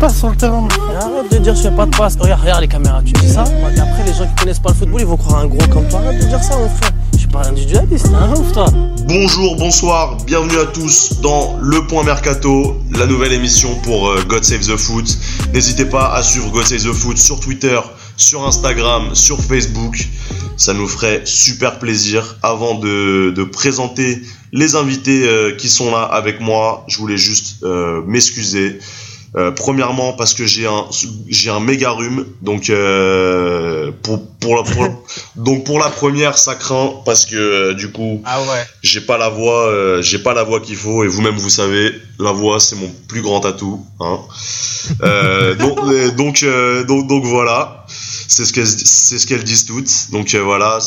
passe 0.00 0.18
sur 0.18 0.30
le 0.30 0.36
terrain. 0.36 0.66
arrête 0.98 1.30
de 1.30 1.38
dire 1.38 1.54
je 1.54 1.60
fais 1.60 1.70
pas 1.70 1.84
de 1.84 1.94
passe. 1.94 2.16
Regarde, 2.18 2.40
regarde 2.40 2.62
les 2.62 2.68
caméras, 2.68 3.02
tu 3.04 3.12
dis 3.12 3.28
ça 3.28 3.42
Après, 3.42 4.04
les 4.06 4.14
gens 4.14 4.26
qui 4.26 4.34
connaissent 4.34 4.58
pas 4.58 4.70
le 4.70 4.74
football, 4.74 5.00
ils 5.02 5.06
vont 5.06 5.18
croire 5.18 5.40
un 5.40 5.46
gros 5.46 5.66
comme 5.68 5.86
toi. 5.88 6.00
Arrête 6.00 6.22
de 6.22 6.26
dire 6.26 6.42
ça, 6.42 6.56
mon 6.56 6.68
frère. 6.70 6.90
Je 7.12 7.18
suis 7.18 7.28
pas 7.28 7.46
individualiste, 7.46 8.06
un 8.06 8.32
ouf, 8.32 8.50
toi. 8.52 8.64
Bonjour, 9.06 9.56
bonsoir, 9.56 10.16
bienvenue 10.24 10.58
à 10.58 10.64
tous 10.64 11.20
dans 11.20 11.58
Le 11.60 11.86
Point 11.86 12.04
Mercato, 12.04 12.80
la 12.96 13.04
nouvelle 13.06 13.32
émission 13.32 13.74
pour 13.82 14.08
euh, 14.08 14.22
God 14.26 14.42
Save 14.42 14.60
the 14.60 14.76
Foot. 14.78 15.18
N'hésitez 15.52 15.84
pas 15.84 16.14
à 16.14 16.22
suivre 16.22 16.48
God 16.50 16.64
Save 16.64 16.82
the 16.82 16.94
Foot 16.94 17.18
sur 17.18 17.38
Twitter, 17.38 17.78
sur 18.16 18.46
Instagram, 18.46 19.14
sur 19.14 19.38
Facebook. 19.38 20.08
Ça 20.56 20.72
nous 20.72 20.88
ferait 20.88 21.22
super 21.26 21.78
plaisir. 21.78 22.36
Avant 22.42 22.74
de, 22.76 23.34
de 23.36 23.44
présenter 23.44 24.22
les 24.52 24.76
invités 24.76 25.28
euh, 25.28 25.54
qui 25.56 25.68
sont 25.68 25.90
là 25.90 26.02
avec 26.02 26.40
moi, 26.40 26.84
je 26.88 26.96
voulais 26.96 27.18
juste 27.18 27.58
euh, 27.64 28.02
m'excuser. 28.06 28.78
Euh, 29.36 29.52
premièrement 29.52 30.12
parce 30.14 30.34
que 30.34 30.44
j'ai 30.44 30.66
un 30.66 30.86
j'ai 31.28 31.50
un 31.50 31.60
méga 31.60 31.90
rhume 31.90 32.26
donc 32.42 32.68
euh, 32.68 33.92
pour 34.02 34.26
pour 34.40 34.56
la 34.56 34.64
pour, 34.64 35.04
donc 35.36 35.62
pour 35.62 35.78
la 35.78 35.88
première 35.88 36.36
ça 36.36 36.56
craint 36.56 36.94
parce 37.04 37.26
que 37.26 37.36
euh, 37.36 37.74
du 37.74 37.92
coup 37.92 38.20
ah 38.24 38.40
ouais. 38.40 38.66
j'ai 38.82 39.00
pas 39.00 39.18
la 39.18 39.28
voix 39.28 39.68
euh, 39.68 40.02
j'ai 40.02 40.18
pas 40.18 40.34
la 40.34 40.42
voix 40.42 40.58
qu'il 40.60 40.74
faut 40.74 41.04
et 41.04 41.06
vous-même 41.06 41.36
vous 41.36 41.48
savez 41.48 41.92
la 42.18 42.32
voix 42.32 42.58
c'est 42.58 42.74
mon 42.74 42.90
plus 43.06 43.22
grand 43.22 43.46
atout 43.46 43.86
hein. 44.00 44.18
Donc 45.60 45.78
donc, 46.16 46.44
donc 46.88 47.06
donc 47.06 47.24
voilà. 47.24 47.86
C'est 47.86 48.44
ce 48.44 48.52
qu'elles 48.52 48.66
c'est 48.66 49.18
ce 49.18 49.26
qu'elles 49.26 49.44
disent 49.44 49.66
toutes. 49.66 50.10
Donc 50.10 50.34
voilà 50.34 50.78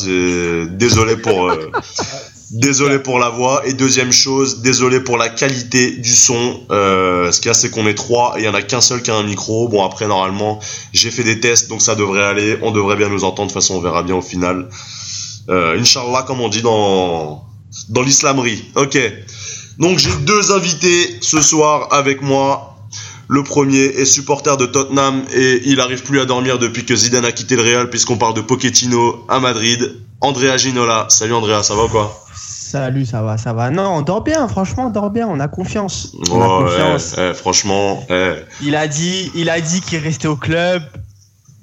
désolé 0.70 1.16
pour 1.18 1.52
Désolé 2.54 3.00
pour 3.00 3.18
la 3.18 3.30
voix. 3.30 3.66
Et 3.66 3.74
deuxième 3.74 4.12
chose, 4.12 4.62
désolé 4.62 5.00
pour 5.00 5.18
la 5.18 5.28
qualité 5.28 5.90
du 5.90 6.16
son. 6.16 6.62
Euh, 6.70 7.32
ce 7.32 7.40
qu'il 7.40 7.48
y 7.48 7.50
a, 7.50 7.56
c'est 7.56 7.72
qu'on 7.72 7.88
est 7.88 7.96
trois 7.96 8.36
et 8.38 8.42
il 8.42 8.46
y 8.46 8.48
en 8.48 8.54
a 8.54 8.62
qu'un 8.62 8.80
seul 8.80 9.02
qui 9.02 9.10
a 9.10 9.16
un 9.16 9.24
micro. 9.24 9.68
Bon, 9.70 9.84
après, 9.84 10.08
normalement, 10.08 10.60
j'ai 10.94 11.10
fait 11.10 11.24
des 11.24 11.40
tests, 11.40 11.68
donc 11.68 11.82
ça 11.82 11.96
devrait 11.96 12.24
aller. 12.24 12.60
On 12.62 12.70
devrait 12.70 12.96
bien 12.96 13.10
nous 13.10 13.24
entendre. 13.24 13.48
De 13.50 13.54
toute 13.54 13.60
façon, 13.60 13.74
on 13.78 13.82
verra 13.82 14.04
bien 14.04 14.16
au 14.16 14.22
final. 14.22 14.70
Euh, 15.50 15.80
Inch'Allah, 15.80 16.22
comme 16.28 16.42
on 16.42 16.50
dit 16.50 16.62
dans, 16.62 17.44
dans 17.90 18.04
l'islamerie. 18.04 18.64
Ok. 18.76 19.00
Donc, 19.80 19.98
j'ai 19.98 20.16
deux 20.22 20.52
invités 20.52 21.18
ce 21.22 21.42
soir 21.42 21.88
avec 21.92 22.22
moi. 22.22 22.78
Le 23.30 23.42
premier 23.42 23.84
est 23.84 24.06
supporter 24.06 24.58
de 24.58 24.68
Tottenham 24.68 25.24
et 25.34 25.64
il 25.66 25.80
arrive 25.80 26.04
plus 26.04 26.20
à 26.20 26.26
dormir 26.26 26.60
depuis 26.60 26.86
que 26.86 26.96
Zidane 26.96 27.26
a 27.26 27.32
quitté 27.32 27.56
le 27.56 27.64
Real 27.64 27.90
puisqu'on 27.90 28.18
parle 28.18 28.36
de 28.36 28.42
Pochettino 28.42 29.26
à 29.28 29.40
Madrid. 29.40 29.96
Andrea 30.22 30.58
Ginola. 30.58 31.08
Salut 31.10 31.34
Andrea, 31.34 31.64
ça 31.64 31.74
va 31.74 31.86
ou 31.86 31.90
quoi? 31.90 32.20
Salut, 32.74 33.06
ça 33.06 33.22
va, 33.22 33.38
ça 33.38 33.54
va. 33.54 33.70
Non, 33.70 33.98
on 33.98 34.02
dort 34.02 34.24
bien, 34.24 34.48
franchement, 34.48 34.88
on 34.88 34.90
dort 34.90 35.12
bien, 35.12 35.28
on 35.28 35.40
a 35.40 35.48
confiance. 35.48 36.16
On 36.32 36.42
a 36.42 36.48
confiance. 36.48 37.14
Eh, 37.20 37.36
franchement, 37.36 38.04
eh. 38.10 38.38
il 38.64 38.76
a 38.76 38.88
dit, 38.88 39.32
il 39.36 39.52
a 39.52 39.62
dit 39.62 39.80
qu'il 39.82 40.00
restait 40.00 40.28
au 40.28 40.36
club. 40.36 40.82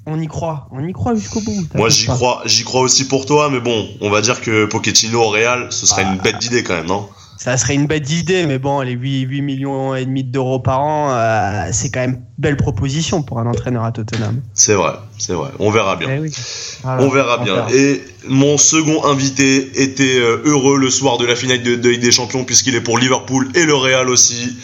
On 0.05 0.17
y 0.21 0.27
croit, 0.27 0.69
on 0.71 0.81
y 0.87 0.93
croit 0.93 1.13
jusqu'au 1.13 1.41
bout. 1.41 1.67
Moi, 1.75 1.89
j'y 1.89 2.05
crois, 2.05 2.41
j'y 2.45 2.63
crois 2.63 2.79
aussi 2.79 3.09
pour 3.09 3.25
toi, 3.25 3.49
mais 3.49 3.59
bon, 3.59 3.89
on 3.99 4.09
va 4.09 4.21
dire 4.21 4.39
que 4.39 4.63
Pochettino 4.67 5.21
au 5.21 5.27
Real, 5.27 5.67
ce 5.69 5.85
serait 5.85 6.03
une 6.03 6.17
bête 6.17 6.37
d'idée 6.37 6.63
quand 6.63 6.75
même, 6.75 6.87
non 6.87 7.09
ça 7.41 7.57
serait 7.57 7.73
une 7.73 7.87
bête 7.87 8.03
d'idée, 8.03 8.45
mais 8.45 8.59
bon, 8.59 8.81
les 8.81 8.91
8, 8.91 9.21
8 9.21 9.41
millions 9.41 9.95
et 9.95 10.05
demi 10.05 10.23
d'euros 10.23 10.59
par 10.59 10.81
an, 10.81 11.09
euh, 11.09 11.69
c'est 11.71 11.89
quand 11.89 12.01
même 12.01 12.21
belle 12.37 12.55
proposition 12.55 13.23
pour 13.23 13.39
un 13.39 13.47
entraîneur 13.47 13.83
à 13.83 13.91
Tottenham. 13.91 14.41
C'est 14.53 14.75
vrai, 14.75 14.93
c'est 15.17 15.33
vrai. 15.33 15.49
On 15.57 15.71
verra 15.71 15.95
bien. 15.95 16.07
Eh 16.23 16.29
on 16.85 17.09
verra 17.09 17.39
bien. 17.39 17.67
Et 17.73 18.03
mon 18.27 18.59
second 18.59 19.05
invité 19.05 19.81
était 19.81 20.19
euh, 20.19 20.43
heureux 20.45 20.77
le 20.77 20.91
soir 20.91 21.17
de 21.17 21.25
la 21.25 21.35
finale 21.35 21.63
de, 21.63 21.89
Ligue 21.89 21.99
des 21.99 22.11
Champions 22.11 22.45
puisqu'il 22.45 22.75
est 22.75 22.81
pour 22.81 22.99
Liverpool 22.99 23.49
et 23.55 23.65
le 23.65 23.73
Real 23.73 24.09
aussi. 24.09 24.55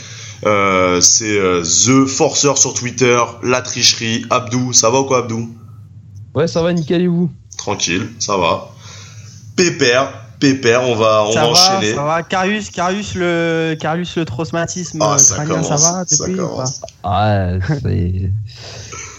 Euh, 0.45 1.01
c'est 1.01 1.35
The 1.63 2.05
Forcer 2.05 2.57
sur 2.57 2.75
Twitter, 2.75 3.17
la 3.41 3.63
tricherie. 3.63 4.23
Abdou, 4.29 4.71
ça 4.71 4.91
va 4.91 4.99
ou 4.99 5.05
quoi, 5.05 5.23
Abdou? 5.23 5.49
Ouais, 6.35 6.47
ça 6.47 6.61
va, 6.61 6.73
nickel 6.73 7.01
et 7.01 7.07
vous? 7.07 7.31
Tranquille, 7.57 8.07
ça 8.19 8.37
va. 8.37 8.69
Pépère, 9.55 10.26
pépère, 10.39 10.83
on 10.83 10.95
va, 10.95 11.25
on 11.27 11.33
va, 11.33 11.47
enchaîner. 11.47 11.93
Ça 11.93 12.03
va, 12.03 12.23
Carius, 12.23 12.69
Carius 12.69 13.15
le, 13.15 13.75
Carius 13.79 14.15
le 14.17 14.25
traumatisme 14.25 15.01
ah, 15.01 15.17
ça, 15.17 15.45
commence, 15.45 15.67
ça 15.67 15.75
va 15.75 16.05
ça 16.05 16.25
commence. 16.25 16.81
Ah, 17.03 17.49
c'est. 17.81 18.31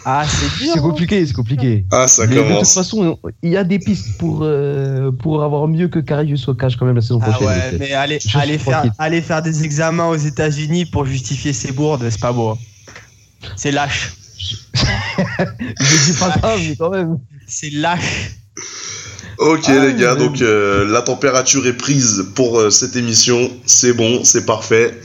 Ah, 0.05 0.25
c'est 0.27 0.65
dur. 0.65 0.73
C'est 0.75 0.81
compliqué, 0.81 1.27
c'est 1.27 1.35
compliqué. 1.35 1.85
Ah, 1.93 2.09
ça 2.09 2.27
commence. 2.27 2.49
De 2.49 2.59
toute 2.59 2.69
façon, 2.69 3.19
il 3.43 3.51
y 3.51 3.57
a 3.57 3.65
des 3.65 3.79
pistes 3.79 4.17
pour, 4.19 4.41
euh, 4.43 5.11
pour 5.11 5.43
avoir 5.43 5.69
mieux 5.69 5.89
que 5.89 5.99
Carius 5.99 6.49
au 6.49 6.55
cash 6.55 6.77
quand 6.77 6.87
même 6.87 6.97
la 6.97 7.03
saison 7.03 7.21
ah 7.23 7.31
prochaine. 7.31 7.49
Ah 7.49 7.71
ouais, 7.73 7.77
mais 7.79 7.93
allez, 7.93 8.19
allez, 8.35 8.59
faire, 8.59 8.85
allez 8.99 9.21
faire 9.21 9.43
des 9.43 9.65
examens 9.65 10.09
aux 10.09 10.17
États-Unis 10.17 10.87
pour 10.87 11.05
justifier 11.05 11.53
ses 11.53 11.73
bourdes, 11.73 12.09
c'est 12.09 12.21
pas 12.21 12.33
beau. 12.33 12.51
Hein. 12.51 12.59
C'est 13.57 13.71
lâche. 13.71 14.15
Je 14.79 16.13
dis 16.13 16.19
pas 16.19 16.33
ça, 16.33 16.55
mais 16.59 16.77
quand 16.77 16.91
même. 16.91 17.19
C'est 17.47 17.71
lâche. 17.71 18.31
Ok 19.39 19.67
ah, 19.69 19.87
les 19.87 19.95
gars, 19.95 20.17
donc 20.17 20.43
euh, 20.43 20.85
la 20.91 21.01
température 21.01 21.65
est 21.69 21.77
prise 21.77 22.27
pour 22.35 22.59
euh, 22.59 22.71
cette 22.71 22.97
émission, 22.97 23.53
c'est 23.67 23.93
bon, 23.93 24.25
c'est 24.25 24.45
parfait. 24.45 25.01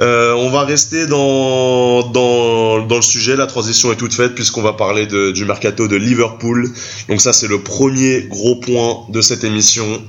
Euh, 0.00 0.32
on 0.34 0.50
va 0.50 0.64
rester 0.64 1.06
dans, 1.06 2.02
dans, 2.08 2.84
dans 2.84 2.96
le 2.96 3.02
sujet, 3.02 3.36
la 3.36 3.46
transition 3.46 3.92
est 3.92 3.96
toute 3.96 4.14
faite 4.14 4.34
puisqu'on 4.34 4.62
va 4.62 4.72
parler 4.72 5.06
de, 5.06 5.30
du 5.30 5.44
mercato 5.44 5.86
de 5.86 5.94
Liverpool. 5.94 6.68
Donc 7.08 7.20
ça 7.20 7.32
c'est 7.32 7.46
le 7.46 7.60
premier 7.60 8.26
gros 8.28 8.56
point 8.56 9.04
de 9.08 9.20
cette 9.20 9.44
émission. 9.44 10.02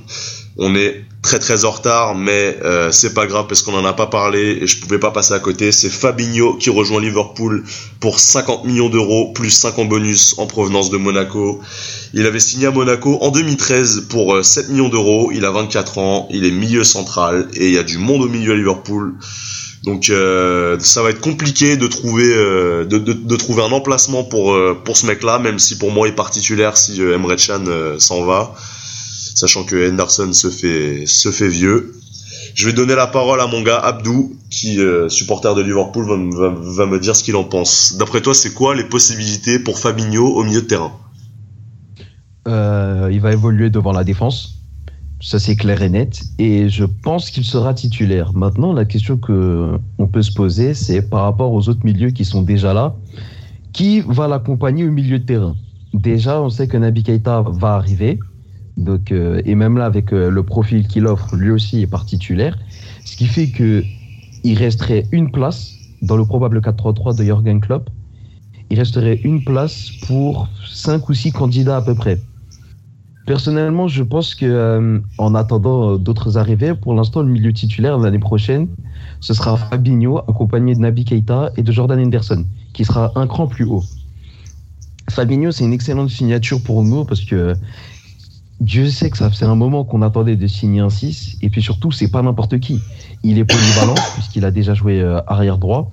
On 0.58 0.74
est 0.74 1.04
très 1.22 1.38
très 1.38 1.64
en 1.64 1.70
retard, 1.70 2.14
mais 2.14 2.58
euh, 2.62 2.90
c'est 2.90 3.14
pas 3.14 3.26
grave 3.26 3.46
parce 3.48 3.62
qu'on 3.62 3.74
en 3.74 3.84
a 3.84 3.92
pas 3.94 4.08
parlé 4.08 4.58
et 4.60 4.66
je 4.66 4.80
pouvais 4.80 4.98
pas 4.98 5.10
passer 5.10 5.32
à 5.32 5.38
côté. 5.38 5.72
C'est 5.72 5.88
Fabinho 5.88 6.56
qui 6.56 6.68
rejoint 6.68 7.00
Liverpool 7.00 7.64
pour 8.00 8.20
50 8.20 8.64
millions 8.64 8.90
d'euros 8.90 9.32
plus 9.32 9.50
5 9.50 9.78
en 9.78 9.84
bonus 9.86 10.34
en 10.38 10.46
provenance 10.46 10.90
de 10.90 10.98
Monaco. 10.98 11.60
Il 12.12 12.26
avait 12.26 12.40
signé 12.40 12.66
à 12.66 12.70
Monaco 12.70 13.18
en 13.22 13.30
2013 13.30 14.06
pour 14.10 14.44
7 14.44 14.66
euh, 14.66 14.72
millions 14.72 14.88
d'euros. 14.90 15.30
Il 15.32 15.46
a 15.46 15.50
24 15.52 15.98
ans, 15.98 16.28
il 16.30 16.44
est 16.44 16.50
milieu 16.50 16.84
central 16.84 17.48
et 17.54 17.68
il 17.68 17.74
y 17.74 17.78
a 17.78 17.84
du 17.84 17.96
monde 17.96 18.22
au 18.22 18.28
milieu 18.28 18.52
à 18.52 18.56
Liverpool. 18.56 19.14
Donc 19.84 20.10
euh, 20.10 20.76
ça 20.80 21.02
va 21.02 21.10
être 21.10 21.20
compliqué 21.20 21.76
de 21.76 21.86
trouver 21.86 22.26
de, 22.26 22.84
de, 22.84 23.36
trouver 23.36 23.62
un 23.62 23.72
emplacement 23.72 24.22
pour 24.22 24.56
pour 24.84 24.96
ce 24.96 25.06
mec-là, 25.06 25.38
même 25.40 25.58
si 25.58 25.76
pour 25.76 25.90
moi 25.90 26.06
il 26.06 26.12
est 26.12 26.14
particulier 26.14 26.70
si 26.74 27.00
Emre 27.00 27.34
Can 27.36 27.64
s'en 27.98 28.24
va 28.24 28.54
sachant 29.34 29.64
que 29.64 29.90
Henderson 29.90 30.32
se 30.32 30.48
fait, 30.48 31.06
se 31.06 31.30
fait 31.30 31.48
vieux. 31.48 31.94
Je 32.54 32.66
vais 32.66 32.72
donner 32.72 32.94
la 32.94 33.06
parole 33.06 33.40
à 33.40 33.46
mon 33.46 33.62
gars 33.62 33.78
Abdou, 33.78 34.36
qui, 34.50 34.78
euh, 34.78 35.08
supporter 35.08 35.54
de 35.54 35.62
Liverpool, 35.62 36.04
va, 36.04 36.86
me 36.86 36.98
dire 36.98 37.16
ce 37.16 37.24
qu'il 37.24 37.36
en 37.36 37.44
pense. 37.44 37.96
D'après 37.96 38.20
toi, 38.20 38.34
c'est 38.34 38.52
quoi 38.52 38.74
les 38.74 38.84
possibilités 38.84 39.58
pour 39.58 39.78
Fabinho 39.78 40.26
au 40.26 40.44
milieu 40.44 40.62
de 40.62 40.66
terrain? 40.66 40.92
Euh, 42.48 43.08
Il 43.10 43.20
va 43.20 43.32
évoluer 43.32 43.70
devant 43.70 43.92
la 43.92 44.04
défense. 44.04 44.58
Ça, 45.22 45.38
c'est 45.38 45.54
clair 45.54 45.80
et 45.82 45.88
net. 45.88 46.20
Et 46.38 46.68
je 46.68 46.84
pense 46.84 47.30
qu'il 47.30 47.44
sera 47.44 47.74
titulaire. 47.74 48.32
Maintenant, 48.34 48.72
la 48.72 48.84
question 48.84 49.16
que 49.16 49.78
on 49.98 50.08
peut 50.08 50.22
se 50.22 50.32
poser, 50.32 50.74
c'est 50.74 51.00
par 51.00 51.22
rapport 51.22 51.52
aux 51.52 51.68
autres 51.68 51.84
milieux 51.84 52.10
qui 52.10 52.24
sont 52.24 52.42
déjà 52.42 52.74
là. 52.74 52.96
Qui 53.72 54.00
va 54.00 54.28
l'accompagner 54.28 54.84
au 54.84 54.90
milieu 54.90 55.20
de 55.20 55.24
terrain? 55.24 55.56
Déjà, 55.94 56.42
on 56.42 56.50
sait 56.50 56.66
que 56.66 56.76
Nabi 56.76 57.04
Keita 57.04 57.42
va 57.46 57.74
arriver. 57.74 58.18
Donc, 58.76 59.12
euh, 59.12 59.42
et 59.44 59.54
même 59.54 59.76
là, 59.76 59.84
avec 59.84 60.12
euh, 60.12 60.30
le 60.30 60.42
profil 60.42 60.86
qu'il 60.86 61.06
offre, 61.06 61.36
lui 61.36 61.50
aussi 61.50 61.82
est 61.82 61.86
particulier. 61.86 62.50
Ce 63.04 63.16
qui 63.16 63.26
fait 63.26 63.48
que 63.48 63.82
il 64.44 64.58
resterait 64.58 65.06
une 65.12 65.30
place 65.30 65.74
dans 66.00 66.16
le 66.16 66.24
probable 66.24 66.58
4-3-3 66.58 67.16
de 67.16 67.24
Jürgen 67.24 67.60
Klopp. 67.60 67.90
Il 68.70 68.78
resterait 68.78 69.20
une 69.22 69.44
place 69.44 69.90
pour 70.06 70.48
5 70.66 71.08
ou 71.08 71.14
6 71.14 71.32
candidats 71.32 71.76
à 71.76 71.82
peu 71.82 71.94
près. 71.94 72.18
Personnellement, 73.26 73.86
je 73.86 74.02
pense 74.02 74.34
que 74.34 74.46
euh, 74.46 74.98
en 75.18 75.34
attendant 75.36 75.96
d'autres 75.96 76.38
arrivées, 76.38 76.74
pour 76.74 76.94
l'instant, 76.94 77.22
le 77.22 77.28
milieu 77.28 77.52
titulaire 77.52 77.98
l'année 77.98 78.18
prochaine, 78.18 78.68
ce 79.20 79.32
sera 79.32 79.56
Fabinho 79.56 80.18
accompagné 80.18 80.74
de 80.74 80.80
Naby 80.80 81.04
Keita 81.04 81.52
et 81.56 81.62
de 81.62 81.70
Jordan 81.70 82.00
Henderson, 82.00 82.44
qui 82.72 82.84
sera 82.84 83.12
un 83.14 83.28
cran 83.28 83.46
plus 83.46 83.64
haut. 83.64 83.84
Fabinho, 85.10 85.52
c'est 85.52 85.64
une 85.64 85.72
excellente 85.72 86.10
signature 86.10 86.60
pour 86.62 86.82
nous 86.82 87.04
parce 87.04 87.20
que 87.20 87.54
Dieu 88.62 88.88
sait 88.90 89.10
que 89.10 89.18
ça 89.18 89.28
c'est 89.32 89.44
un 89.44 89.56
moment 89.56 89.82
qu'on 89.82 90.02
attendait 90.02 90.36
de 90.36 90.46
signer 90.46 90.78
un 90.78 90.88
6. 90.88 91.38
Et 91.42 91.50
puis 91.50 91.60
surtout, 91.60 91.90
c'est 91.90 92.08
pas 92.08 92.22
n'importe 92.22 92.60
qui. 92.60 92.80
Il 93.24 93.38
est 93.38 93.44
polyvalent, 93.44 93.96
puisqu'il 94.14 94.44
a 94.44 94.52
déjà 94.52 94.72
joué 94.72 95.00
euh, 95.00 95.20
arrière 95.26 95.58
droit. 95.58 95.90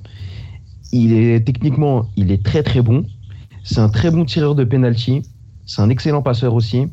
Il 0.91 1.13
est 1.13 1.43
techniquement, 1.43 2.07
il 2.15 2.31
est 2.31 2.45
très 2.45 2.61
très 2.61 2.83
bon. 2.83 3.05
C'est 3.63 3.79
un 3.79 3.89
très 3.89 4.11
bon 4.11 4.23
tireur 4.23 4.53
de 4.53 4.63
penalty. 4.63 5.23
C'est 5.65 5.81
un 5.81 5.89
excellent 5.89 6.21
passeur 6.21 6.53
aussi. 6.53 6.85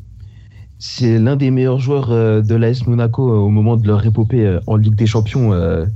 C'est 0.79 1.19
l'un 1.19 1.35
des 1.35 1.51
meilleurs 1.51 1.79
joueurs 1.79 2.11
euh, 2.11 2.41
de 2.41 2.55
l'AS 2.55 2.87
Monaco 2.87 3.31
euh, 3.31 3.37
au 3.37 3.49
moment 3.49 3.77
de 3.77 3.85
leur 3.85 4.03
épopée 4.03 4.57
en 4.65 4.77
Ligue 4.77 4.95
des 4.95 5.05
Champions 5.05 5.51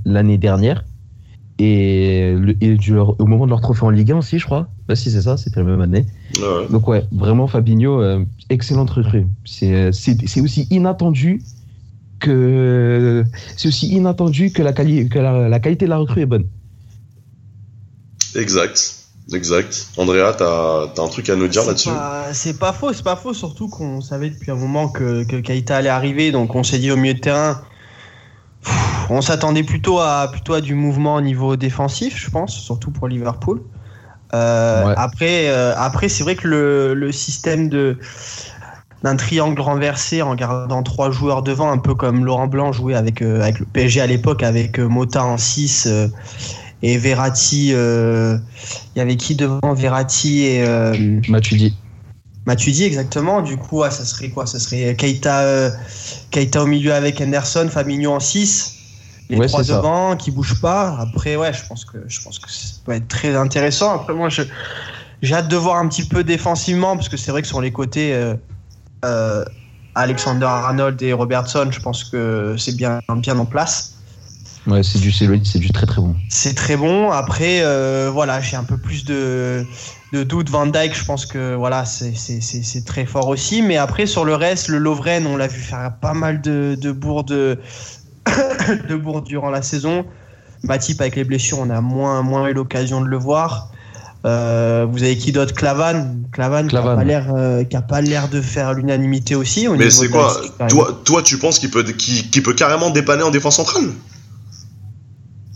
l'année 0.05 0.37
dernière. 0.37 0.83
Et, 1.63 2.35
au 3.19 3.25
moment 3.27 3.45
de 3.45 3.51
leur 3.51 3.61
trophée 3.61 3.85
en 3.85 3.91
Ligue 3.91 4.11
1 4.11 4.17
aussi, 4.17 4.39
je 4.39 4.45
crois. 4.45 4.67
Bah, 4.87 4.95
si, 4.95 5.11
c'est 5.11 5.21
ça, 5.21 5.37
c'était 5.37 5.59
la 5.59 5.65
même 5.67 5.81
année. 5.81 6.07
Donc, 6.71 6.87
ouais, 6.87 7.05
vraiment, 7.11 7.45
Fabinho, 7.45 8.01
euh, 8.01 8.25
excellente 8.49 8.89
recrue. 8.89 9.27
C'est 9.45 9.89
aussi 9.89 10.67
inattendu 10.71 11.43
que 12.19 13.23
c'est 13.57 13.67
aussi 13.67 13.89
inattendu 13.89 14.51
que 14.51 14.63
la, 14.63 14.73
que 14.73 15.19
la, 15.19 15.59
qualité 15.59 15.85
de 15.85 15.91
la 15.91 15.97
recrue 15.97 16.21
est 16.21 16.25
bonne. 16.25 16.47
Exact. 18.35 18.97
Exact. 19.31 19.87
Andrea, 19.97 20.33
t'as 20.35 20.87
as 20.97 21.01
un 21.01 21.07
truc 21.07 21.29
à 21.29 21.35
nous 21.35 21.47
dire 21.47 21.63
là-dessus 21.63 21.89
C'est 22.33 22.57
pas 22.57 22.73
faux, 22.73 22.91
c'est 22.91 23.03
pas 23.03 23.15
faux, 23.15 23.33
surtout 23.35 23.69
qu'on 23.69 24.01
savait 24.01 24.31
depuis 24.31 24.49
un 24.49 24.55
moment 24.55 24.89
que, 24.89 25.23
que 25.25 25.35
Kaita 25.35 25.77
allait 25.77 25.89
arriver, 25.89 26.31
donc 26.31 26.55
on 26.55 26.63
s'est 26.63 26.79
dit 26.79 26.91
au 26.91 26.97
milieu 26.97 27.13
de 27.13 27.19
terrain, 27.19 27.61
on 29.09 29.21
s'attendait 29.21 29.63
plutôt 29.63 29.99
à, 29.99 30.29
plutôt 30.31 30.53
à 30.53 30.61
du 30.61 30.73
mouvement 30.73 31.15
au 31.15 31.21
niveau 31.21 31.55
défensif, 31.55 32.17
je 32.17 32.29
pense, 32.29 32.57
surtout 32.57 32.91
pour 32.91 33.07
Liverpool. 33.07 33.61
Euh, 34.33 34.93
après, 34.95 35.49
euh, 35.49 35.73
après 35.75 36.07
c'est 36.07 36.23
vrai 36.23 36.35
que 36.35 36.47
le, 36.47 36.93
le 36.93 37.11
système 37.11 37.67
de 37.67 37.97
d'un 39.03 39.15
triangle 39.15 39.59
renversé 39.59 40.21
en 40.21 40.35
gardant 40.35 40.83
trois 40.83 41.09
joueurs 41.09 41.41
devant, 41.41 41.71
un 41.71 41.79
peu 41.79 41.95
comme 41.95 42.23
Laurent 42.23 42.45
Blanc 42.45 42.71
jouait 42.71 42.93
avec, 42.93 43.23
euh, 43.23 43.41
avec 43.41 43.59
le 43.59 43.65
PSG 43.65 43.99
à 43.99 44.05
l'époque, 44.05 44.43
avec 44.43 44.77
Mota 44.77 45.25
en 45.25 45.37
6 45.37 45.89
et 46.83 46.97
Verratti. 46.99 47.69
Il 47.69 48.39
y 48.95 48.99
avait 48.99 49.15
qui 49.15 49.35
devant? 49.35 49.73
Verratti 49.73 50.43
et. 50.43 50.63
Matuidi. 51.27 51.75
Matuidi, 52.45 52.85
exactement. 52.85 53.41
Du 53.41 53.57
coup, 53.57 53.83
ça 53.83 54.05
serait 54.05 54.29
quoi? 54.29 54.47
Ça 54.47 54.59
serait 54.59 54.95
Keita, 54.95 55.71
Keita 56.31 56.63
au 56.63 56.65
milieu 56.65 56.93
avec 56.93 57.21
Anderson, 57.21 57.67
Fabinho 57.69 58.11
en 58.11 58.19
6 58.19 58.81
les 59.31 59.47
trois 59.47 59.63
devant 59.63 60.15
qui 60.15 60.31
bougent 60.31 60.59
pas. 60.61 60.97
Après, 60.99 61.35
ouais, 61.35 61.53
je 61.53 61.65
pense 61.65 61.85
que 61.85 61.97
je 62.07 62.21
pense 62.21 62.39
que 62.39 62.49
ça 62.49 62.75
peut 62.85 62.91
être 62.91 63.07
très 63.07 63.35
intéressant. 63.35 63.95
Après, 63.95 64.13
moi, 64.13 64.29
je 64.29 64.43
j'ai 65.21 65.35
hâte 65.35 65.47
de 65.47 65.55
voir 65.55 65.77
un 65.77 65.87
petit 65.87 66.03
peu 66.03 66.23
défensivement 66.23 66.95
parce 66.95 67.07
que 67.09 67.17
c'est 67.17 67.31
vrai 67.31 67.41
que 67.41 67.47
sur 67.47 67.61
les 67.61 67.71
côtés, 67.71 68.13
euh, 68.13 68.35
euh, 69.05 69.45
Alexander 69.93 70.45
Arnold 70.45 71.01
et 71.01 71.13
Robertson, 71.13 71.67
je 71.71 71.79
pense 71.79 72.03
que 72.03 72.55
c'est 72.57 72.75
bien 72.75 73.01
bien 73.17 73.37
en 73.37 73.45
place. 73.45 74.00
Ouais, 74.67 74.83
c'est 74.83 74.99
du 74.99 75.11
c'est 75.11 75.59
du 75.59 75.71
très 75.71 75.87
très 75.87 76.01
bon. 76.01 76.15
C'est 76.29 76.53
très 76.53 76.77
bon. 76.77 77.09
Après, 77.09 77.61
euh, 77.61 78.11
voilà, 78.13 78.41
j'ai 78.41 78.55
un 78.55 78.63
peu 78.63 78.77
plus 78.77 79.05
de 79.05 79.65
de 80.13 80.23
doute. 80.23 80.49
Van 80.49 80.67
Dyke, 80.67 80.95
je 80.95 81.03
pense 81.03 81.25
que 81.25 81.55
voilà, 81.55 81.85
c'est 81.85 82.85
très 82.85 83.05
fort 83.05 83.27
aussi. 83.27 83.61
Mais 83.61 83.77
après, 83.77 84.05
sur 84.05 84.23
le 84.23 84.35
reste, 84.35 84.67
le 84.67 84.77
Lovren, 84.77 85.25
on 85.25 85.35
l'a 85.35 85.47
vu 85.47 85.61
faire 85.61 85.93
pas 85.99 86.13
mal 86.13 86.41
de, 86.41 86.77
de 86.79 86.91
bourdes 86.91 87.31
de 88.89 89.19
durant 89.25 89.49
la 89.49 89.61
saison. 89.61 90.05
Matip 90.63 91.01
avec 91.01 91.15
les 91.15 91.23
blessures, 91.23 91.57
on 91.59 91.71
a 91.71 91.81
moins, 91.81 92.21
moins 92.21 92.47
eu 92.47 92.53
l'occasion 92.53 93.01
de 93.01 93.07
le 93.07 93.17
voir. 93.17 93.71
Euh, 94.25 94.85
vous 94.87 95.01
avez 95.01 95.17
qui 95.17 95.31
d'autre? 95.31 95.55
Clavan, 95.55 96.17
Clavan, 96.31 96.67
qui 96.67 96.75
n'a 96.75 97.81
pas 97.81 98.01
l'air 98.01 98.29
de 98.29 98.41
faire 98.41 98.73
l'unanimité 98.73 99.33
aussi. 99.33 99.67
Mais 99.67 99.89
c'est 99.89 100.09
quoi? 100.09 100.39
toi, 100.69 101.01
toi, 101.03 101.23
tu 101.23 101.39
penses 101.39 101.57
qu'il 101.57 101.71
peut, 101.71 101.83
qu'il, 101.83 102.43
peut 102.43 102.53
carrément 102.53 102.91
dépanner 102.91 103.23
en 103.23 103.31
défense 103.31 103.55
centrale? 103.55 103.89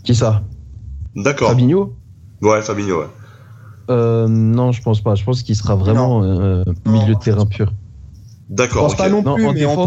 Qui 0.06 0.14
ça? 0.14 0.42
D'accord. 1.16 1.48
Fabinho? 1.48 1.96
Ouais, 2.40 2.62
Fabinho, 2.62 3.00
ouais. 3.00 3.08
Euh, 3.90 4.28
non, 4.28 4.70
je 4.70 4.80
pense 4.80 5.00
pas. 5.00 5.16
Je 5.16 5.24
pense 5.24 5.42
qu'il 5.42 5.56
sera 5.56 5.74
vraiment 5.74 6.22
euh, 6.22 6.62
milieu 6.86 7.14
de 7.14 7.18
terrain 7.18 7.44
pur. 7.44 7.72
D'accord. 8.48 8.88
Je 8.88 8.94
pense 8.94 8.96
pas 8.96 9.08
non 9.08 9.22
plus, 9.22 9.52
mais 9.52 9.66
on 9.66 9.86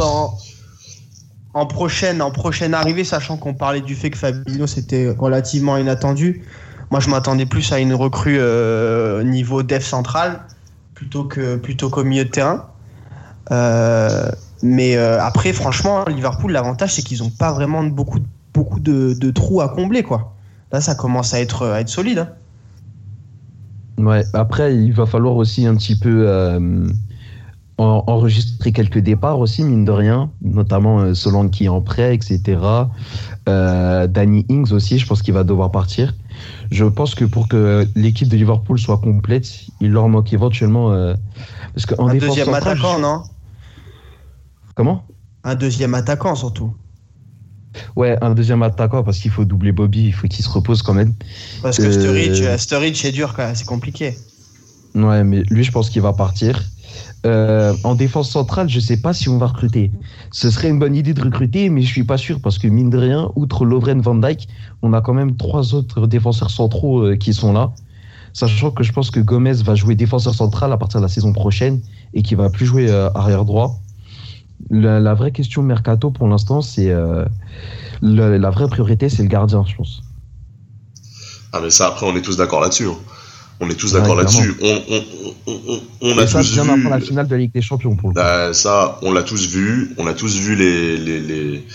en 1.56 1.66
prochaine, 1.66 2.21
en 2.21 2.31
prochaine 2.31 2.74
arrivée, 2.74 3.04
sachant 3.04 3.38
qu'on 3.38 3.56
parlait 3.56 3.81
du 3.81 3.95
fait 3.95 4.12
que 4.12 4.18
Fabinho 4.18 4.68
c'était 4.68 5.10
relativement 5.10 5.77
inattendu. 5.77 6.44
Moi, 6.92 7.00
je 7.00 7.10
m'attendais 7.10 7.45
plus 7.45 7.71
à 7.71 7.80
une 7.80 7.94
recrue 7.94 8.38
euh, 8.39 9.24
niveau 9.24 9.63
def 9.63 9.86
central 9.86 10.42
plutôt 10.94 11.24
que 11.24 11.56
plutôt 11.56 11.89
qu'au 11.89 12.04
milieu 12.04 12.25
de 12.25 12.30
terrain. 12.30 12.68
Euh, 13.51 14.30
mais 14.62 14.98
euh, 14.98 15.21
après, 15.21 15.54
franchement, 15.54 16.04
Liverpool, 16.06 16.51
l'avantage 16.51 16.94
c'est 16.94 17.04
qu'ils 17.04 17.19
n'ont 17.19 17.30
pas 17.30 17.54
vraiment 17.54 17.83
beaucoup 17.83 18.19
beaucoup 18.59 18.79
de, 18.79 19.31
trous 19.31 19.61
à 19.61 19.69
combler 19.69 20.03
quoi. 20.03 20.35
Là, 20.71 20.81
ça 20.81 20.95
commence 20.95 21.33
à 21.33 21.39
être 21.39 21.65
à 21.65 21.81
être 21.81 21.89
solide. 21.89 22.19
Hein. 22.19 24.03
Ouais. 24.03 24.23
Après, 24.33 24.75
il 24.75 24.94
va 24.94 25.06
falloir 25.06 25.35
aussi 25.35 25.65
un 25.65 25.75
petit 25.75 25.97
peu 25.97 26.27
enregistré 27.79 28.71
quelques 28.71 29.00
départs 29.00 29.39
aussi, 29.39 29.63
mine 29.63 29.85
de 29.85 29.91
rien, 29.91 30.29
notamment 30.41 31.00
euh, 31.00 31.13
Solanki 31.13 31.69
en 31.69 31.81
prêt, 31.81 32.13
etc. 32.13 32.59
Euh, 33.47 34.07
Danny 34.07 34.45
Ings 34.50 34.73
aussi, 34.73 35.00
je 35.00 35.07
pense 35.07 35.21
qu'il 35.21 35.33
va 35.33 35.44
devoir 35.44 35.71
partir. 35.71 36.13
Je 36.71 36.85
pense 36.85 37.15
que 37.15 37.25
pour 37.25 37.47
que 37.47 37.88
l'équipe 37.95 38.27
de 38.27 38.35
Liverpool 38.35 38.79
soit 38.79 38.97
complète, 38.97 39.47
il 39.79 39.91
leur 39.91 40.07
manque 40.09 40.33
éventuellement. 40.33 40.91
Euh, 40.91 41.15
parce 41.73 41.85
que 41.85 41.95
un 42.01 42.15
deuxième 42.15 42.53
attaquant, 42.53 43.00
non? 43.00 43.23
Comment? 44.75 45.06
Un 45.44 45.56
deuxième 45.56 45.94
attaquant 45.94 46.35
surtout. 46.35 46.73
Ouais, 47.95 48.18
un 48.21 48.33
deuxième 48.33 48.63
attaquant 48.63 49.04
parce 49.04 49.19
qu'il 49.19 49.31
faut 49.31 49.45
doubler 49.45 49.71
Bobby, 49.71 50.06
il 50.06 50.13
faut 50.13 50.27
qu'il 50.27 50.44
se 50.44 50.50
repose 50.50 50.81
quand 50.81 50.94
même. 50.94 51.13
Parce 51.62 51.77
que 51.77 51.92
Sturridge, 51.92 52.44
Sturridge 52.57 53.01
c'est 53.01 53.12
dur, 53.12 53.36
c'est 53.54 53.66
compliqué. 53.66 54.16
Ouais, 54.95 55.24
mais 55.24 55.44
lui, 55.50 55.63
je 55.63 55.71
pense 55.71 55.89
qu'il 55.89 56.01
va 56.01 56.13
partir. 56.13 56.63
Euh, 57.25 57.74
en 57.83 57.95
défense 57.95 58.31
centrale, 58.31 58.69
je 58.69 58.80
sais 58.80 58.98
pas 58.98 59.13
si 59.13 59.30
on 59.30 59.38
va 59.38 59.48
recruter. 59.48 59.92
Ce 60.31 60.50
serait 60.50 60.69
une 60.69 60.80
bonne 60.80 60.95
idée 60.95 61.13
de 61.13 61.21
recruter, 61.21 61.69
mais 61.69 61.81
je 61.81 61.88
suis 61.88 62.04
pas 62.04 62.18
sûr 62.18 62.39
parce 62.42 62.57
que 62.57 62.68
mine 62.68 62.89
de 62.89 62.98
rien, 62.98 63.30
outre 63.36 63.66
Lovren 63.66 64.01
Van 64.01 64.16
Dyke, 64.16 64.48
on 64.81 64.94
a 64.94 65.01
quand 65.01 65.13
même 65.13 65.36
trois 65.36 65.75
autres 65.75 66.07
défenseurs 66.07 66.50
centraux 66.50 67.01
euh, 67.01 67.16
qui 67.16 67.33
sont 67.33 67.54
là. 67.54 67.71
Sachant 68.31 68.71
que 68.71 68.83
je 68.83 68.92
pense 68.92 69.12
que 69.12 69.19
Gomez 69.19 69.63
va 69.63 69.75
jouer 69.75 69.95
défenseur 69.95 70.33
central 70.33 70.71
à 70.71 70.77
partir 70.77 71.00
de 71.00 71.06
la 71.06 71.10
saison 71.10 71.33
prochaine 71.33 71.81
et 72.13 72.21
qui 72.21 72.36
va 72.36 72.50
plus 72.50 72.66
jouer 72.66 72.89
euh, 72.89 73.10
arrière 73.13 73.44
droit. 73.44 73.80
La, 74.69 75.13
vraie 75.13 75.31
question 75.31 75.63
mercato 75.63 76.11
pour 76.11 76.27
l'instant, 76.27 76.61
c'est 76.61 76.94
la 78.01 78.50
vraie 78.50 78.67
priorité, 78.67 79.09
c'est 79.09 79.23
le 79.23 79.29
gardien, 79.29 79.63
je 79.67 79.75
pense. 79.75 80.01
Ah 81.51 81.59
mais 81.63 81.71
ça 81.71 81.88
après, 81.88 82.06
on 82.06 82.15
est 82.15 82.21
tous 82.21 82.38
d'accord 82.38 82.61
là-dessus. 82.61 82.85
Hein. 82.85 82.97
On 83.59 83.69
est 83.69 83.75
tous 83.75 83.94
d'accord 83.94 84.15
là-dessus. 84.15 84.56
On, 84.61 84.81
on, 84.89 85.03
on, 85.47 85.81
on 86.01 86.17
a 86.17 86.25
tous 86.25 86.61
vu. 86.61 86.89
la 86.89 87.00
finale 87.00 87.27
de 87.27 87.31
la 87.31 87.38
Ligue 87.38 87.53
des 87.53 87.61
Champions 87.61 87.95
pour 87.95 88.09
le 88.09 88.13
bah, 88.15 88.53
ça, 88.53 89.00
on 89.01 89.11
l'a 89.11 89.23
tous 89.23 89.50
vu. 89.50 89.94
On 89.97 90.07
a 90.07 90.13
tous 90.13 90.38
vu 90.38 90.56
les, 90.56 90.95
les, 90.95 91.19
les, 91.19 91.67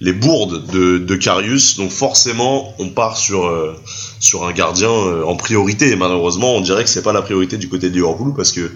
les 0.00 0.12
bourdes 0.12 0.66
de, 0.72 0.98
de 0.98 1.14
Carius. 1.14 1.76
Donc 1.76 1.92
forcément, 1.92 2.74
on 2.80 2.88
part 2.88 3.16
sur, 3.16 3.46
euh, 3.46 3.76
sur 4.18 4.44
un 4.44 4.52
gardien 4.52 4.90
euh, 4.90 5.22
en 5.24 5.36
priorité. 5.36 5.90
Et 5.90 5.96
malheureusement, 5.96 6.56
on 6.56 6.62
dirait 6.62 6.82
que 6.82 6.90
c'est 6.90 7.02
pas 7.02 7.12
la 7.12 7.22
priorité 7.22 7.58
du 7.58 7.68
côté 7.68 7.90
de 7.90 7.94
Liverpool 7.94 8.34
parce 8.34 8.50
que, 8.50 8.72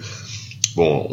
bon, 0.75 1.07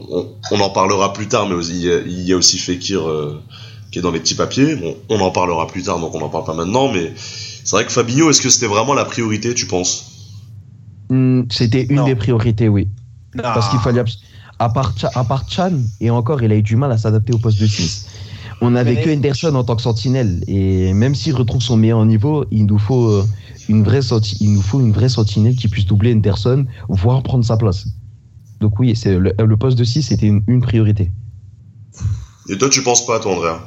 on, 0.50 0.60
en 0.60 0.70
parlera 0.70 1.12
plus 1.12 1.28
tard, 1.28 1.48
mais 1.48 1.64
il 1.66 2.22
y 2.22 2.32
a, 2.32 2.36
aussi 2.36 2.58
Fekir 2.58 3.08
euh, 3.08 3.42
qui 3.90 3.98
est 3.98 4.02
dans 4.02 4.10
les 4.10 4.20
petits 4.20 4.34
papiers. 4.34 4.76
Bon, 4.76 4.96
on 5.08 5.20
en 5.20 5.30
parlera 5.30 5.66
plus 5.66 5.82
tard, 5.82 6.00
donc 6.00 6.14
on 6.14 6.20
n'en 6.20 6.28
parle 6.28 6.44
pas 6.44 6.54
maintenant. 6.54 6.92
Mais 6.92 7.12
c'est 7.16 7.76
vrai 7.76 7.84
que 7.84 7.92
Fabinho, 7.92 8.30
est-ce 8.30 8.40
que 8.40 8.50
c'était 8.50 8.66
vraiment 8.66 8.94
la 8.94 9.04
priorité, 9.04 9.54
tu 9.54 9.66
penses? 9.66 10.12
Hmm, 11.10 11.42
c'était 11.50 11.82
une 11.82 12.04
des 12.04 12.16
priorités, 12.16 12.68
oui. 12.68 12.88
Parce 13.36 13.68
qu'il 13.68 13.78
fallait. 13.80 14.04
À 14.58 14.68
part, 14.68 14.94
à 15.14 15.24
part 15.24 15.50
Chan, 15.50 15.72
et 16.00 16.10
encore, 16.10 16.40
il 16.42 16.52
a 16.52 16.54
eu 16.54 16.62
du 16.62 16.76
mal 16.76 16.92
à 16.92 16.98
s'adapter 16.98 17.32
au 17.32 17.38
poste 17.38 17.60
de 17.60 17.66
6. 17.66 18.06
On 18.60 18.70
n'avait 18.70 19.02
que 19.02 19.10
Henderson 19.10 19.52
en 19.56 19.64
tant 19.64 19.74
que 19.74 19.82
sentinelle. 19.82 20.44
Et 20.46 20.94
même 20.94 21.16
s'il 21.16 21.34
retrouve 21.34 21.60
son 21.60 21.76
meilleur 21.76 22.04
niveau, 22.06 22.44
il 22.52 22.66
nous 22.66 22.78
faut 22.78 23.08
euh, 23.08 23.26
une 23.68 23.82
vraie, 23.82 24.00
il 24.40 24.52
nous 24.52 24.62
faut 24.62 24.78
une 24.78 24.92
vraie 24.92 25.08
sentinelle 25.08 25.56
qui 25.56 25.66
puisse 25.66 25.86
doubler 25.86 26.14
Henderson, 26.14 26.66
voire 26.88 27.24
prendre 27.24 27.44
sa 27.44 27.56
place. 27.56 27.86
Donc 28.62 28.78
oui, 28.78 28.94
c'est 28.94 29.18
le, 29.18 29.56
poste 29.56 29.76
de 29.76 29.82
6, 29.82 30.04
c'était 30.04 30.26
une, 30.26 30.62
priorité. 30.62 31.10
Et 32.48 32.56
toi, 32.56 32.68
tu 32.70 32.82
penses 32.82 33.04
pas, 33.04 33.18
toi, 33.18 33.32
Andrea? 33.32 33.58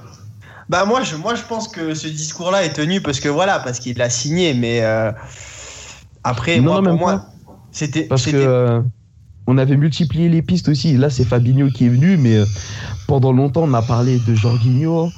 Bah 0.67 0.83
moi 0.85 1.03
je, 1.03 1.15
moi, 1.15 1.35
je 1.35 1.43
pense 1.43 1.67
que 1.67 1.93
ce 1.93 2.07
discours-là 2.07 2.63
est 2.63 2.73
tenu 2.73 2.99
parce 2.99 3.19
que 3.19 3.29
voilà, 3.29 3.59
parce 3.59 3.77
qu'il 3.79 3.97
l'a 3.97 4.09
signé, 4.09 4.55
mais 4.55 4.81
euh, 4.81 5.11
après, 6.23 6.59
moi, 6.59 6.81
pour 6.81 6.93
moi, 6.93 7.25
c'était. 7.71 8.03
Parce 8.03 8.25
que 8.25 8.35
euh, 8.35 8.81
on 9.45 9.59
avait 9.59 9.77
multiplié 9.77 10.27
les 10.29 10.41
pistes 10.41 10.69
aussi. 10.69 10.97
Là, 10.97 11.11
c'est 11.11 11.25
Fabinho 11.25 11.67
qui 11.69 11.85
est 11.85 11.89
venu, 11.89 12.17
mais 12.17 12.37
euh, 12.37 12.45
pendant 13.05 13.31
longtemps, 13.31 13.63
on 13.65 13.73
a 13.73 13.83
parlé 13.83 14.17
de 14.17 14.33
Jorginho. 14.33 15.11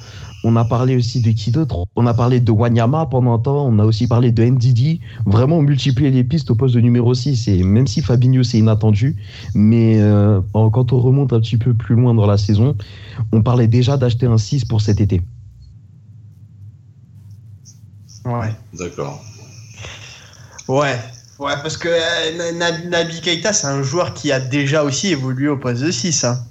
On 0.44 0.56
a 0.56 0.64
parlé 0.64 0.96
aussi 0.96 1.20
de 1.20 1.30
qui 1.30 1.50
d'autre 1.50 1.86
On 1.96 2.06
a 2.06 2.14
parlé 2.14 2.40
de 2.40 2.52
Wanyama 2.52 3.06
pendant 3.06 3.34
un 3.34 3.38
temps. 3.38 3.66
On 3.66 3.78
a 3.78 3.84
aussi 3.84 4.06
parlé 4.06 4.30
de 4.30 4.44
Ndidi. 4.44 5.00
Vraiment, 5.26 5.60
multiplier 5.62 6.10
les 6.10 6.24
pistes 6.24 6.50
au 6.50 6.54
poste 6.54 6.74
de 6.74 6.80
numéro 6.80 7.14
6. 7.14 7.48
Et 7.48 7.62
même 7.62 7.86
si 7.86 8.02
Fabinho, 8.02 8.42
c'est 8.42 8.58
inattendu, 8.58 9.16
mais 9.54 10.00
euh, 10.00 10.40
quand 10.52 10.92
on 10.92 10.98
remonte 10.98 11.32
un 11.32 11.40
petit 11.40 11.56
peu 11.56 11.74
plus 11.74 11.94
loin 11.94 12.14
dans 12.14 12.26
la 12.26 12.38
saison, 12.38 12.76
on 13.32 13.42
parlait 13.42 13.68
déjà 13.68 13.96
d'acheter 13.96 14.26
un 14.26 14.38
6 14.38 14.64
pour 14.64 14.80
cet 14.80 15.00
été. 15.00 15.22
Ouais. 18.24 18.52
D'accord. 18.74 19.22
Ouais, 20.68 20.98
Ouais, 21.38 21.54
parce 21.62 21.76
que 21.76 21.88
euh, 21.88 22.52
Nabi 22.88 23.20
Keita, 23.20 23.52
c'est 23.52 23.68
un 23.68 23.82
joueur 23.82 24.12
qui 24.12 24.32
a 24.32 24.40
déjà 24.40 24.82
aussi 24.82 25.12
évolué 25.12 25.46
au 25.46 25.56
poste 25.56 25.82
de 25.82 25.90
6. 25.92 26.24
Hein. 26.24 26.44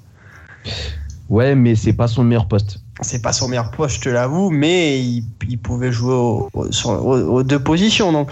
Ouais, 1.29 1.55
mais 1.55 1.75
c'est 1.75 1.93
pas 1.93 2.07
son 2.07 2.23
meilleur 2.23 2.47
poste. 2.47 2.79
C'est 3.01 3.21
pas 3.21 3.33
son 3.33 3.47
meilleur 3.47 3.71
poste, 3.71 3.97
je 3.97 4.01
te 4.01 4.09
l'avoue, 4.09 4.49
mais 4.49 5.01
il, 5.01 5.57
pouvait 5.61 5.91
jouer 5.91 6.15
aux 6.15 7.43
deux 7.43 7.59
positions. 7.59 8.11
Donc, 8.11 8.29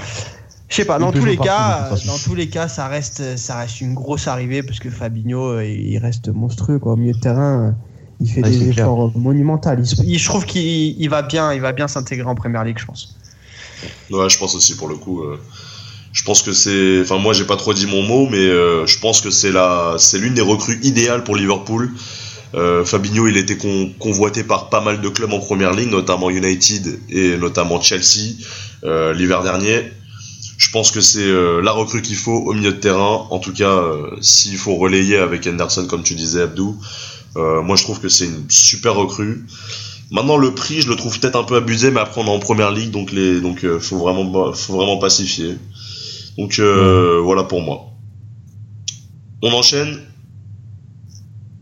je 0.68 0.75
sais 0.75 0.86
pas. 0.86 0.98
Dans 0.98 1.12
tous 1.12 1.25
les 1.25 1.38
cas, 1.38 1.90
dans 2.06 2.18
tous 2.18 2.36
les 2.36 2.50
cas, 2.50 2.68
ça 2.68 2.88
reste, 2.88 3.38
ça 3.38 3.58
reste 3.58 3.82
une 3.82 3.94
grosse 3.94 4.28
arrivée 4.28 4.64
parce 4.64 4.80
que 4.80 4.90
Fabinho, 4.90 5.52
euh, 5.52 5.66
il 5.66 5.98
reste 6.00 6.30
monstrueux 6.30 6.80
quoi, 6.80 6.94
au 6.94 6.96
milieu 6.96 7.14
de 7.14 7.20
terrain. 7.20 7.75
Il 8.22 8.30
fait 8.30 8.42
des 8.42 8.70
efforts 8.70 9.12
monumentaux. 9.18 9.70
je 9.84 10.25
trouve 10.25 10.46
qu'il 10.46 11.10
va 11.10 11.22
bien, 11.22 11.54
il 11.54 11.62
va 11.62 11.74
bien 11.74 11.88
s'intégrer 11.88 12.28
en 12.28 12.36
première 12.36 12.64
ligue, 12.64 12.80
je 12.80 12.86
pense. 12.86 13.16
Ouais, 14.10 14.30
je 14.30 14.38
pense 14.38 14.56
aussi 14.56 14.75
pour 14.78 14.88
le 14.88 14.96
coup. 14.96 15.22
Euh, 15.22 15.40
Je 16.14 16.24
pense 16.24 16.42
que 16.42 16.54
c'est, 16.54 17.02
enfin 17.02 17.18
moi 17.18 17.34
j'ai 17.34 17.44
pas 17.44 17.58
trop 17.58 17.74
dit 17.74 17.88
mon 17.88 18.02
mot, 18.02 18.28
mais 18.32 18.38
euh, 18.38 18.86
je 18.86 19.00
pense 19.00 19.20
que 19.20 19.30
c'est 19.30 19.52
la, 19.52 19.96
c'est 19.98 20.18
l'une 20.18 20.34
des 20.34 20.42
recrues 20.42 20.80
idéales 20.82 21.24
pour 21.24 21.36
Liverpool. 21.36 21.92
Euh, 22.55 22.85
Fabinho, 22.85 23.27
il 23.27 23.35
était 23.35 23.57
con- 23.57 23.91
convoité 24.00 24.43
par 24.43 24.69
pas 24.69 24.79
mal 24.79 25.01
de 25.01 25.09
clubs 25.09 25.33
en 25.33 25.39
première 25.39 25.74
ligne, 25.74 25.89
notamment 25.89 26.29
United 26.29 27.00
et 27.09 27.35
notamment 27.38 27.81
Chelsea 27.81 28.35
euh, 28.85 29.13
l'hiver 29.13 29.43
dernier. 29.43 29.91
Je 30.57 30.71
pense 30.71 30.89
que 30.89 31.01
c'est 31.01 31.19
euh, 31.19 31.62
la 31.62 31.71
recrue 31.71 32.01
qu'il 32.01 32.15
faut 32.15 32.38
au 32.38 32.53
milieu 32.53 32.71
de 32.71 32.77
terrain. 32.77 33.27
En 33.29 33.39
tout 33.39 33.51
cas, 33.51 33.83
s'il 34.21 34.57
faut 34.57 34.75
relayer 34.75 35.17
avec 35.17 35.45
Henderson, 35.45 35.85
comme 35.85 36.03
tu 36.03 36.15
disais, 36.15 36.43
Abdou, 36.43 36.79
moi 37.35 37.75
je 37.75 37.83
trouve 37.83 38.00
que 38.00 38.07
c'est 38.07 38.25
une 38.25 38.45
super 38.50 38.95
recrue. 38.95 39.45
Maintenant, 40.12 40.38
le 40.38 40.53
prix, 40.53 40.81
je 40.81 40.88
le 40.88 40.95
trouve 40.95 41.19
peut-être 41.19 41.35
un 41.35 41.43
peu 41.43 41.57
abusé, 41.57 41.91
mais 41.91 42.00
après 42.00 42.21
on 42.21 42.25
est 42.25 42.29
en 42.29 42.39
première 42.39 42.71
ligue, 42.71 42.91
donc 42.91 43.12
les, 43.12 43.41
donc 43.41 43.65
faut 43.79 43.97
vraiment, 43.97 44.53
faut 44.53 44.77
vraiment 44.77 44.97
pacifier. 44.97 45.57
Donc 46.38 46.57
voilà 46.57 47.43
pour 47.43 47.62
moi. 47.62 47.88
On 49.41 49.51
enchaîne. 49.51 50.00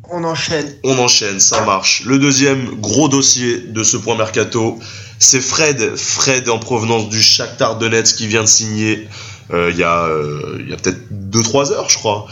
On 0.10 0.24
enchaîne. 0.24 0.76
On 0.84 0.98
enchaîne, 1.00 1.40
ça 1.40 1.64
marche. 1.66 2.04
Le 2.06 2.20
deuxième 2.20 2.66
gros 2.82 3.08
dossier 3.08 3.58
de 3.60 3.84
ce 3.84 3.98
point 3.98 4.16
mercato, 4.16 4.78
c'est 5.18 5.42
Fred. 5.42 5.96
Fred 5.96 6.50
en 6.50 6.60
provenance 6.60 7.10
du 7.10 7.22
Shakhtar 7.22 7.78
Donetsk 7.78 8.18
qui 8.18 8.28
vient 8.28 8.42
de 8.44 8.48
signer 8.48 9.08
euh, 9.52 9.70
il 9.72 9.78
y 9.78 9.84
a, 9.84 10.06
euh, 10.06 10.58
il 10.60 10.70
y 10.70 10.74
a 10.74 10.78
peut-être 10.78 11.02
2-3 11.12 11.72
heures, 11.72 11.90
je 11.90 11.98
crois. 11.98 12.26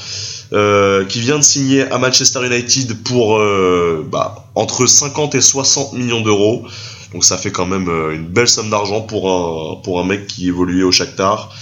euh, 0.53 1.05
qui 1.05 1.21
vient 1.21 1.37
de 1.37 1.43
signer 1.43 1.83
à 1.83 1.97
Manchester 1.97 2.45
United 2.45 3.03
pour 3.03 3.39
bah, 4.11 4.47
entre 4.55 4.85
50 4.85 5.35
et 5.35 5.41
60 5.41 5.93
millions 5.93 6.21
d'euros. 6.21 6.65
Donc 7.13 7.23
ça 7.23 7.37
fait 7.37 7.51
quand 7.51 7.65
même 7.65 7.89
une 8.13 8.27
belle 8.27 8.47
somme 8.47 8.69
d'argent 8.69 9.01
pour 9.01 9.29
un, 9.29 9.81
pour 9.81 9.99
un 9.99 10.05
mec 10.05 10.27
qui 10.27 10.47
évoluait 10.47 10.83
au 10.83 10.91
Shakhtar. 10.91 11.53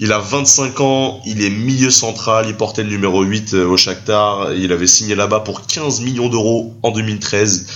Il 0.00 0.12
a 0.12 0.18
25 0.18 0.80
ans, 0.80 1.20
il 1.26 1.42
est 1.42 1.50
milieu 1.50 1.90
central, 1.90 2.46
il 2.48 2.54
portait 2.54 2.84
le 2.84 2.90
numéro 2.90 3.22
8 3.22 3.54
euh, 3.54 3.66
au 3.66 3.76
Shakhtar, 3.76 4.54
il 4.54 4.70
avait 4.72 4.86
signé 4.86 5.14
là-bas 5.14 5.40
pour 5.40 5.66
15 5.66 6.02
millions 6.02 6.28
d'euros 6.28 6.74
en 6.82 6.92
2013 6.92 7.66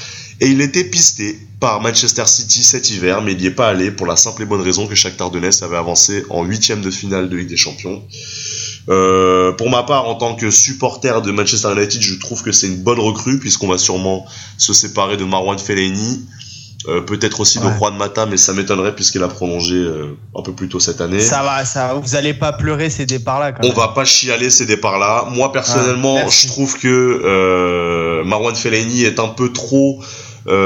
et 0.41 0.47
il 0.47 0.61
était 0.61 0.85
pisté 0.85 1.39
par 1.61 1.81
Manchester 1.81 2.25
City 2.27 2.65
cet 2.65 2.91
hiver, 2.91 3.23
mais 3.23 3.33
il 3.33 3.39
n'y 3.39 3.47
est 3.47 3.53
pas 3.53 3.69
allé 3.69 3.93
pour 3.93 4.07
la 4.07 4.17
simple 4.17 4.43
et 4.43 4.45
bonne 4.45 4.61
raison 4.61 4.89
que 4.89 4.97
Shakhtar 4.97 5.31
Donetsk 5.31 5.63
avait 5.63 5.77
avancé 5.77 6.25
en 6.31 6.45
huitième 6.45 6.81
de 6.81 6.91
finale 6.91 7.29
de 7.29 7.37
Ligue 7.37 7.49
des 7.49 7.57
Champions. 7.57 8.03
Euh, 8.89 9.53
pour 9.53 9.71
ma 9.71 9.85
part, 9.85 10.09
en 10.09 10.17
tant 10.17 10.35
que 10.35 10.51
supporter 10.51 11.23
de 11.23 11.31
Manchester 11.31 11.73
United, 11.77 12.03
je 12.03 12.15
trouve 12.15 12.43
que 12.43 12.51
c'est 12.51 12.67
une 12.67 12.83
bonne 12.83 12.99
recrue 12.99 13.39
puisqu'on 13.39 13.69
va 13.69 13.79
sûrement 13.79 14.27
se 14.59 14.73
séparer 14.73 15.17
de 15.17 15.25
Marwan 15.25 15.59
Fellaini, 15.59 16.27
euh, 16.89 17.01
peut-être 17.01 17.41
aussi 17.41 17.59
de 17.61 17.65
Ouais. 17.67 17.73
Juan 17.79 17.97
Mata, 17.97 18.27
mais 18.27 18.37
ça 18.37 18.53
m'étonnerait 18.53 18.95
puisqu'il 18.95 19.23
a 19.23 19.29
prolongé 19.29 19.75
euh, 19.77 20.17
un 20.37 20.43
peu 20.43 20.53
plus 20.53 20.69
tôt 20.69 20.81
cette 20.81 21.01
année. 21.01 21.21
Ça 21.21 21.43
va, 21.43 21.65
ça, 21.65 21.95
vous 21.95 22.15
allez 22.17 22.35
pas 22.35 22.53
pleurer 22.53 22.91
ces 22.91 23.07
départs-là. 23.07 23.53
quand 23.53 23.63
On 23.65 23.69
même. 23.69 23.77
va 23.77 23.89
pas 23.89 24.05
chialer 24.05 24.51
ces 24.51 24.67
départs-là. 24.67 25.27
Moi 25.31 25.53
personnellement, 25.53 26.17
Ah, 26.19 26.23
merci. 26.23 26.47
je 26.49 26.53
trouve 26.53 26.79
que 26.79 26.89
euh, 27.25 28.25
Marwan 28.25 28.55
Fellaini 28.55 29.05
est 29.05 29.19
un 29.21 29.29
peu 29.29 29.53
trop 29.53 30.01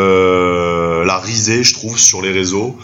euh, 0.01 1.05
la 1.05 1.19
risée, 1.19 1.63
je 1.63 1.75
trouve, 1.75 1.99
sur 1.99 2.23
les 2.23 2.31
réseaux. 2.33 2.77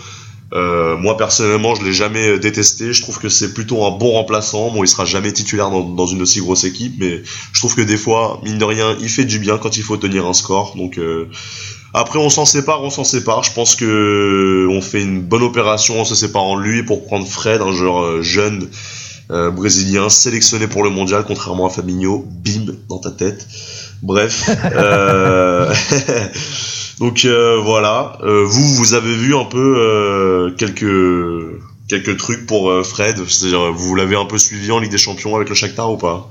Euh, 0.54 0.98
moi 0.98 1.16
personnellement, 1.16 1.74
je 1.74 1.82
l'ai 1.82 1.94
jamais 1.94 2.38
détesté. 2.38 2.92
Je 2.92 3.00
trouve 3.00 3.18
que 3.18 3.30
c'est 3.30 3.54
plutôt 3.54 3.86
un 3.86 3.90
bon 3.90 4.10
remplaçant. 4.12 4.70
Bon, 4.70 4.84
il 4.84 4.88
sera 4.88 5.06
jamais 5.06 5.32
titulaire 5.32 5.70
dans, 5.70 5.80
dans 5.80 6.06
une 6.06 6.20
aussi 6.20 6.40
grosse 6.40 6.64
équipe, 6.64 6.96
mais 6.98 7.22
je 7.52 7.58
trouve 7.60 7.74
que 7.74 7.80
des 7.80 7.96
fois, 7.96 8.38
mine 8.44 8.58
de 8.58 8.64
rien, 8.66 8.94
il 9.00 9.08
fait 9.08 9.24
du 9.24 9.38
bien 9.38 9.56
quand 9.56 9.78
il 9.78 9.82
faut 9.82 9.96
tenir 9.96 10.26
un 10.26 10.34
score. 10.34 10.74
Donc 10.76 10.98
euh, 10.98 11.30
après, 11.94 12.18
on 12.18 12.30
s'en 12.30 12.44
sépare, 12.44 12.82
on 12.82 12.90
s'en 12.90 13.04
sépare. 13.04 13.42
Je 13.42 13.52
pense 13.52 13.74
que 13.74 14.66
on 14.70 14.80
fait 14.80 15.02
une 15.02 15.20
bonne 15.20 15.42
opération 15.42 16.00
en 16.00 16.04
se 16.04 16.14
séparant 16.14 16.56
de 16.56 16.62
lui 16.62 16.82
pour 16.82 17.04
prendre 17.04 17.26
Fred, 17.26 17.60
un 17.60 17.72
joueur 17.72 18.02
euh, 18.02 18.22
jeune 18.22 18.68
euh, 19.30 19.50
brésilien 19.50 20.08
sélectionné 20.08 20.66
pour 20.66 20.82
le 20.82 20.90
mondial, 20.90 21.24
contrairement 21.26 21.66
à 21.66 21.70
Fabinho. 21.70 22.26
Bim 22.28 22.74
dans 22.88 22.98
ta 22.98 23.10
tête. 23.10 23.46
Bref. 24.02 24.50
euh, 24.74 25.72
Donc 26.98 27.24
euh, 27.24 27.58
voilà. 27.60 28.18
Euh, 28.22 28.44
vous, 28.44 28.74
vous 28.74 28.94
avez 28.94 29.14
vu 29.14 29.34
un 29.34 29.44
peu 29.44 29.76
euh, 29.78 30.50
quelques 30.56 31.60
quelques 31.88 32.16
trucs 32.16 32.46
pour 32.46 32.70
euh, 32.70 32.82
Fred. 32.82 33.16
C'est-à-dire, 33.28 33.72
vous 33.72 33.94
l'avez 33.94 34.16
un 34.16 34.24
peu 34.24 34.38
suivi 34.38 34.70
en 34.70 34.78
Ligue 34.78 34.92
des 34.92 34.98
Champions 34.98 35.36
avec 35.36 35.48
le 35.48 35.54
Shakhtar 35.54 35.90
ou 35.90 35.96
pas? 35.96 36.30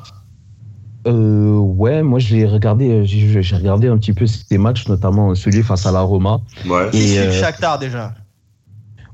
Euh, 1.07 1.55
ouais, 1.57 2.03
moi 2.03 2.19
j'ai 2.19 2.45
regardé, 2.45 2.89
euh, 2.89 3.03
j'ai 3.05 3.55
regardé 3.55 3.87
un 3.87 3.97
petit 3.97 4.13
peu 4.13 4.27
ces 4.27 4.57
matchs, 4.57 4.87
notamment 4.87 5.33
celui 5.33 5.63
face 5.63 5.85
à 5.85 5.91
la 5.91 6.01
Roma, 6.01 6.41
Ouais. 6.65 6.89
Et, 6.93 7.17
euh, 7.17 7.31
Shakhtar 7.39 7.79
déjà 7.79 8.13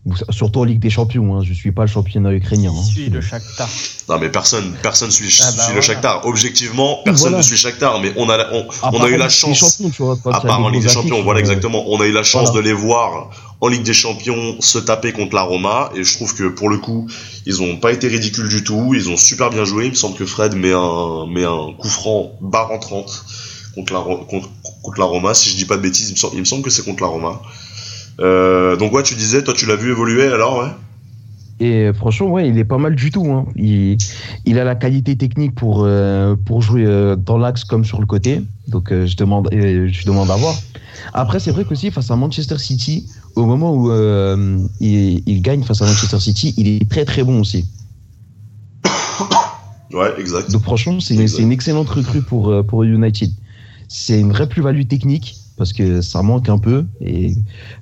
ou- 0.06 0.14
surtout 0.32 0.62
en 0.62 0.64
Ligue 0.64 0.80
des 0.80 0.90
Champions. 0.90 1.36
Hein, 1.36 1.44
je 1.44 1.54
suis 1.54 1.72
pas 1.72 1.84
le 1.84 1.88
championnat 1.88 2.34
ukrainien. 2.34 2.72
Qui 2.72 2.78
hein. 2.80 2.84
suit 2.84 3.10
le 3.10 3.22
Shakhtar 3.22 3.70
Non 4.10 4.18
mais 4.20 4.30
personne 4.30 4.74
personne 4.82 5.12
suit, 5.12 5.38
Ah 5.44 5.52
bah 5.56 5.64
suit 5.64 5.76
le. 5.76 5.82
Shakhtar. 5.82 6.26
Objectivement, 6.26 7.00
personne 7.04 7.30
Voilà. 7.30 7.38
ne 7.38 7.42
suit 7.44 7.58
Shakhtar, 7.58 8.00
mais 8.02 8.14
on 8.18 8.30
a 8.30 8.38
on, 8.84 9.04
a 9.04 9.08
eu 9.10 9.18
la 9.18 9.30
chance. 9.30 9.58
Champions, 9.58 9.90
tu 9.90 10.04
vois, 10.04 10.18
quand 10.24 10.32
À 10.32 10.42
part 10.42 10.62
en 10.62 10.70
Ligue 10.70 10.84
des 10.84 10.90
Champions, 10.90 11.24
voilà 11.24 11.40
euh, 11.40 11.42
exactement. 11.42 11.84
On 11.88 12.00
a 12.02 12.06
eu 12.06 12.12
la 12.14 12.24
chance 12.24 12.52
voilà. 12.52 12.64
de 12.64 12.68
les 12.68 12.74
voir 12.74 13.30
en 13.60 13.70
Ligue 13.70 13.84
des 13.84 13.94
Champions 13.94 14.58
se 14.60 14.78
taper 14.78 15.14
contre 15.14 15.36
la 15.36 15.42
Roma 15.42 15.90
et 15.96 16.04
je 16.04 16.14
trouve 16.16 16.36
que 16.36 16.48
pour 16.48 16.70
le 16.70 16.78
coup, 16.78 17.08
ils 17.46 17.62
ont 17.62 17.78
pas 17.78 17.92
été 17.92 18.08
ridicules 18.08 18.50
du 18.50 18.64
tout. 18.64 18.94
Ils 18.94 19.10
ont 19.10 19.18
super 19.18 19.50
bien 19.50 19.66
joué. 19.66 19.86
Il 19.86 19.92
me 19.92 19.96
semble 19.96 20.16
que 20.16 20.26
Fred 20.26 20.56
met 20.56 20.74
un 20.74 21.26
met 21.28 21.44
un 21.44 21.74
coup 21.78 21.90
franc 21.90 22.34
barre 22.42 22.72
en 22.72 22.80
30 22.80 23.26
contre 23.76 23.94
la 23.94 24.00
contre, 24.00 24.50
contre 24.84 25.00
la 25.00 25.06
Roma. 25.06 25.34
Si 25.34 25.50
je 25.50 25.56
dis 25.56 25.66
pas 25.66 25.78
de 25.78 25.82
bêtises, 25.82 26.10
il 26.34 26.40
me 26.40 26.46
semble, 26.46 26.62
que 26.62 26.70
c'est 26.70 26.86
contre 26.86 27.02
la 27.02 27.10
Roma. 27.10 27.42
Euh, 28.20 28.76
donc 28.76 28.94
ouais, 28.94 29.04
tu 29.04 29.16
disais, 29.16 29.44
toi 29.44 29.54
tu 29.54 29.66
l'as 29.66 29.76
vu 29.76 29.92
évoluer 29.92 30.28
alors. 30.28 30.68
Et 31.60 31.92
franchement, 31.94 32.28
ouais, 32.28 32.48
il 32.48 32.58
est 32.58 32.66
pas 32.66 32.78
mal 32.78 32.96
du 32.96 33.10
tout. 33.10 33.26
Hein. 33.32 33.46
Il, 33.56 33.98
il 34.46 34.60
a 34.60 34.64
la 34.64 34.76
qualité 34.76 35.16
technique 35.16 35.56
pour, 35.56 35.84
euh, 35.86 36.36
pour 36.46 36.62
jouer 36.62 36.86
euh, 36.86 37.16
dans 37.16 37.38
l'axe 37.38 37.64
comme 37.64 37.84
sur 37.84 38.00
le 38.00 38.06
côté. 38.06 38.42
Donc, 38.68 38.92
euh, 38.92 39.08
je, 39.08 39.16
demande, 39.16 39.50
euh, 39.54 39.88
je 39.92 40.06
demande 40.06 40.30
à 40.30 40.36
voir. 40.36 40.54
Après, 41.14 41.40
c'est 41.40 41.52
vrai 41.52 41.66
qu'aussi, 41.66 41.90
face 41.90 42.12
à 42.12 42.16
Manchester 42.16 42.60
City, 42.60 43.08
au 43.38 43.46
moment 43.46 43.74
où 43.74 43.92
euh, 43.92 44.60
il, 44.80 45.24
il 45.26 45.42
gagne 45.42 45.64
face 45.64 45.82
à 45.82 45.86
Manchester 45.86 46.20
City, 46.20 46.54
il 46.58 46.68
est 46.68 46.90
très 46.90 47.06
très 47.06 47.24
bon 47.24 47.42
aussi. 47.42 47.66
Ouais, 49.94 50.14
exact. 50.20 50.52
Donc, 50.52 50.64
franchement, 50.64 51.00
c'est 51.00 51.16
une, 51.16 51.52
excellente 51.52 51.90
recrue 51.90 52.22
pour, 52.22 52.50
euh, 52.50 52.64
pour 52.64 52.84
United. 52.84 53.32
C'est 53.88 54.20
une 54.20 54.32
vraie 54.32 54.50
plus-value 54.50 54.86
technique 54.86 55.38
parce 55.56 55.72
que 55.72 56.02
ça 56.02 56.22
manque 56.22 56.50
un 56.50 56.58
peu. 56.58 56.86
Et 57.00 57.36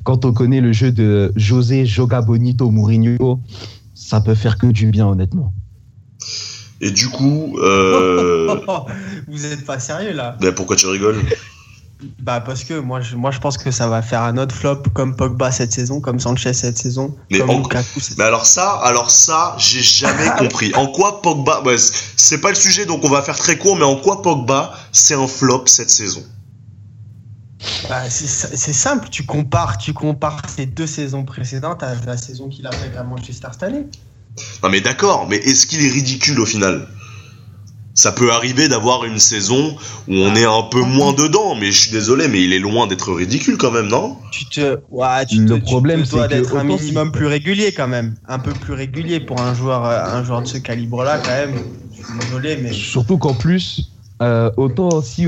quand 0.04 0.24
on 0.24 0.32
connaît 0.32 0.62
le 0.62 0.72
jeu 0.72 0.92
de 0.92 1.34
José 1.36 1.86
Joga 1.86 2.22
Bonito 2.22 2.70
Mourinho, 2.70 3.40
ça 3.96 4.22
peut 4.22 4.36
faire 4.36 4.58
que 4.58 4.68
du 4.68 4.88
bien, 4.88 5.08
honnêtement. 5.08 5.52
Et 6.80 6.92
du 6.92 7.10
coup, 7.10 7.58
euh... 7.60 8.56
Vous 9.28 9.46
êtes 9.46 9.66
pas 9.66 9.80
sérieux 9.80 10.14
là 10.14 10.38
ben, 10.40 10.54
pourquoi 10.54 10.76
tu 10.76 10.86
rigoles? 10.86 11.18
Bah 12.20 12.42
parce 12.42 12.66
que 12.66 12.74
moi 12.78 13.00
je, 13.00 13.16
moi 13.16 13.32
je 13.32 13.40
pense 13.40 13.58
que 13.58 13.72
ça 13.72 13.88
va 13.88 14.02
faire 14.02 14.22
un 14.22 14.38
autre 14.38 14.54
flop 14.54 14.84
comme 14.94 15.16
Pogba 15.16 15.52
cette 15.52 15.72
saison, 15.72 16.02
comme 16.02 16.20
Sanchez 16.20 16.54
cette 16.54 16.78
saison, 16.78 17.16
Mais 17.32 17.40
comme 17.40 17.50
en- 17.52 17.58
Lukaku 17.60 18.00
cette 18.02 18.18
Mais 18.18 18.26
alors 18.26 18.46
ça, 18.46 18.74
alors 18.84 19.10
ça, 19.10 19.56
j'ai 19.58 19.82
jamais 19.82 20.30
compris. 20.38 20.74
En 20.76 20.88
quoi 20.88 21.22
Pogba, 21.22 21.62
ouais, 21.64 21.78
c'est 22.18 22.42
pas 22.42 22.50
le 22.50 22.56
sujet, 22.56 22.86
donc 22.86 23.04
on 23.06 23.10
va 23.10 23.22
faire 23.22 23.38
très 23.38 23.58
court, 23.58 23.78
mais 23.78 23.86
en 23.86 23.96
quoi 23.96 24.22
Pogba, 24.22 24.74
c'est 24.92 25.16
un 25.16 25.28
flop 25.28 25.64
cette 25.68 25.90
saison? 25.90 26.24
Bah, 27.90 28.10
c'est 28.10 28.28
c'est 28.28 28.74
simple, 28.74 29.08
tu 29.10 29.26
compares, 29.26 29.78
tu 29.78 29.94
compares 29.94 30.42
ces 30.54 30.66
deux 30.66 30.88
saisons 30.88 31.24
précédentes 31.24 31.82
à 31.82 31.96
la 32.06 32.18
saison 32.18 32.50
qu'il 32.50 32.68
a 32.68 32.72
fait 32.72 32.96
à 32.98 33.04
Manchester 33.04 33.48
cette 33.54 33.64
année. 33.64 33.86
Non 34.62 34.70
mais 34.70 34.82
d'accord, 34.82 35.28
mais 35.30 35.38
est-ce 35.38 35.66
qu'il 35.66 35.84
est 35.84 35.90
ridicule 35.90 36.40
au 36.42 36.46
final? 36.46 36.88
Ça 37.96 38.12
peut 38.12 38.32
arriver 38.32 38.68
d'avoir 38.68 39.06
une 39.06 39.20
saison 39.20 39.76
où 40.10 40.14
on 40.14 40.36
est 40.36 40.46
un 40.46 40.64
peu 40.64 40.82
moins 40.82 41.14
dedans, 41.14 41.56
mais 41.56 41.72
je 41.72 41.84
suis 41.84 41.92
désolé, 41.92 42.28
mais 42.28 42.44
il 42.44 42.52
est 42.52 42.60
loin 42.60 42.88
d'être 42.88 43.14
ridicule 43.14 43.58
quand 43.58 43.72
même, 43.72 43.88
non? 43.88 44.18
Tu 44.32 44.46
te, 44.46 44.78
ouais, 44.92 45.26
tu 45.26 45.38
Le 45.38 45.60
te, 45.60 45.64
problème, 45.64 46.04
tu 46.04 46.10
dois 46.10 46.28
d'être 46.28 46.58
un 46.58 46.66
minimum 46.66 47.14
plus 47.14 47.28
régulier 47.28 47.72
quand 47.72 47.88
même, 47.88 48.16
un 48.28 48.40
peu 48.40 48.52
plus 48.52 48.74
régulier 48.74 49.22
pour 49.22 49.40
un 49.40 49.56
joueur, 49.56 49.86
euh, 49.86 50.04
un 50.04 50.24
joueur 50.26 50.42
de 50.42 50.48
ce 50.48 50.58
calibre-là 50.58 51.20
quand 51.20 51.32
même. 51.32 51.56
Je 51.92 52.06
suis 52.06 52.20
désolé, 52.20 52.58
mais 52.58 52.74
Surtout 52.74 53.18
qu'en 53.18 53.34
plus, 53.34 53.90
euh, 54.22 54.50
autant 54.58 55.02
si, 55.02 55.28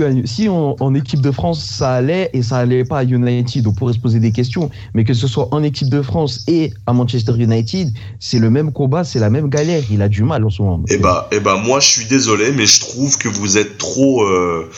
en, 0.50 0.76
en 0.80 0.96
équipe 0.96 1.22
de 1.22 1.32
France 1.32 1.64
ça 1.64 1.94
allait 1.94 2.30
et 2.34 2.42
ça 2.42 2.58
allait 2.58 2.86
pas 2.86 3.00
à 3.00 3.04
United, 3.04 3.68
on 3.68 3.74
pourrait 3.74 3.94
se 3.94 4.00
poser 4.00 4.20
des 4.20 4.32
questions. 4.32 4.70
Mais 4.94 5.04
que 5.04 5.14
ce 5.14 5.28
soit 5.28 5.54
en 5.54 5.64
équipe 5.64 5.90
de 5.90 6.02
France 6.02 6.44
et 6.48 6.74
à 6.86 6.94
Manchester 6.94 7.34
United, 7.38 7.90
c'est 8.20 8.40
le 8.40 8.50
même 8.50 8.72
combat, 8.72 9.04
c'est 9.04 9.20
la 9.20 9.30
même 9.30 9.50
galère. 9.50 9.84
Il 9.92 10.02
a 10.02 10.10
du 10.10 10.24
mal 10.24 10.46
en 10.46 10.50
ce 10.50 10.62
moment. 10.62 10.84
Eh 10.90 10.98
bah, 10.98 11.28
eh 11.32 11.40
bah, 11.40 11.62
moi, 11.64 11.80
je 11.80 11.88
suis 11.90 12.06
désolé, 12.06 12.52
mais 12.52 12.66
je 12.66 12.80
trouve 12.80 13.18
que 13.18 13.28
vous 13.28 13.58
êtes 13.58 13.78
trop, 13.78 14.24
euh, 14.24 14.70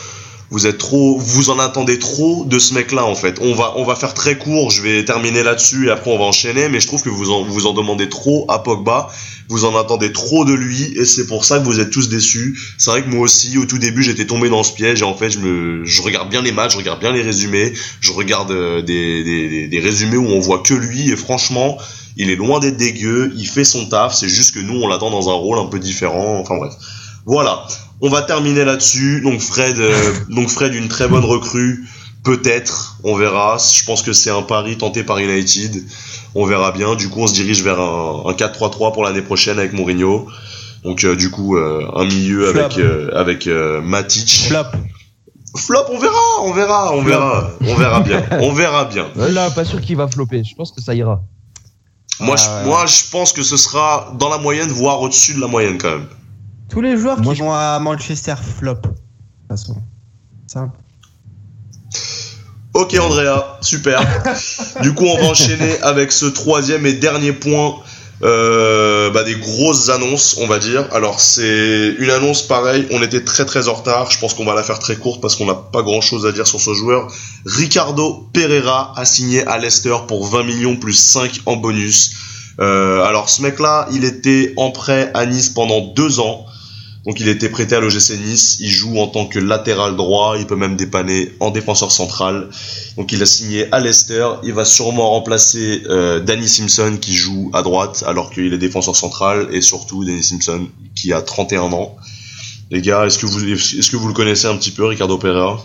vous 0.50 0.66
êtes 0.66 0.78
trop, 0.78 1.18
vous 1.18 1.50
en 1.50 1.58
attendez 1.58 1.98
trop 1.98 2.44
de 2.44 2.58
ce 2.58 2.74
mec-là, 2.74 3.04
en 3.04 3.14
fait. 3.14 3.38
On 3.40 3.54
va, 3.54 3.74
on 3.76 3.84
va 3.84 3.94
faire 3.94 4.14
très 4.14 4.36
court. 4.36 4.70
Je 4.70 4.82
vais 4.82 5.04
terminer 5.04 5.42
là-dessus 5.42 5.86
et 5.86 5.90
après 5.90 6.10
on 6.10 6.18
va 6.18 6.24
enchaîner. 6.24 6.68
Mais 6.68 6.80
je 6.80 6.86
trouve 6.88 7.02
que 7.02 7.08
vous 7.08 7.30
en, 7.30 7.44
vous 7.44 7.66
en 7.66 7.72
demandez 7.72 8.08
trop 8.08 8.46
à 8.48 8.58
Pogba. 8.58 9.08
Vous 9.48 9.64
en 9.64 9.76
attendez 9.76 10.12
trop 10.12 10.44
de 10.44 10.52
lui 10.52 10.92
et 10.96 11.04
c'est 11.04 11.26
pour 11.26 11.44
ça 11.44 11.58
que 11.58 11.64
vous 11.64 11.80
êtes 11.80 11.90
tous 11.90 12.08
déçus. 12.08 12.58
C'est 12.78 12.90
vrai 12.90 13.02
que 13.02 13.08
moi 13.08 13.20
aussi, 13.20 13.58
au 13.58 13.64
tout 13.64 13.78
début, 13.78 14.02
j'étais 14.02 14.26
tombé 14.26 14.48
dans 14.48 14.62
ce 14.62 14.72
piège 14.72 15.02
et 15.02 15.04
en 15.04 15.14
fait, 15.14 15.30
je 15.30 15.38
me, 15.38 15.84
je 15.84 16.02
regarde 16.02 16.28
bien 16.30 16.40
les 16.42 16.52
matchs, 16.52 16.72
je 16.72 16.78
regarde 16.78 17.00
bien 17.00 17.12
les 17.12 17.22
résumés, 17.22 17.72
je 18.00 18.12
regarde 18.12 18.52
euh, 18.52 18.80
des, 18.80 19.24
des, 19.24 19.48
des, 19.48 19.66
des 19.66 19.80
résumés 19.80 20.16
où 20.16 20.26
on 20.26 20.38
voit 20.38 20.60
que 20.60 20.74
lui 20.74 21.10
et 21.10 21.16
franchement, 21.16 21.78
Il 22.16 22.30
est 22.30 22.36
loin 22.36 22.60
d'être 22.60 22.76
dégueu, 22.76 23.32
il 23.36 23.46
fait 23.46 23.64
son 23.64 23.86
taf, 23.86 24.14
c'est 24.14 24.28
juste 24.28 24.54
que 24.54 24.60
nous 24.60 24.74
on 24.74 24.88
l'attend 24.88 25.10
dans 25.10 25.30
un 25.30 25.34
rôle 25.34 25.58
un 25.58 25.66
peu 25.66 25.78
différent. 25.78 26.38
Enfin 26.40 26.56
bref. 26.56 26.74
Voilà. 27.24 27.66
On 28.00 28.08
va 28.08 28.22
terminer 28.22 28.64
là-dessus. 28.64 29.20
Donc 29.22 29.40
Fred, 29.40 29.78
euh, 29.78 29.92
donc 30.28 30.48
Fred, 30.48 30.74
une 30.74 30.88
très 30.88 31.08
bonne 31.08 31.24
recrue. 31.24 31.86
Peut-être, 32.24 32.96
on 33.02 33.14
verra. 33.16 33.56
Je 33.58 33.84
pense 33.84 34.02
que 34.02 34.12
c'est 34.12 34.30
un 34.30 34.42
pari 34.42 34.76
tenté 34.76 35.04
par 35.04 35.18
United. 35.18 35.82
On 36.34 36.44
verra 36.46 36.70
bien. 36.72 36.94
Du 36.94 37.08
coup, 37.08 37.20
on 37.22 37.26
se 37.26 37.32
dirige 37.34 37.62
vers 37.62 37.80
un, 37.80 38.22
un 38.26 38.32
4-3-3 38.32 38.92
pour 38.92 39.04
l'année 39.04 39.22
prochaine 39.22 39.58
avec 39.58 39.72
Mourinho. 39.72 40.26
Donc 40.84 41.04
euh, 41.04 41.14
du 41.16 41.30
coup, 41.30 41.56
euh, 41.56 41.86
un 41.94 42.04
milieu 42.04 42.48
avec 42.48 42.78
euh, 42.78 43.10
avec 43.14 43.46
euh, 43.46 43.80
Matic. 43.82 44.46
Flop. 44.48 44.64
Flop, 45.56 45.84
on 45.90 45.98
verra, 45.98 46.14
on 46.44 46.52
verra, 46.52 46.94
on 46.94 47.02
verra, 47.02 47.50
on 47.60 47.74
verra 47.74 48.00
bien, 48.00 48.24
on 48.40 48.52
verra 48.52 48.84
bien. 48.84 49.08
Là, 49.16 49.50
pas 49.50 49.64
sûr 49.64 49.80
qu'il 49.80 49.96
va 49.96 50.06
flopper. 50.06 50.42
Je 50.48 50.54
pense 50.54 50.70
que 50.70 50.80
ça 50.80 50.94
ira. 50.94 51.22
Moi, 52.20 52.36
Ah 52.38 52.42
je, 52.42 52.48
ouais. 52.64 52.64
moi, 52.66 52.86
je 52.86 53.10
pense 53.10 53.32
que 53.32 53.42
ce 53.42 53.56
sera 53.56 54.12
dans 54.18 54.28
la 54.28 54.38
moyenne, 54.38 54.68
voire 54.68 55.00
au-dessus 55.02 55.34
de 55.34 55.40
la 55.40 55.48
moyenne 55.48 55.76
quand 55.78 55.90
même. 55.90 56.06
Tous 56.70 56.80
les 56.80 56.96
joueurs 56.96 57.20
Moi, 57.20 57.32
qui 57.34 57.38
je- 57.40 57.44
vont 57.44 57.52
à 57.52 57.78
Manchester 57.80 58.34
flop. 58.58 58.74
De 58.74 58.80
toute 58.80 58.96
façon. 59.48 59.76
Simple. 60.46 60.78
Ok 62.74 62.96
Andrea, 63.00 63.58
super. 63.60 64.00
du 64.82 64.94
coup, 64.94 65.04
on 65.04 65.16
va 65.20 65.24
enchaîner 65.28 65.80
avec 65.82 66.12
ce 66.12 66.26
troisième 66.26 66.86
et 66.86 66.92
dernier 66.94 67.32
point. 67.32 67.76
euh, 68.22 69.10
bah, 69.10 69.24
des 69.24 69.34
grosses 69.36 69.88
annonces, 69.88 70.36
on 70.42 70.46
va 70.46 70.58
dire. 70.58 70.86
Alors 70.92 71.20
c'est 71.20 71.94
une 71.98 72.10
annonce 72.10 72.42
pareille. 72.42 72.86
On 72.90 73.02
était 73.02 73.24
très 73.24 73.46
très 73.46 73.66
en 73.68 73.72
retard. 73.74 74.10
Je 74.10 74.18
pense 74.20 74.34
qu'on 74.34 74.44
va 74.44 74.54
la 74.54 74.62
faire 74.62 74.78
très 74.78 74.96
courte 74.96 75.22
parce 75.22 75.36
qu'on 75.36 75.46
n'a 75.46 75.54
pas 75.54 75.80
grand 75.82 76.02
chose 76.02 76.26
à 76.26 76.32
dire 76.32 76.46
sur 76.46 76.60
ce 76.60 76.74
joueur. 76.74 77.10
Ricardo 77.46 78.28
Pereira 78.34 78.92
a 78.96 79.04
signé 79.06 79.46
à 79.46 79.56
Leicester 79.58 79.96
pour 80.06 80.26
20 80.26 80.42
millions 80.44 80.76
plus 80.76 80.92
5 80.92 81.40
en 81.46 81.56
bonus. 81.56 82.12
Euh, 82.60 83.02
alors 83.04 83.30
ce 83.30 83.40
mec-là, 83.40 83.88
il 83.90 84.04
était 84.04 84.52
en 84.58 84.70
prêt 84.70 85.10
à 85.14 85.24
Nice 85.24 85.48
pendant 85.48 85.80
deux 85.80 86.20
ans. 86.20 86.44
Donc 87.06 87.18
il 87.18 87.28
était 87.28 87.48
prêté 87.48 87.74
à 87.74 87.80
l'OGC 87.80 88.18
Nice, 88.18 88.58
il 88.60 88.68
joue 88.68 88.98
en 88.98 89.06
tant 89.06 89.26
que 89.26 89.38
latéral 89.38 89.96
droit, 89.96 90.36
il 90.38 90.46
peut 90.46 90.56
même 90.56 90.76
dépanner 90.76 91.32
en 91.40 91.50
défenseur 91.50 91.90
central. 91.90 92.48
Donc 92.96 93.12
il 93.12 93.22
a 93.22 93.26
signé 93.26 93.72
à 93.72 93.80
Leicester, 93.80 94.26
il 94.42 94.52
va 94.52 94.66
sûrement 94.66 95.10
remplacer 95.10 95.82
euh, 95.88 96.20
Danny 96.20 96.46
Simpson 96.46 96.98
qui 97.00 97.14
joue 97.14 97.50
à 97.54 97.62
droite 97.62 98.04
alors 98.06 98.30
qu'il 98.30 98.52
est 98.52 98.58
défenseur 98.58 98.96
central 98.96 99.48
et 99.50 99.62
surtout 99.62 100.04
Danny 100.04 100.22
Simpson 100.22 100.68
qui 100.94 101.14
a 101.14 101.22
31 101.22 101.72
ans. 101.72 101.96
Les 102.70 102.82
gars, 102.82 103.06
est-ce 103.06 103.18
que 103.18 103.26
vous 103.26 103.44
est-ce 103.44 103.90
que 103.90 103.96
vous 103.96 104.08
le 104.08 104.14
connaissez 104.14 104.46
un 104.46 104.56
petit 104.56 104.70
peu 104.70 104.84
Ricardo 104.84 105.16
Pereira? 105.16 105.64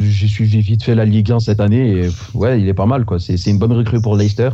J'ai 0.00 0.28
suivi 0.28 0.60
vite 0.60 0.82
fait 0.82 0.94
la 0.94 1.04
Ligue 1.04 1.30
1 1.30 1.40
cette 1.40 1.60
année 1.60 1.90
et 1.90 2.10
ouais, 2.34 2.60
il 2.60 2.68
est 2.68 2.74
pas 2.74 2.86
mal 2.86 3.04
quoi. 3.04 3.18
C'est 3.20 3.36
une 3.46 3.58
bonne 3.58 3.72
recrue 3.72 4.00
pour 4.00 4.16
Leicester. 4.16 4.50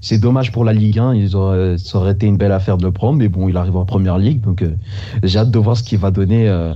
C'est 0.00 0.18
dommage 0.18 0.52
pour 0.52 0.64
la 0.64 0.72
Ligue 0.72 0.98
1, 0.98 1.14
ils 1.14 1.36
auraient, 1.36 1.76
ça 1.78 1.98
aurait 1.98 2.12
été 2.12 2.26
une 2.26 2.36
belle 2.36 2.52
affaire 2.52 2.76
de 2.76 2.84
le 2.84 2.92
prendre, 2.92 3.18
mais 3.18 3.28
bon, 3.28 3.48
il 3.48 3.56
arrive 3.56 3.76
en 3.76 3.84
première 3.84 4.18
ligue, 4.18 4.40
donc 4.40 4.62
euh, 4.62 4.76
j'ai 5.22 5.38
hâte 5.38 5.50
de 5.50 5.58
voir 5.58 5.76
ce 5.76 5.82
qu'il 5.82 5.98
va 5.98 6.10
donner 6.10 6.48
euh, 6.48 6.72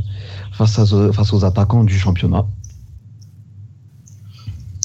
face, 0.52 0.79
à, 0.79 1.12
face 1.12 1.33
aux 1.33 1.45
attaquants 1.45 1.85
du 1.85 1.99
championnat. 1.99 2.45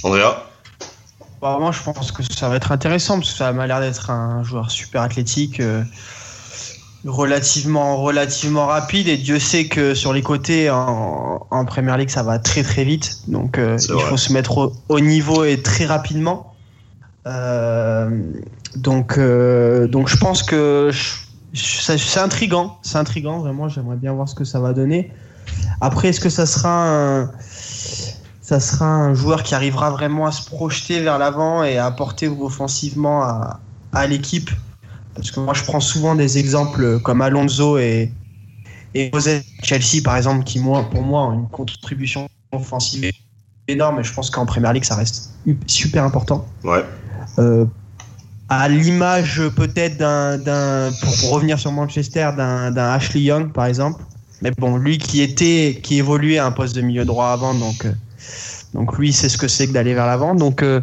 Andrea? 0.03 0.43
Vraiment, 1.41 1.71
je 1.71 1.83
pense 1.83 2.11
que 2.11 2.23
ça 2.23 2.49
va 2.49 2.55
être 2.55 2.71
intéressant 2.71 3.19
parce 3.19 3.31
que 3.31 3.37
ça 3.37 3.51
m'a 3.53 3.67
l'air 3.67 3.79
d'être 3.79 4.09
un 4.09 4.43
joueur 4.43 4.71
super 4.71 5.03
athlétique, 5.03 5.59
euh, 5.59 5.83
relativement, 7.05 7.97
relativement 7.97 8.65
rapide. 8.65 9.07
Et 9.07 9.17
Dieu 9.17 9.37
sait 9.37 9.67
que 9.67 9.93
sur 9.93 10.13
les 10.13 10.23
côtés 10.23 10.69
en, 10.71 11.45
en 11.49 11.65
Première 11.65 11.97
Ligue, 11.97 12.09
ça 12.09 12.23
va 12.23 12.39
très 12.39 12.63
très 12.63 12.83
vite. 12.83 13.19
Donc 13.27 13.59
euh, 13.59 13.77
il 13.87 13.93
vrai. 13.93 14.03
faut 14.09 14.17
se 14.17 14.33
mettre 14.33 14.57
au, 14.57 14.73
au 14.89 14.99
niveau 14.99 15.43
et 15.43 15.61
très 15.61 15.85
rapidement. 15.85 16.53
Euh, 17.27 18.09
donc, 18.75 19.17
euh, 19.17 19.87
donc 19.87 20.07
je 20.07 20.17
pense 20.17 20.43
que 20.43 20.91
c'est 21.53 22.19
intrigant. 22.19 22.77
C'est 22.81 22.97
intrigant, 22.97 23.39
vraiment. 23.39 23.67
J'aimerais 23.69 23.97
bien 23.97 24.13
voir 24.13 24.29
ce 24.29 24.35
que 24.35 24.45
ça 24.45 24.59
va 24.59 24.73
donner. 24.73 25.11
Après, 25.81 26.09
est-ce 26.09 26.19
que 26.19 26.29
ça 26.29 26.45
sera 26.45 26.87
un 26.87 27.31
ça 28.41 28.61
sera 28.61 28.85
un 28.85 29.13
joueur 29.13 29.43
qui 29.43 29.55
arrivera 29.55 29.91
vraiment 29.91 30.25
à 30.25 30.31
se 30.31 30.45
projeter 30.49 31.01
vers 31.01 31.17
l'avant 31.17 31.65
et 31.65 31.77
à 31.77 31.85
apporter 31.85 32.29
offensivement 32.29 33.23
à, 33.23 34.07
l'équipe? 34.07 34.49
Parce 35.15 35.31
que 35.31 35.41
moi, 35.41 35.53
je 35.53 35.63
prends 35.63 35.81
souvent 35.81 36.15
des 36.15 36.37
exemples 36.37 36.99
comme 36.99 37.21
Alonso 37.21 37.77
et, 37.77 38.11
et 38.93 39.09
José 39.13 39.43
Chelsea, 39.63 40.01
par 40.01 40.15
exemple, 40.15 40.45
qui, 40.45 40.59
pour 40.59 41.01
moi, 41.01 41.23
ont 41.25 41.33
une 41.33 41.49
contribution 41.49 42.29
offensive 42.53 43.11
énorme. 43.67 43.99
Et 43.99 44.03
je 44.03 44.13
pense 44.13 44.29
qu'en 44.29 44.45
Première 44.45 44.71
Ligue, 44.71 44.85
ça 44.85 44.95
reste 44.95 45.33
super 45.65 46.05
important. 46.05 46.45
Ouais. 46.63 46.85
Euh, 47.39 47.65
à 48.49 48.69
l'image 48.69 49.41
peut-être 49.55 49.97
d'un, 49.97 50.89
pour, 51.01 51.31
revenir 51.31 51.59
sur 51.59 51.71
Manchester, 51.71 52.29
d'un, 52.37 52.75
Ashley 52.75 53.21
Young, 53.21 53.51
par 53.51 53.65
exemple. 53.65 54.01
Mais 54.41 54.51
bon, 54.57 54.77
lui 54.77 54.97
qui 54.97 55.21
était, 55.21 55.79
qui 55.81 55.97
évoluait 55.97 56.37
à 56.37 56.45
un 56.45 56.51
poste 56.51 56.75
de 56.75 56.81
milieu 56.81 57.05
droit 57.05 57.27
avant, 57.27 57.53
donc, 57.53 57.85
euh, 57.85 57.91
donc 58.73 58.97
lui, 58.97 59.11
c'est 59.11 59.29
ce 59.29 59.37
que 59.37 59.47
c'est 59.47 59.67
que 59.67 59.73
d'aller 59.73 59.93
vers 59.93 60.05
l'avant. 60.05 60.35
Donc, 60.35 60.61
euh, 60.61 60.79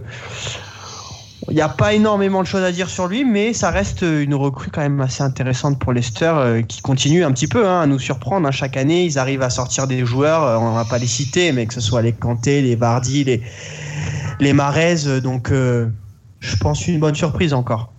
il 1.49 1.55
n'y 1.55 1.61
a 1.61 1.69
pas 1.69 1.95
énormément 1.95 2.43
de 2.43 2.47
choses 2.47 2.65
à 2.65 2.73
dire 2.73 2.91
sur 2.91 3.07
lui, 3.07 3.25
mais 3.25 3.53
ça 3.53 3.71
reste 3.71 4.03
une 4.03 4.35
recrue 4.35 4.71
quand 4.71 4.81
même 4.81 5.01
assez 5.01 5.23
intéressante 5.23 5.79
pour 5.79 5.93
Leicester, 5.93 6.33
euh, 6.37 6.63
qui 6.63 6.83
continue 6.83 7.25
un 7.25 7.33
petit 7.33 7.47
peu 7.47 7.67
hein, 7.67 7.83
à 7.83 7.87
nous 7.87 7.99
surprendre. 7.99 8.47
hein. 8.47 8.51
Chaque 8.51 8.77
année, 8.77 9.05
ils 9.05 9.19
arrivent 9.19 9.43
à 9.43 9.51
sortir 9.51 9.87
des 9.87 10.05
joueurs, 10.05 10.61
on 10.61 10.73
va 10.73 10.85
pas 10.85 10.99
les 10.99 11.07
citer, 11.07 11.53
mais 11.53 11.67
que 11.67 11.75
ce 11.75 11.81
soit 11.81 12.03
les 12.03 12.13
Kanté, 12.13 12.61
les 12.61 12.77
Vardy, 12.77 13.25
les, 13.25 13.43
les 14.41 14.53
Marez, 14.53 15.21
donc 15.23 15.51
je 16.45 16.57
pense 16.57 16.87
une 16.87 17.01
bonne 17.01 17.15
surprise 17.15 17.53
encore. 17.53 17.93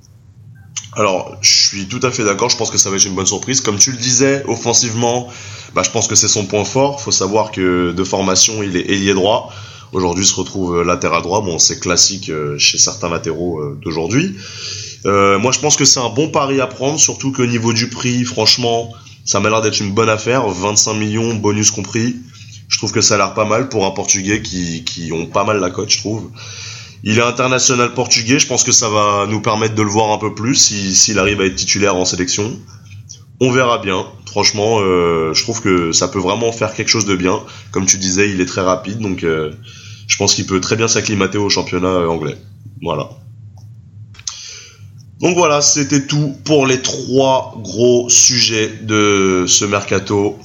Alors, 0.98 1.36
je 1.42 1.68
suis 1.68 1.88
tout 1.88 2.00
à 2.04 2.12
fait 2.12 2.24
d'accord. 2.24 2.50
Je 2.50 2.58
pense 2.58 2.72
que 2.72 2.78
ça 2.78 2.90
va 2.90 2.96
être 2.96 3.06
une 3.06 3.16
bonne 3.16 3.26
surprise. 3.26 3.60
Comme 3.60 3.78
tu 3.78 3.92
le 3.92 3.98
disais, 3.98 4.44
offensivement, 4.48 5.28
bah, 5.74 5.84
je 5.84 5.90
pense 5.90 6.08
que 6.08 6.16
c'est 6.16 6.30
son 6.30 6.46
point 6.46 6.64
fort. 6.64 7.02
faut 7.02 7.12
savoir 7.12 7.52
que 7.52 7.92
de 7.92 8.04
formation, 8.04 8.64
il 8.64 8.78
est 8.78 8.90
ailier 8.90 9.14
droit. 9.14 9.52
Aujourd'hui, 9.92 10.24
il 10.24 10.28
se 10.28 10.36
retrouve 10.36 10.78
euh, 10.78 10.84
latéral 10.84 11.22
droit. 11.22 11.42
Bon, 11.42 11.60
c'est 11.60 11.80
classique 11.80 12.30
euh, 12.30 12.58
chez 12.58 12.78
certains 12.78 13.10
latéraux 13.10 13.60
euh, 13.60 13.80
d'aujourd'hui. 13.82 14.36
Moi, 15.04 15.52
je 15.52 15.60
pense 15.60 15.76
que 15.76 15.86
c'est 15.86 16.00
un 16.00 16.10
bon 16.10 16.30
pari 16.30 16.60
à 16.62 16.66
prendre, 16.66 17.00
surtout 17.00 17.32
qu'au 17.32 17.46
niveau 17.46 17.74
du 17.74 17.90
prix, 17.90 18.24
franchement, 18.24 18.92
ça 19.24 19.40
m'a 19.40 19.52
l'air 19.52 19.62
d'être 19.62 19.80
une 19.80 19.94
bonne 19.94 20.10
affaire. 20.10 20.48
25 20.48 20.94
millions, 20.96 21.36
bonus 21.36 21.70
compris. 21.70 22.16
Je 22.70 22.80
trouve 22.80 22.92
que 22.92 23.02
ça 23.02 23.14
a 23.14 23.18
l'air 23.18 23.34
pas 23.36 23.46
mal 23.46 23.70
pour 23.70 23.86
un 23.86 23.92
Portugais 23.92 24.42
qui, 24.42 24.84
qui 24.84 25.12
ont 25.12 25.28
pas 25.28 25.44
mal 25.44 25.60
la 25.60 25.70
cote, 25.70 25.92
je 25.92 26.00
trouve. 26.00 26.32
Il 27.08 27.20
est 27.20 27.22
international 27.22 27.94
portugais, 27.94 28.40
je 28.40 28.48
pense 28.48 28.64
que 28.64 28.72
ça 28.72 28.90
va 28.90 29.28
nous 29.30 29.40
permettre 29.40 29.76
de 29.76 29.84
le 29.84 29.90
voir 29.90 30.12
un 30.12 30.18
peu 30.18 30.34
plus 30.34 30.56
si- 30.56 30.96
s'il 30.96 31.20
arrive 31.20 31.40
à 31.40 31.46
être 31.46 31.56
titulaire 31.56 31.96
en 31.96 32.04
sélection. 32.04 32.52
On 33.40 33.52
verra 33.52 33.78
bien. 33.78 34.06
Franchement, 34.26 34.80
euh, 34.82 35.32
je 35.34 35.44
trouve 35.44 35.62
que 35.62 35.92
ça 35.92 36.08
peut 36.08 36.20
vraiment 36.20 36.52
faire 36.52 36.74
quelque 36.74 36.90
chose 36.90 37.06
de 37.06 37.16
bien. 37.16 37.40
Comme 37.72 37.86
tu 37.86 37.98
disais, 38.00 38.30
il 38.32 38.42
est 38.42 38.46
très 38.48 38.62
rapide, 38.62 39.00
donc 39.00 39.24
euh, 39.24 39.52
je 40.08 40.18
pense 40.18 40.34
qu'il 40.34 40.46
peut 40.48 40.60
très 40.60 40.76
bien 40.76 40.88
s'acclimater 40.88 41.38
au 41.38 41.50
championnat 41.50 41.88
euh, 41.88 42.08
anglais. 42.08 42.38
Voilà. 42.82 43.10
Donc 45.22 45.38
voilà, 45.38 45.62
c'était 45.62 46.08
tout 46.08 46.36
pour 46.44 46.66
les 46.66 46.82
trois 46.82 47.56
gros 47.64 48.10
sujets 48.10 48.68
de 48.82 49.46
ce 49.48 49.64
mercato. 49.64 50.38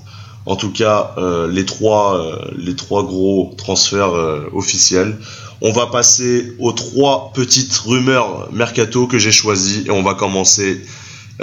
En 0.47 0.57
tout 0.57 0.71
cas, 0.73 1.15
euh, 1.19 1.49
les 1.51 1.65
trois, 1.65 2.17
euh, 2.19 2.51
les 2.57 2.77
trois 2.77 3.03
gros 3.03 3.55
transferts 3.57 4.15
euh, 4.15 4.49
officiels. 4.53 5.17
On 5.63 5.73
va 5.73 5.87
passer 5.87 6.53
aux 6.59 6.73
trois 6.73 7.33
petites 7.35 7.77
rumeurs 7.79 8.49
mercato 8.53 9.07
que 9.07 9.19
j'ai 9.19 9.33
choisies 9.33 9.85
et 9.87 9.91
on 9.91 10.03
va 10.03 10.15
commencer 10.15 10.83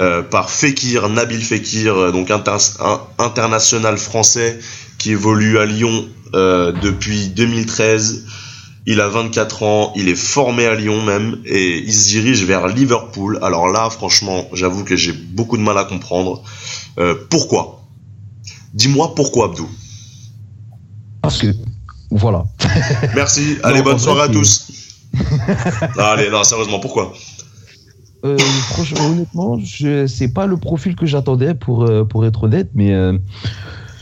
euh, 0.00 0.22
par 0.22 0.50
Fekir, 0.50 1.08
Nabil 1.08 1.42
Fekir, 1.42 1.96
euh, 1.96 2.12
donc 2.12 2.30
un- 2.30 2.42
international 3.18 3.96
français 3.98 4.58
qui 4.98 5.12
évolue 5.12 5.58
à 5.58 5.66
Lyon 5.66 6.08
euh, 6.34 6.72
depuis 6.72 7.28
2013. 7.28 8.24
Il 8.86 9.00
a 9.00 9.08
24 9.08 9.62
ans, 9.64 9.92
il 9.96 10.08
est 10.08 10.16
formé 10.16 10.66
à 10.66 10.74
Lyon 10.74 11.02
même 11.04 11.40
et 11.44 11.78
il 11.78 11.92
se 11.92 12.08
dirige 12.08 12.44
vers 12.44 12.68
Liverpool. 12.68 13.38
Alors 13.42 13.68
là, 13.68 13.90
franchement, 13.90 14.48
j'avoue 14.52 14.82
que 14.84 14.96
j'ai 14.96 15.12
beaucoup 15.12 15.56
de 15.58 15.62
mal 15.62 15.76
à 15.78 15.84
comprendre. 15.84 16.42
Euh, 16.98 17.14
pourquoi? 17.28 17.82
Dis-moi 18.74 19.14
pourquoi, 19.14 19.46
Abdou. 19.46 19.68
Voilà. 22.10 22.44
Merci. 23.14 23.58
Allez, 23.62 23.78
Non, 23.78 23.84
bonne 23.84 23.98
soirée 23.98 24.22
à 24.22 24.28
tous. 24.28 24.68
Non, 25.96 26.04
allez, 26.04 26.30
non, 26.30 26.44
sérieusement, 26.44 26.80
pourquoi? 26.80 27.12
Euh, 28.24 28.36
franchement, 28.70 29.06
honnêtement, 29.06 29.58
je 29.58 30.06
c'est 30.06 30.32
pas 30.32 30.46
le 30.46 30.56
profil 30.56 30.96
que 30.96 31.06
j'attendais 31.06 31.54
pour 31.54 31.84
euh, 31.84 32.04
pour 32.04 32.26
être 32.26 32.44
honnête, 32.44 32.68
mais 32.74 32.92
euh, 32.92 33.16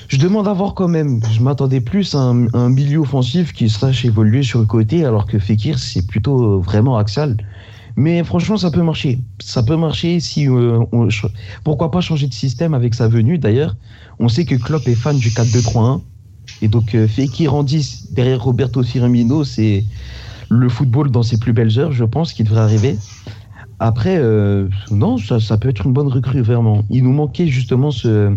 je 0.09 0.17
demande 0.17 0.49
à 0.49 0.55
voir 0.55 0.75
quand 0.75 0.89
même. 0.89 1.21
Je 1.33 1.41
m'attendais 1.43 1.81
plus 1.81 2.15
à 2.15 2.21
un, 2.21 2.47
un 2.55 2.71
milieu 2.71 3.01
offensif 3.01 3.53
qui 3.53 3.69
sache 3.69 4.07
évoluer 4.07 4.43
sur 4.43 4.61
le 4.61 4.67
côté, 4.67 5.05
alors 5.05 5.27
que 5.27 5.39
Fekir 5.39 5.79
c'est 5.79 6.07
plutôt 6.07 6.61
vraiment 6.61 6.97
axial. 6.97 7.37
Mais 7.97 8.23
franchement, 8.25 8.57
ça 8.57 8.71
peut 8.71 8.83
marcher. 8.83 9.19
Ça 9.39 9.63
peut 9.63 9.77
marcher 9.77 10.21
si 10.21 10.49
on, 10.49 11.09
pourquoi 11.65 11.91
pas 11.91 12.03
changer 12.03 12.27
de 12.27 12.35
système 12.35 12.75
avec 12.75 12.95
sa 12.95 13.09
venue. 13.09 13.39
D'ailleurs, 13.39 13.75
on 14.19 14.29
sait 14.29 14.45
que 14.45 14.55
Klopp 14.55 14.87
est 14.87 14.95
fan 14.95 15.19
du 15.19 15.31
4-2-3-1 15.31 16.01
et 16.63 16.69
donc 16.69 16.95
euh, 16.95 17.07
Fekir 17.07 17.55
en 17.55 17.63
10 17.63 18.13
derrière 18.13 18.43
Roberto 18.43 18.83
Firmino, 18.83 19.45
c'est 19.45 19.85
le 20.49 20.69
football 20.69 21.11
dans 21.11 21.23
ses 21.23 21.39
plus 21.39 21.53
belles 21.53 21.79
heures, 21.79 21.93
je 21.93 22.05
pense, 22.05 22.33
qui 22.33 22.45
devrait 22.45 22.61
arriver. 22.61 22.97
Après, 23.79 24.17
euh, 24.17 24.69
non, 24.91 25.19
ça, 25.19 25.39
ça, 25.39 25.59
peut 25.59 25.69
être 25.69 25.85
une 25.85 25.93
bonne 25.93 26.09
recrue, 26.09 26.41
vraiment. 26.41 26.83
Il 26.89 27.03
nous 27.05 27.13
manquait 27.13 27.47
justement 27.47 27.91
ce, 27.91 28.35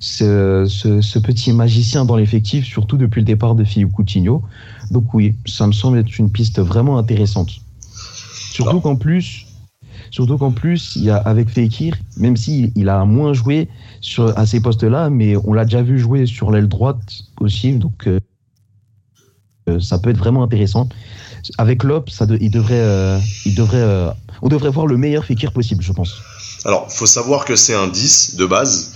ce, 0.00 0.66
ce, 0.68 1.18
petit 1.18 1.52
magicien 1.52 2.04
dans 2.04 2.16
l'effectif, 2.16 2.66
surtout 2.66 2.98
depuis 2.98 3.20
le 3.20 3.24
départ 3.24 3.54
de 3.54 3.64
Philippe 3.64 3.92
Coutinho. 3.92 4.42
Donc 4.90 5.14
oui, 5.14 5.34
ça 5.46 5.66
me 5.66 5.72
semble 5.72 5.98
être 5.98 6.18
une 6.18 6.30
piste 6.30 6.60
vraiment 6.60 6.98
intéressante. 6.98 7.52
Surtout 8.52 8.80
qu'en 8.80 8.96
plus, 8.96 9.46
surtout 10.12 10.38
qu'en 10.38 10.52
plus, 10.52 10.92
il 10.94 11.04
y 11.04 11.10
a 11.10 11.16
avec 11.16 11.48
Fekir, 11.48 11.96
même 12.16 12.36
s'il 12.36 12.70
il 12.76 12.88
a 12.88 13.04
moins 13.04 13.32
joué 13.32 13.68
sur, 14.00 14.38
à 14.38 14.46
ces 14.46 14.60
postes-là, 14.60 15.10
mais 15.10 15.34
on 15.44 15.52
l'a 15.52 15.64
déjà 15.64 15.82
vu 15.82 15.98
jouer 15.98 16.26
sur 16.26 16.52
l'aile 16.52 16.68
droite 16.68 17.02
aussi, 17.40 17.72
donc 17.72 18.06
euh, 18.06 18.20
euh, 19.68 19.80
ça 19.80 19.98
peut 19.98 20.10
être 20.10 20.18
vraiment 20.18 20.44
intéressant. 20.44 20.88
Avec 21.58 21.82
Lop, 21.82 22.08
il 22.40 22.50
devrait, 22.52 23.20
il 23.44 23.56
devrait 23.56 24.12
on 24.42 24.48
devrait 24.48 24.70
voir 24.70 24.86
le 24.86 24.96
meilleur 24.96 25.24
Fekir 25.24 25.52
possible, 25.52 25.82
je 25.82 25.92
pense. 25.92 26.20
Alors, 26.64 26.90
faut 26.92 27.06
savoir 27.06 27.44
que 27.44 27.56
c'est 27.56 27.74
un 27.74 27.88
10 27.88 28.36
de 28.36 28.46
base. 28.46 28.91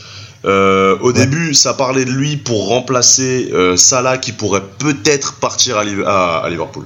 Euh, 0.46 0.96
au 1.00 1.12
début, 1.12 1.54
ça 1.54 1.74
parlait 1.74 2.04
de 2.04 2.10
lui 2.10 2.36
pour 2.36 2.68
remplacer 2.68 3.50
euh, 3.52 3.76
Salah 3.76 4.16
qui 4.16 4.30
pourrait 4.30 4.62
peut-être 4.78 5.40
partir 5.40 5.76
à, 5.78 6.48
Liverpool. 6.48 6.84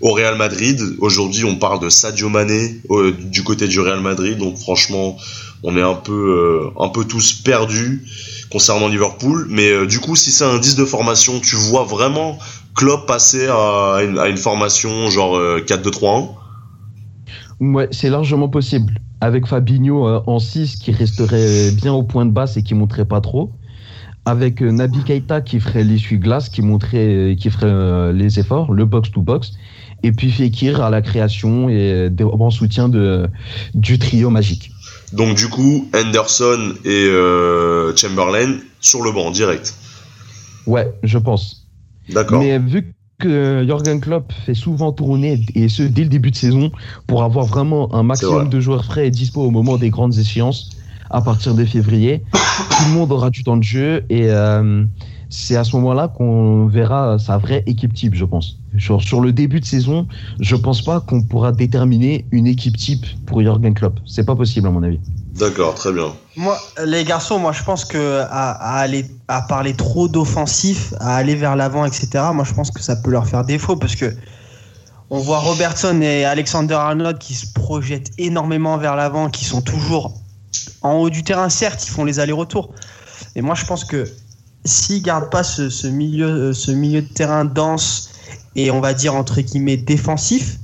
Au 0.00 0.12
Real 0.12 0.36
Madrid, 0.36 0.80
aujourd'hui, 1.00 1.44
on 1.44 1.56
parle 1.56 1.80
de 1.80 1.88
Sadio 1.88 2.28
Mané 2.28 2.80
du 3.18 3.42
côté 3.42 3.66
du 3.66 3.80
Real 3.80 4.00
Madrid. 4.00 4.38
Donc, 4.38 4.58
franchement, 4.58 5.16
on 5.64 5.76
est 5.76 5.82
un 5.82 5.94
peu, 5.94 6.72
euh, 6.76 6.82
un 6.82 6.88
peu 6.88 7.04
tous 7.04 7.32
perdus 7.32 8.04
concernant 8.52 8.86
Liverpool. 8.86 9.46
Mais 9.50 9.86
du 9.86 9.98
coup, 9.98 10.14
si 10.14 10.30
c'est 10.30 10.44
un 10.44 10.58
10 10.58 10.76
de 10.76 10.84
formation, 10.84 11.40
tu 11.40 11.56
vois 11.56 11.84
vraiment 11.84 12.38
Klopp 12.76 13.06
passer 13.06 13.48
à 13.48 13.98
une, 14.02 14.18
à 14.18 14.28
une 14.28 14.36
formation 14.36 15.10
genre 15.10 15.36
4-2-3-1 15.38 16.28
Ouais, 17.60 17.88
c'est 17.90 18.08
largement 18.08 18.48
possible. 18.48 18.94
Avec 19.20 19.46
Fabinho 19.46 20.08
euh, 20.08 20.22
en 20.26 20.38
6 20.38 20.76
qui 20.76 20.92
resterait 20.92 21.70
bien 21.72 21.92
au 21.92 22.02
point 22.02 22.24
de 22.24 22.30
basse 22.30 22.56
et 22.56 22.62
qui 22.62 22.74
montrait 22.74 23.04
pas 23.04 23.20
trop. 23.20 23.52
Avec 24.24 24.62
euh, 24.62 24.70
Nabi 24.70 25.02
Keita 25.04 25.40
qui 25.40 25.60
ferait 25.60 25.84
l'essuie-glace, 25.84 26.48
qui 26.48 26.62
montrait, 26.62 27.36
qui 27.38 27.50
ferait 27.50 27.66
euh, 27.66 28.12
les 28.12 28.38
efforts, 28.38 28.72
le 28.72 28.84
box-to-box. 28.84 29.52
Et 30.02 30.12
puis 30.12 30.30
Fekir 30.30 30.80
à 30.82 30.88
la 30.88 31.02
création 31.02 31.68
et 31.68 32.08
en 32.22 32.50
soutien 32.50 32.88
de, 32.88 33.28
du 33.74 33.98
trio 33.98 34.30
magique. 34.30 34.70
Donc 35.12 35.36
du 35.36 35.48
coup, 35.48 35.88
Henderson 35.94 36.72
et 36.86 37.10
Chamberlain 37.96 38.60
sur 38.80 39.02
le 39.02 39.12
banc 39.12 39.30
direct. 39.30 39.74
Ouais, 40.66 40.90
je 41.02 41.18
pense. 41.18 41.66
D'accord. 42.08 42.40
Mais 42.40 42.58
vu 42.58 42.94
que 43.20 43.64
Jürgen 43.64 44.00
Klopp 44.00 44.32
fait 44.32 44.54
souvent 44.54 44.90
tourner, 44.90 45.44
et 45.54 45.68
ce 45.68 45.84
dès 45.84 46.02
le 46.02 46.08
début 46.08 46.32
de 46.32 46.36
saison, 46.36 46.72
pour 47.06 47.22
avoir 47.22 47.46
vraiment 47.46 47.94
un 47.94 48.02
maximum 48.02 48.48
de 48.48 48.60
joueurs 48.60 48.84
frais 48.84 49.06
et 49.06 49.10
dispo 49.10 49.42
au 49.42 49.50
moment 49.50 49.76
des 49.76 49.90
grandes 49.90 50.18
échéances, 50.18 50.70
à 51.10 51.20
partir 51.20 51.54
de 51.54 51.64
février. 51.64 52.22
Tout 52.32 52.88
le 52.88 52.94
monde 52.94 53.12
aura 53.12 53.30
du 53.30 53.44
temps 53.44 53.56
de 53.56 53.62
jeu 53.62 54.04
et 54.08 54.30
euh, 54.30 54.84
c'est 55.28 55.56
à 55.56 55.64
ce 55.64 55.76
moment-là 55.76 56.08
qu'on 56.08 56.66
verra 56.66 57.18
sa 57.18 57.38
vraie 57.38 57.62
équipe 57.66 57.94
type, 57.94 58.14
je 58.14 58.24
pense. 58.24 58.58
Sur, 58.78 59.02
sur 59.02 59.20
le 59.20 59.32
début 59.32 59.60
de 59.60 59.64
saison, 59.64 60.06
je 60.40 60.56
pense 60.56 60.82
pas 60.82 61.00
qu'on 61.00 61.22
pourra 61.22 61.52
déterminer 61.52 62.26
une 62.32 62.46
équipe 62.46 62.76
type 62.76 63.06
pour 63.26 63.40
Jürgen 63.40 63.74
Klopp. 63.74 64.00
C'est 64.06 64.24
pas 64.24 64.36
possible 64.36 64.66
à 64.66 64.70
mon 64.70 64.82
avis. 64.82 64.98
D'accord, 65.34 65.74
très 65.74 65.92
bien. 65.92 66.12
Moi, 66.36 66.58
les 66.84 67.04
garçons, 67.04 67.38
moi 67.38 67.52
je 67.52 67.62
pense 67.62 67.84
que 67.84 68.22
à, 68.30 69.42
parler 69.48 69.74
trop 69.74 70.08
d'offensif, 70.08 70.92
à 70.98 71.16
aller 71.16 71.36
vers 71.36 71.54
l'avant, 71.56 71.84
etc. 71.84 72.08
Moi 72.34 72.44
je 72.44 72.52
pense 72.52 72.70
que 72.70 72.82
ça 72.82 72.96
peut 72.96 73.10
leur 73.10 73.26
faire 73.28 73.44
défaut 73.44 73.76
parce 73.76 73.94
que 73.94 74.12
on 75.08 75.18
voit 75.18 75.38
Robertson 75.38 76.00
et 76.02 76.24
Alexander 76.24 76.74
Arnold 76.74 77.18
qui 77.18 77.34
se 77.34 77.46
projettent 77.52 78.10
énormément 78.18 78.76
vers 78.76 78.96
l'avant, 78.96 79.28
qui 79.28 79.44
sont 79.44 79.60
toujours 79.60 80.14
en 80.82 80.94
haut 80.94 81.10
du 81.10 81.22
terrain. 81.22 81.48
Certes, 81.48 81.86
ils 81.86 81.90
font 81.90 82.04
les 82.04 82.18
allers-retours, 82.18 82.72
mais 83.34 83.42
moi 83.42 83.54
je 83.54 83.64
pense 83.64 83.84
que 83.84 84.10
s'ils 84.64 85.02
gardent 85.02 85.30
pas 85.30 85.42
ce, 85.44 85.86
milieu, 85.86 86.26
euh, 86.26 86.52
ce 86.52 86.70
milieu 86.70 87.02
de 87.02 87.08
terrain 87.08 87.44
dense 87.44 88.10
et 88.56 88.70
on 88.70 88.80
va 88.80 88.94
dire 88.94 89.14
entre 89.14 89.40
guillemets 89.40 89.76
défensif, 89.76 90.58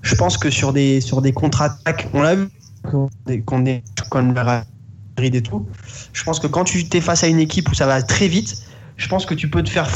je 0.00 0.14
pense 0.14 0.38
que 0.38 0.48
sur 0.48 0.72
des 0.72 1.02
contre-attaques, 1.34 2.08
on 2.14 2.22
l'a 2.22 2.34
vu 2.34 2.48
qu'on 2.90 3.66
est 3.66 3.82
comme 4.10 4.34
le 4.34 5.24
et 5.24 5.42
tout. 5.42 5.66
Je 6.12 6.24
pense 6.24 6.38
que 6.40 6.46
quand 6.46 6.64
tu 6.64 6.84
es 6.92 7.00
face 7.00 7.24
à 7.24 7.28
une 7.28 7.40
équipe 7.40 7.68
où 7.70 7.74
ça 7.74 7.86
va 7.86 8.02
très 8.02 8.28
vite, 8.28 8.62
je 8.96 9.08
pense 9.08 9.26
que 9.26 9.34
tu 9.34 9.48
peux 9.48 9.62
te 9.62 9.70
faire 9.70 9.88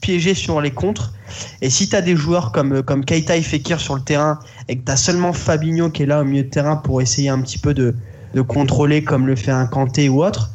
piéger 0.00 0.34
sur 0.34 0.60
les 0.60 0.70
contres. 0.70 1.12
Et 1.60 1.70
si 1.70 1.88
tu 1.88 1.96
as 1.96 2.02
des 2.02 2.16
joueurs 2.16 2.52
comme, 2.52 2.82
comme 2.82 3.04
Keita 3.04 3.36
et 3.36 3.42
Fekir 3.42 3.80
sur 3.80 3.94
le 3.94 4.02
terrain 4.02 4.38
et 4.68 4.78
que 4.78 4.84
tu 4.84 4.92
as 4.92 4.96
seulement 4.96 5.32
Fabinho 5.32 5.90
qui 5.90 6.02
est 6.02 6.06
là 6.06 6.20
au 6.20 6.24
milieu 6.24 6.44
de 6.44 6.48
terrain 6.48 6.76
pour 6.76 7.00
essayer 7.02 7.28
un 7.28 7.40
petit 7.40 7.58
peu 7.58 7.74
de, 7.74 7.94
de 8.34 8.40
contrôler 8.42 9.02
comme 9.02 9.26
le 9.26 9.36
fait 9.36 9.50
un 9.50 9.66
Kanté 9.66 10.08
ou 10.08 10.24
autre, 10.24 10.50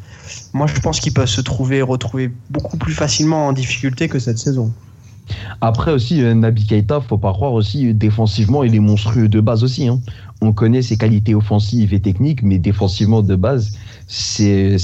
moi 0.53 0.67
je 0.67 0.79
pense 0.79 0.99
qu'ils 0.99 1.13
peuvent 1.13 1.27
se 1.27 1.41
trouver 1.41 1.81
retrouver 1.81 2.31
beaucoup 2.49 2.77
plus 2.77 2.93
facilement 2.93 3.47
en 3.47 3.53
difficulté 3.53 4.07
que 4.07 4.19
cette 4.19 4.37
saison. 4.37 4.71
Après 5.61 5.91
aussi, 5.91 6.21
euh, 6.21 6.33
Nabi 6.33 6.65
Keita, 6.65 7.01
faut 7.01 7.17
pas 7.17 7.33
croire 7.33 7.53
aussi, 7.53 7.93
défensivement, 7.93 8.63
il 8.63 8.75
est 8.75 8.79
monstrueux 8.79 9.27
de 9.27 9.39
base 9.41 9.63
aussi. 9.63 9.87
Hein 9.87 9.99
on 10.41 10.53
connaît 10.53 10.81
ses 10.81 10.97
qualités 10.97 11.35
offensives 11.35 11.93
et 11.93 11.99
techniques, 11.99 12.43
mais 12.43 12.59
défensivement 12.59 13.21
de 13.21 13.35
base, 13.35 13.71
c'est 14.07 14.77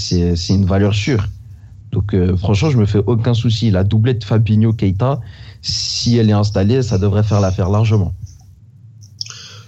une 0.49 0.65
valeur 0.65 0.93
sûre. 0.93 1.27
Donc 1.91 2.13
euh, 2.13 2.35
franchement, 2.35 2.69
je 2.69 2.77
me 2.77 2.85
fais 2.85 3.01
aucun 3.05 3.33
souci. 3.33 3.71
La 3.71 3.83
doublette 3.83 4.25
Fabinho-Keita, 4.25 5.21
si 5.61 6.17
elle 6.17 6.29
est 6.29 6.33
installée, 6.33 6.83
ça 6.83 6.97
devrait 6.97 7.23
faire 7.23 7.39
l'affaire 7.39 7.69
largement. 7.69 8.13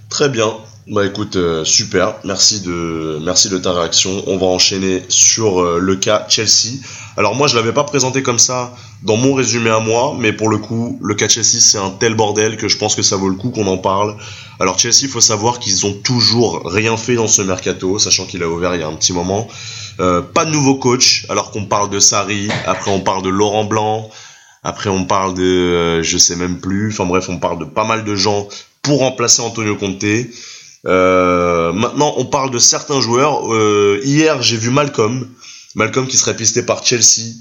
Très 0.09 0.27
bien. 0.27 0.51
Bah 0.89 1.05
écoute, 1.05 1.35
euh, 1.35 1.63
super. 1.63 2.15
Merci 2.23 2.61
de, 2.61 3.19
merci 3.23 3.49
de 3.49 3.57
ta 3.57 3.73
réaction. 3.73 4.23
On 4.27 4.37
va 4.37 4.45
enchaîner 4.45 5.03
sur 5.09 5.61
euh, 5.61 5.79
le 5.79 5.95
cas 5.95 6.25
Chelsea. 6.29 6.79
Alors 7.17 7.35
moi, 7.35 7.47
je 7.47 7.55
l'avais 7.55 7.73
pas 7.73 7.83
présenté 7.83 8.23
comme 8.23 8.39
ça 8.39 8.73
dans 9.03 9.17
mon 9.17 9.33
résumé 9.33 9.69
à 9.69 9.79
moi, 9.79 10.15
mais 10.19 10.33
pour 10.33 10.49
le 10.49 10.57
coup, 10.57 10.97
le 11.01 11.15
cas 11.15 11.27
Chelsea, 11.27 11.59
c'est 11.59 11.77
un 11.77 11.91
tel 11.91 12.15
bordel 12.15 12.57
que 12.57 12.67
je 12.67 12.77
pense 12.77 12.95
que 12.95 13.01
ça 13.01 13.15
vaut 13.15 13.29
le 13.29 13.35
coup 13.35 13.51
qu'on 13.51 13.67
en 13.67 13.77
parle. 13.77 14.17
Alors 14.59 14.79
Chelsea, 14.79 15.03
il 15.03 15.09
faut 15.09 15.21
savoir 15.21 15.59
qu'ils 15.59 15.85
ont 15.85 15.93
toujours 15.93 16.63
rien 16.65 16.97
fait 16.97 17.15
dans 17.15 17.27
ce 17.27 17.41
mercato, 17.41 17.99
sachant 17.99 18.25
qu'il 18.25 18.41
a 18.43 18.49
ouvert 18.49 18.75
il 18.75 18.81
y 18.81 18.83
a 18.83 18.87
un 18.87 18.95
petit 18.95 19.13
moment. 19.13 19.47
Euh, 19.99 20.21
pas 20.21 20.45
de 20.45 20.51
nouveau 20.51 20.75
coach, 20.75 21.25
alors 21.29 21.51
qu'on 21.51 21.65
parle 21.65 21.89
de 21.89 21.99
Sarri, 21.99 22.49
après 22.65 22.91
on 22.91 23.01
parle 23.01 23.23
de 23.23 23.29
Laurent 23.29 23.65
Blanc, 23.65 24.09
après 24.63 24.89
on 24.89 25.05
parle 25.05 25.33
de, 25.35 26.01
je 26.01 26.17
sais 26.17 26.35
même 26.35 26.59
plus, 26.59 26.89
enfin 26.91 27.05
bref, 27.05 27.27
on 27.29 27.37
parle 27.37 27.59
de 27.59 27.65
pas 27.65 27.85
mal 27.85 28.03
de 28.03 28.15
gens 28.15 28.47
pour 28.81 28.99
remplacer 28.99 29.41
Antonio 29.41 29.75
Conte. 29.75 30.03
Euh, 30.85 31.73
maintenant, 31.73 32.13
on 32.17 32.25
parle 32.25 32.51
de 32.51 32.59
certains 32.59 33.01
joueurs. 33.01 33.53
Euh, 33.53 33.99
hier, 34.03 34.41
j'ai 34.41 34.57
vu 34.57 34.69
Malcolm. 34.69 35.27
Malcolm 35.75 36.07
qui 36.07 36.17
serait 36.17 36.35
pisté 36.35 36.63
par 36.63 36.83
Chelsea, 36.83 37.33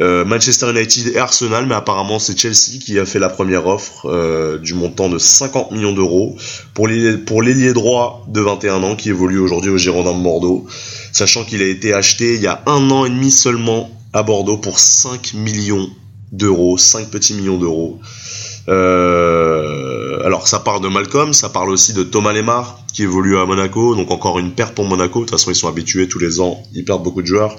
euh, 0.00 0.24
Manchester 0.24 0.70
United 0.70 1.08
et 1.08 1.18
Arsenal, 1.18 1.66
mais 1.66 1.74
apparemment 1.74 2.18
c'est 2.18 2.38
Chelsea 2.38 2.78
qui 2.80 2.98
a 2.98 3.04
fait 3.04 3.18
la 3.18 3.28
première 3.28 3.66
offre 3.66 4.58
du 4.58 4.74
montant 4.74 5.08
de 5.08 5.18
50 5.18 5.70
millions 5.72 5.92
d'euros 5.92 6.36
pour 6.74 6.88
l'ailier 6.88 7.72
droit 7.72 8.24
de 8.28 8.40
21 8.40 8.82
ans 8.82 8.96
qui 8.96 9.10
évolue 9.10 9.38
aujourd'hui 9.38 9.70
au 9.70 9.78
Girondin 9.78 10.16
de 10.16 10.22
Bordeaux, 10.22 10.66
sachant 11.12 11.44
qu'il 11.44 11.62
a 11.62 11.66
été 11.66 11.92
acheté 11.92 12.34
il 12.34 12.42
y 12.42 12.46
a 12.46 12.62
un 12.66 12.90
an 12.90 13.04
et 13.04 13.10
demi 13.10 13.30
seulement 13.30 13.90
à 14.12 14.22
Bordeaux 14.22 14.58
pour 14.58 14.78
5 14.78 15.34
millions 15.34 15.88
d'euros, 16.32 16.78
5 16.78 17.08
petits 17.10 17.34
millions 17.34 17.58
d'euros. 17.58 18.00
Euh, 18.68 20.24
alors 20.24 20.46
ça 20.46 20.60
parle 20.60 20.82
de 20.82 20.88
Malcolm, 20.88 21.32
ça 21.32 21.48
parle 21.48 21.70
aussi 21.70 21.92
de 21.92 22.04
Thomas 22.04 22.32
Lemar 22.32 22.78
qui 22.92 23.02
évolue 23.02 23.38
à 23.38 23.46
Monaco, 23.46 23.94
donc 23.96 24.10
encore 24.10 24.38
une 24.38 24.52
perte 24.52 24.74
pour 24.74 24.84
Monaco. 24.84 25.20
De 25.20 25.24
toute 25.24 25.30
façon, 25.30 25.50
ils 25.50 25.56
sont 25.56 25.68
habitués 25.68 26.08
tous 26.08 26.18
les 26.18 26.40
ans, 26.40 26.62
ils 26.74 26.84
perdent 26.84 27.02
beaucoup 27.02 27.22
de 27.22 27.26
joueurs. 27.26 27.56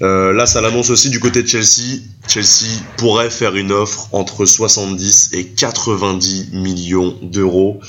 Euh, 0.00 0.32
là, 0.32 0.46
ça 0.46 0.60
l'annonce 0.60 0.90
aussi 0.90 1.10
du 1.10 1.20
côté 1.20 1.42
de 1.42 1.48
Chelsea. 1.48 2.00
Chelsea 2.26 2.80
pourrait 2.96 3.30
faire 3.30 3.54
une 3.54 3.70
offre 3.70 4.08
entre 4.12 4.46
70 4.46 5.30
et 5.34 5.46
90 5.46 6.50
millions 6.54 7.14
d'euros. 7.22 7.80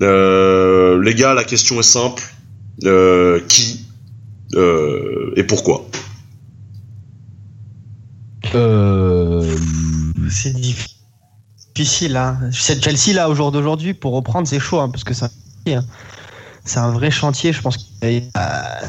Euh, 0.00 1.02
les 1.02 1.14
gars, 1.14 1.34
la 1.34 1.44
question 1.44 1.80
est 1.80 1.82
simple. 1.82 2.22
Euh, 2.84 3.40
qui 3.48 3.84
et 5.36 5.44
pourquoi? 5.44 5.86
C'est 10.30 10.54
difficile 10.54 10.97
difficile. 11.78 12.16
Hein. 12.16 12.38
C'est 12.52 12.82
Chelsea 12.82 13.14
là 13.14 13.28
au 13.28 13.34
jour 13.34 13.52
d'aujourd'hui 13.52 13.94
pour 13.94 14.12
reprendre 14.12 14.48
c'est 14.48 14.58
chaud 14.58 14.80
hein, 14.80 14.88
parce 14.88 15.04
que 15.04 15.14
c'est 15.14 15.26
un, 15.26 15.84
c'est 16.64 16.80
un 16.80 16.90
vrai 16.90 17.10
chantier. 17.10 17.52
Je 17.52 17.62
pense 17.62 17.76
qu'il 17.76 18.10
y 18.10 18.30
a 18.34 18.80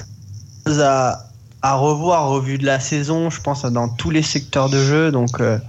à, 0.65 1.25
à 1.61 1.75
revoir 1.75 2.31
au 2.31 2.41
vu 2.41 2.57
de 2.57 2.65
la 2.65 2.79
saison. 2.79 3.29
Je 3.29 3.41
pense 3.41 3.61
dans 3.63 3.89
tous 3.89 4.09
les 4.09 4.23
secteurs 4.23 4.69
de 4.69 4.81
jeu. 4.83 5.11
Donc 5.11 5.39
euh, 5.39 5.59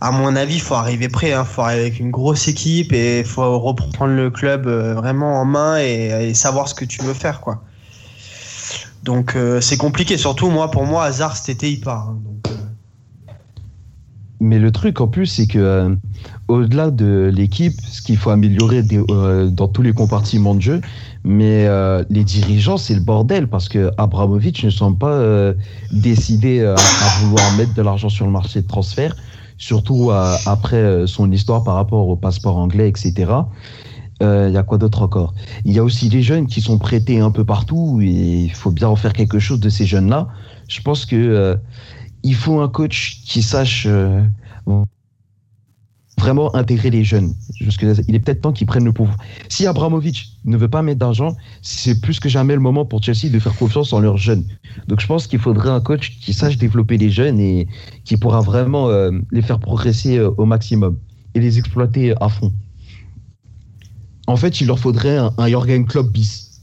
à 0.00 0.10
mon 0.10 0.34
avis, 0.34 0.56
il 0.56 0.60
faut 0.60 0.74
arriver 0.74 1.08
prêt. 1.08 1.28
Il 1.28 1.32
hein. 1.34 1.44
faut 1.44 1.62
arriver 1.62 1.82
avec 1.82 2.00
une 2.00 2.10
grosse 2.10 2.48
équipe 2.48 2.92
et 2.92 3.20
il 3.20 3.24
faut 3.24 3.58
reprendre 3.60 4.12
le 4.12 4.30
club 4.30 4.66
euh, 4.66 4.94
vraiment 4.94 5.40
en 5.40 5.44
main 5.44 5.78
et, 5.78 6.34
savoir 6.34 6.68
ce 6.68 6.74
que 6.74 6.84
tu 6.84 7.00
veux 7.02 7.14
faire 7.14 7.40
quoi. 7.40 7.62
Donc 9.04 9.36
euh, 9.36 9.60
c'est 9.60 9.76
compliqué. 9.76 10.18
Surtout 10.18 10.50
moi, 10.50 10.68
pour 10.70 10.84
moi, 10.84 11.04
Hazard 11.04 11.36
cet 11.36 11.48
été 11.48 11.70
il 11.70 11.80
part. 11.80 12.12
Mais 14.40 14.58
le 14.58 14.70
truc 14.70 15.00
en 15.00 15.08
plus, 15.08 15.26
c'est 15.26 15.46
que 15.46 15.58
euh, 15.58 15.94
au-delà 16.48 16.90
de 16.90 17.30
l'équipe, 17.34 17.74
ce 17.88 18.00
qu'il 18.02 18.16
faut 18.16 18.30
améliorer 18.30 18.82
des- 18.82 19.02
euh, 19.10 19.48
dans 19.50 19.68
tous 19.68 19.82
les 19.82 19.92
compartiments 19.92 20.54
de 20.54 20.60
jeu, 20.62 20.80
mais 21.24 21.66
euh, 21.66 22.04
les 22.10 22.24
dirigeants, 22.24 22.76
c'est 22.76 22.94
le 22.94 23.00
bordel 23.00 23.48
parce 23.48 23.68
que 23.68 23.90
Abramovich 23.98 24.64
ne 24.64 24.70
semble 24.70 24.98
pas 24.98 25.12
euh, 25.12 25.54
décidé 25.92 26.60
euh, 26.60 26.74
à 26.76 27.20
vouloir 27.24 27.44
mettre 27.56 27.74
de 27.74 27.82
l'argent 27.82 28.08
sur 28.08 28.26
le 28.26 28.32
marché 28.32 28.62
de 28.62 28.66
transfert, 28.66 29.16
surtout 29.56 30.10
euh, 30.10 30.36
après 30.46 31.06
son 31.06 31.30
histoire 31.32 31.64
par 31.64 31.74
rapport 31.74 32.08
au 32.08 32.16
passeport 32.16 32.56
anglais, 32.56 32.88
etc. 32.88 33.32
Il 34.20 34.50
y 34.52 34.56
a 34.56 34.64
quoi 34.64 34.78
d'autre 34.78 35.02
encore? 35.02 35.32
Il 35.64 35.72
y 35.72 35.78
a 35.78 35.84
aussi 35.84 36.08
les 36.08 36.22
jeunes 36.22 36.46
qui 36.48 36.60
sont 36.60 36.76
prêtés 36.78 37.20
un 37.20 37.30
peu 37.30 37.44
partout 37.44 38.00
et 38.02 38.06
il 38.46 38.52
faut 38.52 38.72
bien 38.72 38.88
en 38.88 38.96
faire 38.96 39.12
quelque 39.12 39.38
chose 39.38 39.60
de 39.60 39.68
ces 39.68 39.86
jeunes-là. 39.86 40.26
Je 40.68 40.80
pense 40.80 41.06
que 41.06 41.56
il 42.28 42.34
faut 42.34 42.60
un 42.60 42.68
coach 42.68 43.22
qui 43.24 43.42
sache 43.42 43.86
euh, 43.88 44.22
vraiment 46.18 46.54
intégrer 46.54 46.90
les 46.90 47.02
jeunes. 47.02 47.34
Il 47.58 48.14
est 48.14 48.20
peut-être 48.20 48.42
temps 48.42 48.52
qu'ils 48.52 48.66
prennent 48.66 48.84
le 48.84 48.92
pouvoir. 48.92 49.16
Si 49.48 49.66
Abramovich 49.66 50.36
ne 50.44 50.58
veut 50.58 50.68
pas 50.68 50.82
mettre 50.82 50.98
d'argent, 50.98 51.34
c'est 51.62 52.02
plus 52.02 52.20
que 52.20 52.28
jamais 52.28 52.54
le 52.54 52.60
moment 52.60 52.84
pour 52.84 53.02
Chelsea 53.02 53.30
de 53.32 53.38
faire 53.38 53.56
confiance 53.56 53.94
en 53.94 54.00
leurs 54.00 54.18
jeunes. 54.18 54.44
Donc 54.88 55.00
je 55.00 55.06
pense 55.06 55.26
qu'il 55.26 55.38
faudrait 55.38 55.70
un 55.70 55.80
coach 55.80 56.18
qui 56.20 56.34
sache 56.34 56.58
développer 56.58 56.98
les 56.98 57.08
jeunes 57.08 57.40
et 57.40 57.66
qui 58.04 58.18
pourra 58.18 58.42
vraiment 58.42 58.90
euh, 58.90 59.10
les 59.30 59.40
faire 59.40 59.58
progresser 59.58 60.18
euh, 60.18 60.30
au 60.36 60.44
maximum 60.44 60.98
et 61.34 61.40
les 61.40 61.58
exploiter 61.58 62.12
à 62.20 62.28
fond. 62.28 62.52
En 64.26 64.36
fait, 64.36 64.60
il 64.60 64.66
leur 64.66 64.78
faudrait 64.78 65.16
un, 65.16 65.32
un 65.38 65.48
Jürgen 65.48 65.86
Klopp 65.86 66.12
bis. 66.12 66.60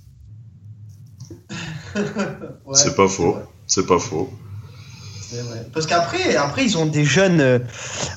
C'est 2.74 2.96
pas 2.96 3.08
faux. 3.08 3.38
C'est 3.66 3.88
pas 3.88 3.98
faux. 3.98 4.30
Parce 5.74 5.86
qu'après, 5.88 6.36
après, 6.36 6.64
ils 6.66 6.78
ont 6.78 6.86
des 6.86 7.06
jeunes. 7.06 7.42
euh, 7.42 7.60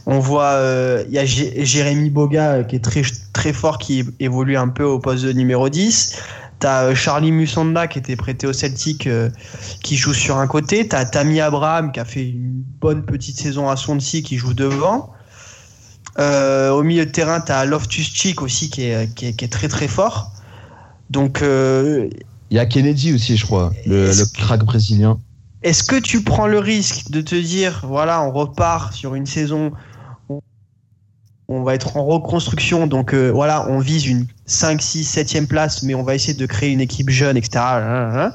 on 0.06 0.18
voit, 0.18 0.52
euh, 0.52 1.04
il 1.08 1.14
y 1.14 1.18
a 1.18 1.24
Jé- 1.24 1.64
Jérémy 1.64 2.10
Boga 2.10 2.52
euh, 2.52 2.64
qui 2.64 2.76
est 2.76 2.84
très, 2.84 3.02
très 3.32 3.52
fort, 3.52 3.78
qui 3.78 4.04
évolue 4.20 4.56
un 4.56 4.68
peu 4.68 4.84
au 4.84 4.98
poste 4.98 5.24
de 5.24 5.32
numéro 5.32 5.68
10. 5.68 6.16
T'as 6.58 6.84
euh, 6.84 6.94
Charlie 6.94 7.32
Musonda 7.32 7.86
qui 7.86 7.98
était 7.98 8.16
prêté 8.16 8.46
au 8.46 8.52
Celtic, 8.52 9.08
qui 9.82 9.96
joue 9.96 10.12
sur 10.14 10.36
un 10.38 10.46
côté. 10.46 10.86
T'as 10.88 11.04
Tammy 11.04 11.40
Abraham 11.40 11.92
qui 11.92 12.00
a 12.00 12.04
fait 12.04 12.28
une 12.28 12.62
bonne 12.80 13.04
petite 13.04 13.38
saison 13.38 13.68
à 13.68 13.76
Swansea, 13.76 14.22
qui 14.22 14.36
joue 14.36 14.54
devant. 14.54 15.12
Au 16.18 16.82
milieu 16.82 17.06
de 17.06 17.10
terrain, 17.12 17.40
t'as 17.40 17.64
Loftus 17.64 18.12
Cheek 18.12 18.42
aussi 18.42 18.70
qui 18.70 18.82
est, 18.82 19.14
qui 19.14 19.26
est, 19.26 19.32
qui 19.34 19.44
est 19.44 19.48
très 19.48 19.68
très 19.68 19.86
fort. 19.86 20.32
Donc, 21.10 21.38
Il 21.42 22.56
y 22.56 22.58
a 22.58 22.66
Kennedy 22.66 23.12
aussi, 23.14 23.36
je 23.36 23.44
crois, 23.46 23.72
le 23.86 24.10
crack 24.34 24.64
brésilien. 24.64 25.18
Est-ce 25.62 25.82
que 25.82 25.96
tu 25.96 26.22
prends 26.22 26.46
le 26.46 26.58
risque 26.58 27.10
de 27.10 27.20
te 27.20 27.34
dire, 27.34 27.84
voilà, 27.84 28.22
on 28.22 28.30
repart 28.30 28.92
sur 28.92 29.14
une 29.14 29.26
saison, 29.26 29.72
où 30.28 30.40
on 31.48 31.62
va 31.62 31.74
être 31.74 31.96
en 31.96 32.04
reconstruction, 32.04 32.86
donc 32.86 33.14
euh, 33.14 33.30
voilà, 33.30 33.66
on 33.68 33.78
vise 33.78 34.06
une 34.06 34.26
5, 34.46 34.80
6, 34.80 35.16
7e 35.16 35.46
place, 35.46 35.82
mais 35.82 35.94
on 35.94 36.02
va 36.02 36.14
essayer 36.14 36.34
de 36.34 36.46
créer 36.46 36.70
une 36.70 36.80
équipe 36.80 37.10
jeune, 37.10 37.36
etc. 37.36 37.58
hein, 37.58 38.32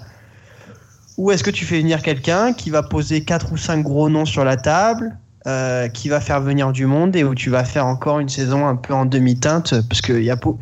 Ou 1.17 1.31
est-ce 1.31 1.43
que 1.43 1.51
tu 1.51 1.65
fais 1.65 1.79
venir 1.79 2.01
quelqu'un 2.01 2.53
qui 2.53 2.69
va 2.71 2.83
poser 2.83 3.23
4 3.23 3.53
ou 3.53 3.57
5 3.57 3.83
gros 3.83 4.09
noms 4.09 4.25
sur 4.25 4.43
la 4.43 4.57
table, 4.57 5.15
euh, 5.45 5.87
qui 5.89 6.09
va 6.09 6.19
faire 6.21 6.41
venir 6.41 6.71
du 6.71 6.85
monde 6.85 7.15
et 7.15 7.23
où 7.23 7.35
tu 7.35 7.49
vas 7.49 7.63
faire 7.63 7.85
encore 7.85 8.19
une 8.19 8.29
saison 8.29 8.67
un 8.67 8.75
peu 8.75 8.93
en 8.93 9.05
demi-teinte? 9.05 9.75
Parce 9.87 10.01
que 10.01 10.13
y 10.13 10.31
a 10.31 10.37
pour, 10.37 10.57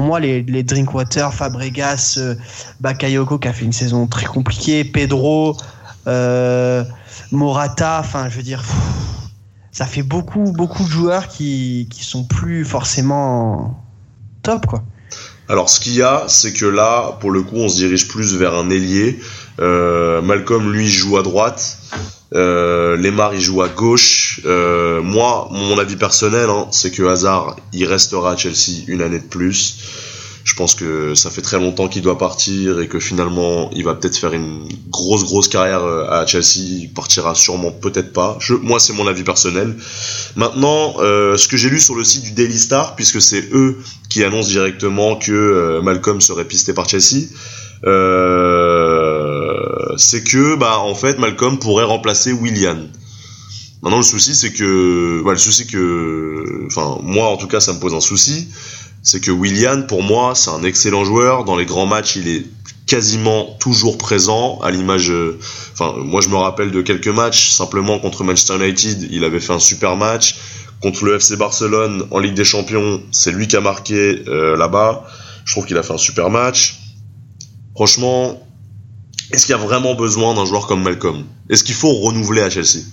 moi, 0.00 0.20
les, 0.20 0.42
les 0.42 0.62
Drinkwater, 0.62 1.32
Fabregas, 1.32 2.16
euh, 2.18 2.34
Bakayoko 2.80 3.38
qui 3.38 3.48
a 3.48 3.52
fait 3.54 3.64
une 3.64 3.72
saison 3.72 4.06
très 4.06 4.26
compliquée, 4.26 4.84
Pedro, 4.84 5.56
Morata, 6.06 7.98
enfin, 8.00 8.28
je 8.28 8.36
veux 8.36 8.42
dire, 8.42 8.62
ça 9.70 9.86
fait 9.86 10.02
beaucoup, 10.02 10.52
beaucoup 10.52 10.84
de 10.84 10.90
joueurs 10.90 11.28
qui, 11.28 11.88
qui 11.90 12.04
sont 12.04 12.24
plus 12.24 12.64
forcément 12.64 13.82
top, 14.42 14.66
quoi. 14.66 14.82
Alors, 15.48 15.68
ce 15.68 15.80
qu'il 15.80 15.94
y 15.94 16.02
a, 16.02 16.24
c'est 16.28 16.52
que 16.52 16.66
là, 16.66 17.18
pour 17.20 17.30
le 17.30 17.42
coup, 17.42 17.56
on 17.56 17.68
se 17.68 17.76
dirige 17.76 18.08
plus 18.08 18.36
vers 18.36 18.54
un 18.54 18.70
ailier. 18.70 19.18
Euh, 19.60 20.22
Malcolm, 20.22 20.72
lui, 20.72 20.88
joue 20.88 21.18
à 21.18 21.22
droite. 21.22 21.78
Euh, 22.34 22.96
Lemar, 22.96 23.34
il 23.34 23.40
joue 23.40 23.60
à 23.62 23.68
gauche. 23.68 24.40
Euh, 24.46 25.02
moi, 25.02 25.48
mon 25.50 25.78
avis 25.78 25.96
personnel, 25.96 26.48
hein, 26.48 26.68
c'est 26.70 26.90
que 26.90 27.02
Hazard, 27.02 27.56
il 27.72 27.84
restera 27.84 28.32
à 28.32 28.36
Chelsea 28.36 28.84
une 28.86 29.02
année 29.02 29.18
de 29.18 29.26
plus. 29.26 29.78
Je 30.44 30.54
pense 30.54 30.74
que 30.74 31.14
ça 31.14 31.30
fait 31.30 31.40
très 31.40 31.58
longtemps 31.58 31.86
qu'il 31.88 32.02
doit 32.02 32.18
partir 32.18 32.80
et 32.80 32.88
que 32.88 32.98
finalement, 32.98 33.70
il 33.74 33.84
va 33.84 33.94
peut-être 33.94 34.16
faire 34.16 34.32
une 34.32 34.66
grosse, 34.88 35.24
grosse 35.24 35.46
carrière 35.48 35.84
euh, 35.84 36.08
à 36.10 36.26
Chelsea. 36.26 36.58
Il 36.58 36.92
partira 36.92 37.34
sûrement 37.34 37.70
peut-être 37.70 38.12
pas. 38.12 38.38
Moi, 38.62 38.80
c'est 38.80 38.92
mon 38.92 39.06
avis 39.06 39.22
personnel. 39.22 39.76
Maintenant, 40.34 40.96
euh, 40.98 41.36
ce 41.36 41.46
que 41.46 41.56
j'ai 41.56 41.70
lu 41.70 41.78
sur 41.80 41.94
le 41.94 42.02
site 42.02 42.24
du 42.24 42.32
Daily 42.32 42.58
Star, 42.58 42.96
puisque 42.96 43.22
c'est 43.22 43.48
eux 43.52 43.78
qui 44.08 44.24
annoncent 44.24 44.48
directement 44.48 45.16
que 45.16 45.32
euh, 45.32 45.80
Malcolm 45.82 46.20
serait 46.20 46.44
pisté 46.44 46.72
par 46.72 46.88
Chelsea, 46.88 47.28
c'est 49.96 50.24
que 50.24 50.56
bah 50.56 50.78
en 50.78 50.94
fait 50.94 51.18
Malcolm 51.18 51.58
pourrait 51.58 51.84
remplacer 51.84 52.32
Willian. 52.32 52.86
Maintenant 53.82 53.98
le 53.98 54.04
souci 54.04 54.36
c'est 54.36 54.52
que 54.52 55.22
bah, 55.24 55.32
le 55.32 55.38
souci 55.38 55.66
que 55.66 56.66
enfin 56.66 56.98
moi 57.02 57.26
en 57.26 57.36
tout 57.36 57.48
cas 57.48 57.58
ça 57.58 57.72
me 57.72 57.80
pose 57.80 57.94
un 57.94 58.00
souci, 58.00 58.46
c'est 59.02 59.20
que 59.20 59.30
Willian 59.30 59.82
pour 59.82 60.02
moi 60.02 60.34
c'est 60.34 60.50
un 60.50 60.62
excellent 60.62 61.04
joueur. 61.04 61.44
Dans 61.44 61.56
les 61.56 61.66
grands 61.66 61.86
matchs 61.86 62.16
il 62.16 62.28
est 62.28 62.46
quasiment 62.86 63.56
toujours 63.58 63.98
présent 63.98 64.58
à 64.60 64.70
l'image 64.70 65.10
euh, 65.10 65.38
enfin 65.72 65.94
moi 65.98 66.20
je 66.20 66.28
me 66.28 66.36
rappelle 66.36 66.70
de 66.70 66.82
quelques 66.82 67.08
matchs. 67.08 67.50
Simplement 67.50 67.98
contre 67.98 68.22
Manchester 68.24 68.56
United 68.56 69.08
il 69.10 69.24
avait 69.24 69.40
fait 69.40 69.52
un 69.52 69.58
super 69.58 69.96
match. 69.96 70.36
Contre 70.80 71.04
le 71.04 71.16
FC 71.16 71.36
Barcelone 71.36 72.06
en 72.10 72.18
Ligue 72.18 72.34
des 72.34 72.44
Champions 72.44 73.02
c'est 73.10 73.32
lui 73.32 73.48
qui 73.48 73.56
a 73.56 73.60
marqué 73.60 74.22
euh, 74.28 74.56
là-bas. 74.56 75.04
Je 75.44 75.52
trouve 75.52 75.66
qu'il 75.66 75.76
a 75.76 75.82
fait 75.82 75.94
un 75.94 75.98
super 75.98 76.30
match. 76.30 76.78
Franchement 77.74 78.40
est-ce 79.32 79.46
qu'il 79.46 79.54
y 79.54 79.58
a 79.58 79.62
vraiment 79.62 79.94
besoin 79.94 80.34
d'un 80.34 80.44
joueur 80.44 80.66
comme 80.66 80.82
Malcolm? 80.82 81.24
Est-ce 81.48 81.64
qu'il 81.64 81.74
faut 81.74 81.92
renouveler 81.92 82.42
à 82.42 82.50
Chelsea? 82.50 82.84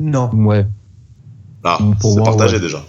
Non. 0.00 0.28
Ouais. 0.34 0.66
ah 1.62 1.78
Pour 2.00 2.10
c'est 2.14 2.18
moi, 2.18 2.24
partagé 2.24 2.56
ouais. 2.56 2.60
déjà 2.60 2.84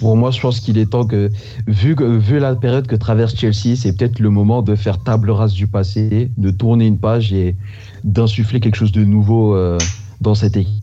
Pour 0.00 0.16
moi, 0.16 0.30
je 0.30 0.40
pense 0.40 0.60
qu'il 0.60 0.78
est 0.78 0.90
temps 0.90 1.06
que, 1.06 1.30
vu, 1.66 1.94
que, 1.96 2.04
vu 2.04 2.38
la 2.38 2.54
période 2.54 2.86
que 2.86 2.96
traverse 2.96 3.34
Chelsea, 3.36 3.76
c'est 3.76 3.96
peut-être 3.96 4.18
le 4.18 4.30
moment 4.30 4.62
de 4.62 4.74
faire 4.74 5.02
table 5.02 5.30
rase 5.30 5.52
du 5.52 5.66
passé, 5.66 6.30
de 6.36 6.50
tourner 6.50 6.86
une 6.86 6.98
page 6.98 7.32
et 7.32 7.56
d'insuffler 8.04 8.60
quelque 8.60 8.76
chose 8.76 8.92
de 8.92 9.04
nouveau 9.04 9.54
euh, 9.54 9.78
dans 10.20 10.34
cette 10.34 10.56
équipe. 10.56 10.82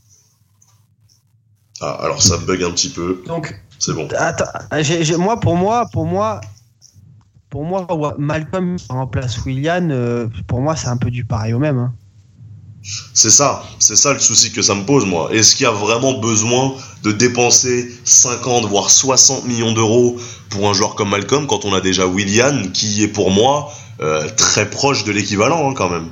ah, 1.81 1.97
alors 2.01 2.21
ça 2.21 2.37
bug 2.37 2.63
un 2.63 2.71
petit 2.71 2.89
peu 2.89 3.23
Donc, 3.27 3.59
c'est 3.79 3.93
bon 3.93 4.07
Attends, 4.17 4.45
moi, 5.17 5.39
pour 5.39 5.55
moi, 5.55 5.87
pour 5.91 6.05
moi, 6.05 6.41
pour 7.49 7.63
moi, 7.65 7.85
Malcolm 8.17 8.77
remplace 8.89 9.45
Willian, 9.45 9.89
euh, 9.91 10.27
pour 10.47 10.61
moi, 10.61 10.75
c'est 10.75 10.87
un 10.87 10.97
peu 10.97 11.11
du 11.11 11.25
pareil 11.25 11.53
au 11.53 11.59
même. 11.59 11.77
hein. 11.77 11.93
C'est 13.13 13.29
ça, 13.29 13.63
c'est 13.79 13.95
ça 13.95 14.11
le 14.13 14.19
souci 14.19 14.51
que 14.51 14.61
ça 14.61 14.75
me 14.75 14.83
pose 14.83 15.05
moi. 15.05 15.29
Est-ce 15.33 15.55
qu'il 15.55 15.63
y 15.63 15.67
a 15.67 15.71
vraiment 15.71 16.19
besoin 16.19 16.73
de 17.03 17.11
dépenser 17.13 17.89
50 18.03 18.65
voire 18.65 18.89
60 18.89 19.45
millions 19.45 19.71
d'euros 19.71 20.17
pour 20.49 20.69
un 20.69 20.73
joueur 20.73 20.95
comme 20.95 21.09
Malcolm 21.09 21.47
quand 21.47 21.63
on 21.63 21.73
a 21.73 21.79
déjà 21.79 22.05
Willian 22.07 22.63
qui 22.73 23.01
est 23.03 23.07
pour 23.07 23.31
moi 23.31 23.71
euh, 24.01 24.27
très 24.35 24.69
proche 24.69 25.05
de 25.05 25.13
l'équivalent 25.13 25.69
hein, 25.69 25.73
quand 25.75 25.89
même. 25.89 26.09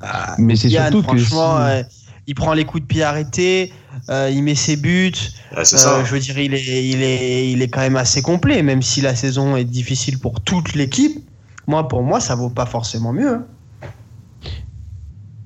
Ah, 0.00 0.36
Mais 0.38 0.54
c'est 0.56 0.68
surtout 0.68 1.02
que. 1.02 1.18
si- 1.18 1.24
franchement, 1.24 1.58
euh, 1.58 1.82
il 2.26 2.34
prend 2.34 2.52
les 2.54 2.64
coups 2.64 2.82
de 2.82 2.86
pied 2.86 3.02
arrêtés, 3.02 3.72
euh, 4.10 4.30
il 4.32 4.42
met 4.44 4.54
ses 4.54 4.76
buts. 4.76 5.12
Euh, 5.56 5.64
ça. 5.64 6.04
je 6.04 6.12
veux 6.12 6.20
dire, 6.20 6.38
il 6.38 6.54
est, 6.54 6.88
il 6.88 7.02
est, 7.02 7.50
il 7.50 7.62
est 7.62 7.68
quand 7.68 7.80
même 7.80 7.96
assez 7.96 8.22
complet, 8.22 8.62
même 8.62 8.80
si 8.82 9.00
la 9.00 9.14
saison 9.16 9.56
est 9.56 9.64
difficile 9.64 10.18
pour 10.18 10.40
toute 10.40 10.74
l'équipe. 10.74 11.18
Moi, 11.66 11.88
pour 11.88 12.02
moi, 12.02 12.20
ça 12.20 12.34
vaut 12.34 12.50
pas 12.50 12.66
forcément 12.66 13.12
mieux. 13.12 13.28
hein. 13.34 13.44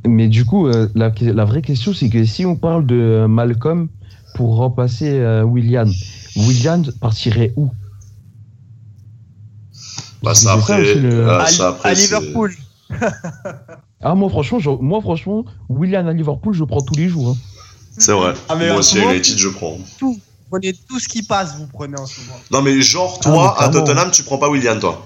Mais 0.06 0.28
du 0.28 0.44
coup, 0.44 0.66
euh, 0.68 0.88
la, 0.94 1.12
la 1.20 1.44
vraie 1.44 1.62
question, 1.62 1.92
c'est 1.92 2.08
que 2.08 2.24
si 2.24 2.46
on 2.46 2.56
parle 2.56 2.86
de 2.86 3.26
Malcolm 3.28 3.88
pour 4.34 4.56
remplacer 4.56 5.10
euh, 5.10 5.42
Willian, 5.42 5.86
Willian 6.36 6.82
partirait 7.00 7.52
où? 7.56 7.70
Bah, 10.22 10.34
ça 10.34 10.40
c'est 10.54 10.58
après, 10.58 10.80
aussi 10.92 11.00
le- 11.00 11.28
ah, 11.30 11.42
à, 11.42 11.46
ça, 11.46 11.68
après, 11.68 11.90
à 11.90 11.94
c'est- 11.94 12.02
Liverpool. 12.02 12.54
Ah, 14.00 14.14
moi, 14.14 14.30
franchement, 14.30 14.60
je- 14.60 14.70
moi, 14.70 15.00
franchement, 15.00 15.44
Willian 15.68 16.06
à 16.06 16.12
Liverpool, 16.12 16.54
je 16.54 16.62
prends 16.62 16.80
tous 16.80 16.94
les 16.94 17.08
jours. 17.08 17.30
hein. 17.30 17.36
C'est 17.98 18.12
vrai. 18.12 18.32
Ah, 18.48 18.54
mais 18.54 18.68
Moi 18.68 18.78
aussi 18.78 18.96
à 19.00 19.12
United 19.12 19.36
je 19.36 19.48
prends. 19.48 19.76
Vous 20.00 20.20
prenez 20.48 20.72
tout 20.72 21.00
ce 21.00 21.08
qui 21.08 21.24
passe, 21.24 21.56
vous 21.58 21.66
prenez 21.66 21.98
en 21.98 22.06
ce 22.06 22.20
moment. 22.20 22.38
Non 22.52 22.62
mais 22.62 22.80
genre 22.80 23.16
Ah, 23.18 23.22
toi 23.24 23.56
mais 23.58 23.64
à. 23.64 23.68
Tottenham 23.70 24.12
tu 24.12 24.22
prends 24.22 24.38
pas 24.38 24.48
Willian 24.48 24.78
toi. 24.78 25.04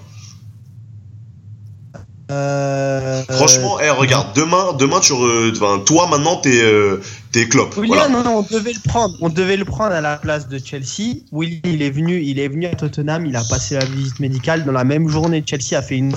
Euh, 2.33 3.23
Franchement, 3.31 3.79
eh, 3.81 3.91
regarde, 3.91 4.29
demain, 4.35 4.73
demain 4.79 5.01
tu, 5.01 5.13
re- 5.13 5.53
enfin, 5.57 5.83
toi 5.85 6.07
maintenant 6.09 6.37
t'es, 6.37 6.63
euh, 6.63 7.01
t'es 7.31 7.47
Klopp. 7.49 7.77
Willian, 7.77 7.95
Voilà. 7.95 8.09
non, 8.09 8.23
non, 8.25 8.37
on 8.39 8.55
devait 8.57 8.73
le 8.73 8.81
prendre. 8.89 9.15
On 9.21 9.29
devait 9.29 9.57
le 9.57 9.65
prendre 9.65 9.93
à 9.95 10.01
la 10.01 10.17
place 10.17 10.49
de 10.49 10.59
Chelsea. 10.65 11.19
Willian, 11.31 11.61
il 11.65 11.83
est 11.83 11.91
venu, 11.91 12.21
il 12.23 12.39
est 12.39 12.49
venu 12.49 12.67
à 12.67 12.75
Tottenham. 12.75 13.27
Il 13.27 13.37
a 13.37 13.45
passé 13.45 13.75
la 13.77 13.85
visite 13.85 14.19
médicale 14.21 14.65
dans 14.65 14.73
la 14.73 14.85
même 14.85 15.09
journée. 15.09 15.45
Chelsea 15.47 15.77
a 15.79 15.83
fait 15.83 15.97
une 15.97 16.13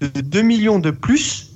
de 0.00 0.20
2 0.20 0.42
millions 0.42 0.78
de 0.78 0.90
plus. 0.90 1.46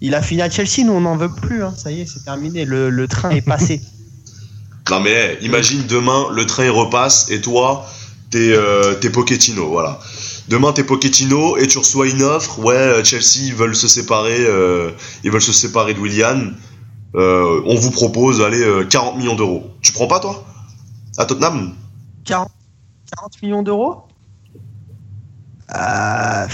Il 0.00 0.14
a 0.14 0.22
fini 0.22 0.40
à 0.42 0.48
Chelsea, 0.50 0.84
nous 0.84 0.92
on 0.94 1.02
n'en 1.02 1.16
veut 1.16 1.30
plus. 1.30 1.62
Hein. 1.62 1.74
Ça 1.76 1.90
y 1.92 2.00
est, 2.00 2.06
c'est 2.06 2.24
terminé. 2.24 2.64
Le, 2.64 2.88
le 2.90 3.06
train 3.08 3.30
est 3.30 3.42
passé. 3.42 3.80
Non 4.90 4.98
mais 4.98 5.10
hey, 5.12 5.38
imagine 5.42 5.84
demain 5.86 6.24
le 6.32 6.46
train 6.46 6.64
il 6.64 6.70
repasse 6.70 7.30
et 7.30 7.40
toi 7.40 7.86
t'es 8.30 8.50
euh, 8.52 8.94
t'es 8.94 9.08
Pochettino 9.10 9.68
voilà. 9.68 10.00
Demain 10.50 10.72
t'es 10.72 10.82
Pochettino 10.84 11.56
et 11.56 11.66
tu 11.68 11.78
reçois 11.78 12.08
une 12.08 12.22
offre 12.22 12.58
ouais 12.58 12.74
euh, 12.74 13.04
Chelsea 13.04 13.44
ils 13.46 13.54
veulent 13.54 13.76
se 13.76 13.86
séparer 13.86 14.36
euh, 14.40 14.90
ils 15.24 15.30
veulent 15.30 15.40
se 15.40 15.52
séparer 15.52 15.94
de 15.94 16.00
Willian 16.00 16.40
Euh, 17.14 17.60
on 17.66 17.74
vous 17.76 17.90
propose 17.90 18.40
allez 18.40 18.62
euh, 18.62 18.84
40 18.84 19.16
millions 19.16 19.34
d'euros. 19.34 19.62
Tu 19.82 19.90
prends 19.92 20.06
pas 20.06 20.20
toi? 20.20 20.44
À 21.18 21.24
Tottenham? 21.24 21.74
40, 22.24 22.48
40 23.16 23.42
millions 23.42 23.62
d'euros? 23.64 24.02
Euh, 25.74 26.46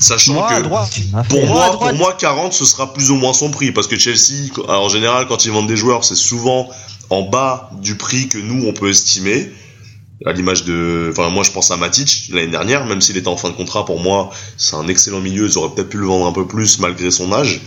sachant 0.00 0.34
Moi, 0.34 0.48
que 0.54 0.62
droite. 0.62 0.98
Pour 1.28 1.38
Moi, 1.40 1.48
moi, 1.48 1.64
à 1.64 1.70
droite- 1.70 1.90
pour 1.90 1.98
moi, 1.98 2.12
40, 2.18 2.52
ce 2.52 2.64
sera 2.64 2.92
plus 2.92 3.10
ou 3.10 3.16
moins 3.16 3.32
son 3.32 3.50
prix. 3.50 3.72
Parce 3.72 3.86
que 3.86 3.96
Chelsea, 3.98 4.50
en 4.68 4.88
général, 4.90 5.26
quand 5.26 5.44
ils 5.46 5.52
vendent 5.52 5.66
des 5.68 5.76
joueurs, 5.76 6.04
c'est 6.04 6.16
souvent 6.16 6.68
en 7.10 7.22
bas 7.22 7.70
du 7.80 7.96
prix 7.96 8.28
que 8.28 8.38
nous, 8.38 8.66
on 8.66 8.72
peut 8.74 8.90
estimer. 8.90 9.50
À 10.26 10.32
l'image 10.32 10.64
de. 10.64 11.08
Enfin, 11.12 11.30
moi, 11.30 11.44
je 11.44 11.52
pense 11.52 11.70
à 11.70 11.76
Matic, 11.76 12.30
l'année 12.32 12.50
dernière, 12.50 12.84
même 12.86 13.00
s'il 13.00 13.16
était 13.16 13.28
en 13.28 13.36
fin 13.36 13.50
de 13.50 13.54
contrat, 13.54 13.84
pour 13.84 14.00
moi, 14.00 14.30
c'est 14.56 14.74
un 14.74 14.88
excellent 14.88 15.20
milieu. 15.20 15.46
Ils 15.46 15.58
auraient 15.58 15.74
peut-être 15.74 15.90
pu 15.90 15.98
le 15.98 16.06
vendre 16.06 16.26
un 16.26 16.32
peu 16.32 16.46
plus 16.46 16.80
malgré 16.80 17.10
son 17.10 17.32
âge. 17.32 17.60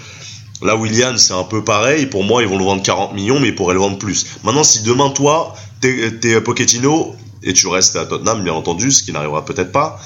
Là, 0.61 0.75
Willian, 0.75 1.17
c'est 1.17 1.33
un 1.33 1.43
peu 1.43 1.63
pareil. 1.63 2.07
Pour 2.07 2.23
moi, 2.23 2.43
ils 2.43 2.47
vont 2.47 2.57
le 2.57 2.65
vendre 2.65 2.83
40 2.83 3.13
millions, 3.13 3.39
mais 3.39 3.49
ils 3.49 3.55
pourraient 3.55 3.73
le 3.73 3.79
vendre 3.79 3.97
plus. 3.97 4.25
Maintenant, 4.43 4.63
si 4.63 4.83
demain, 4.83 5.09
toi, 5.09 5.55
t'es 5.79 6.11
t'es 6.19 6.39
Pochettino, 6.41 7.15
et 7.43 7.53
tu 7.53 7.67
restes 7.67 7.95
à 7.95 8.05
Tottenham, 8.05 8.43
bien 8.43 8.53
entendu, 8.53 8.91
ce 8.91 9.03
qui 9.03 9.11
n'arrivera 9.11 9.45
peut-être 9.45 9.71
pas. 9.71 9.99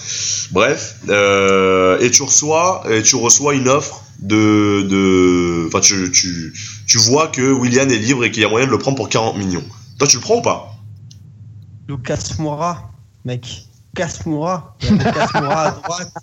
Bref, 0.52 0.96
euh, 1.10 2.00
et 2.00 2.12
tu 2.12 2.24
reçois, 2.24 2.84
et 2.90 3.02
tu 3.02 3.16
reçois 3.16 3.54
une 3.56 3.68
offre 3.68 4.04
de, 4.20 4.84
de, 4.84 5.68
enfin, 5.68 5.82
tu, 5.82 6.12
tu, 6.12 6.54
tu 6.88 6.98
vois 6.98 7.28
que 7.28 7.42
Willian 7.42 7.90
est 7.90 7.98
libre 7.98 8.24
et 8.24 8.32
qu'il 8.32 8.42
y 8.42 8.46
a 8.46 8.50
moyen 8.50 8.66
de 8.66 8.72
le 8.72 8.78
prendre 8.78 8.96
pour 8.96 9.10
40 9.10 9.38
millions. 9.38 9.64
Toi, 10.00 10.08
tu 10.08 10.18
le 10.18 10.22
prends 10.22 10.38
ou 10.38 10.42
pas? 10.42 10.75
Lucas 11.88 12.34
Moura, 12.40 12.90
mec. 13.26 13.66
Lucas 13.96 14.20
Moura. 14.26 14.76
Il 14.82 14.88
y 14.88 15.00
a 15.00 15.04
Lucas 15.04 15.30
Moura 15.42 15.62
à 15.68 15.72
droite. 15.72 16.14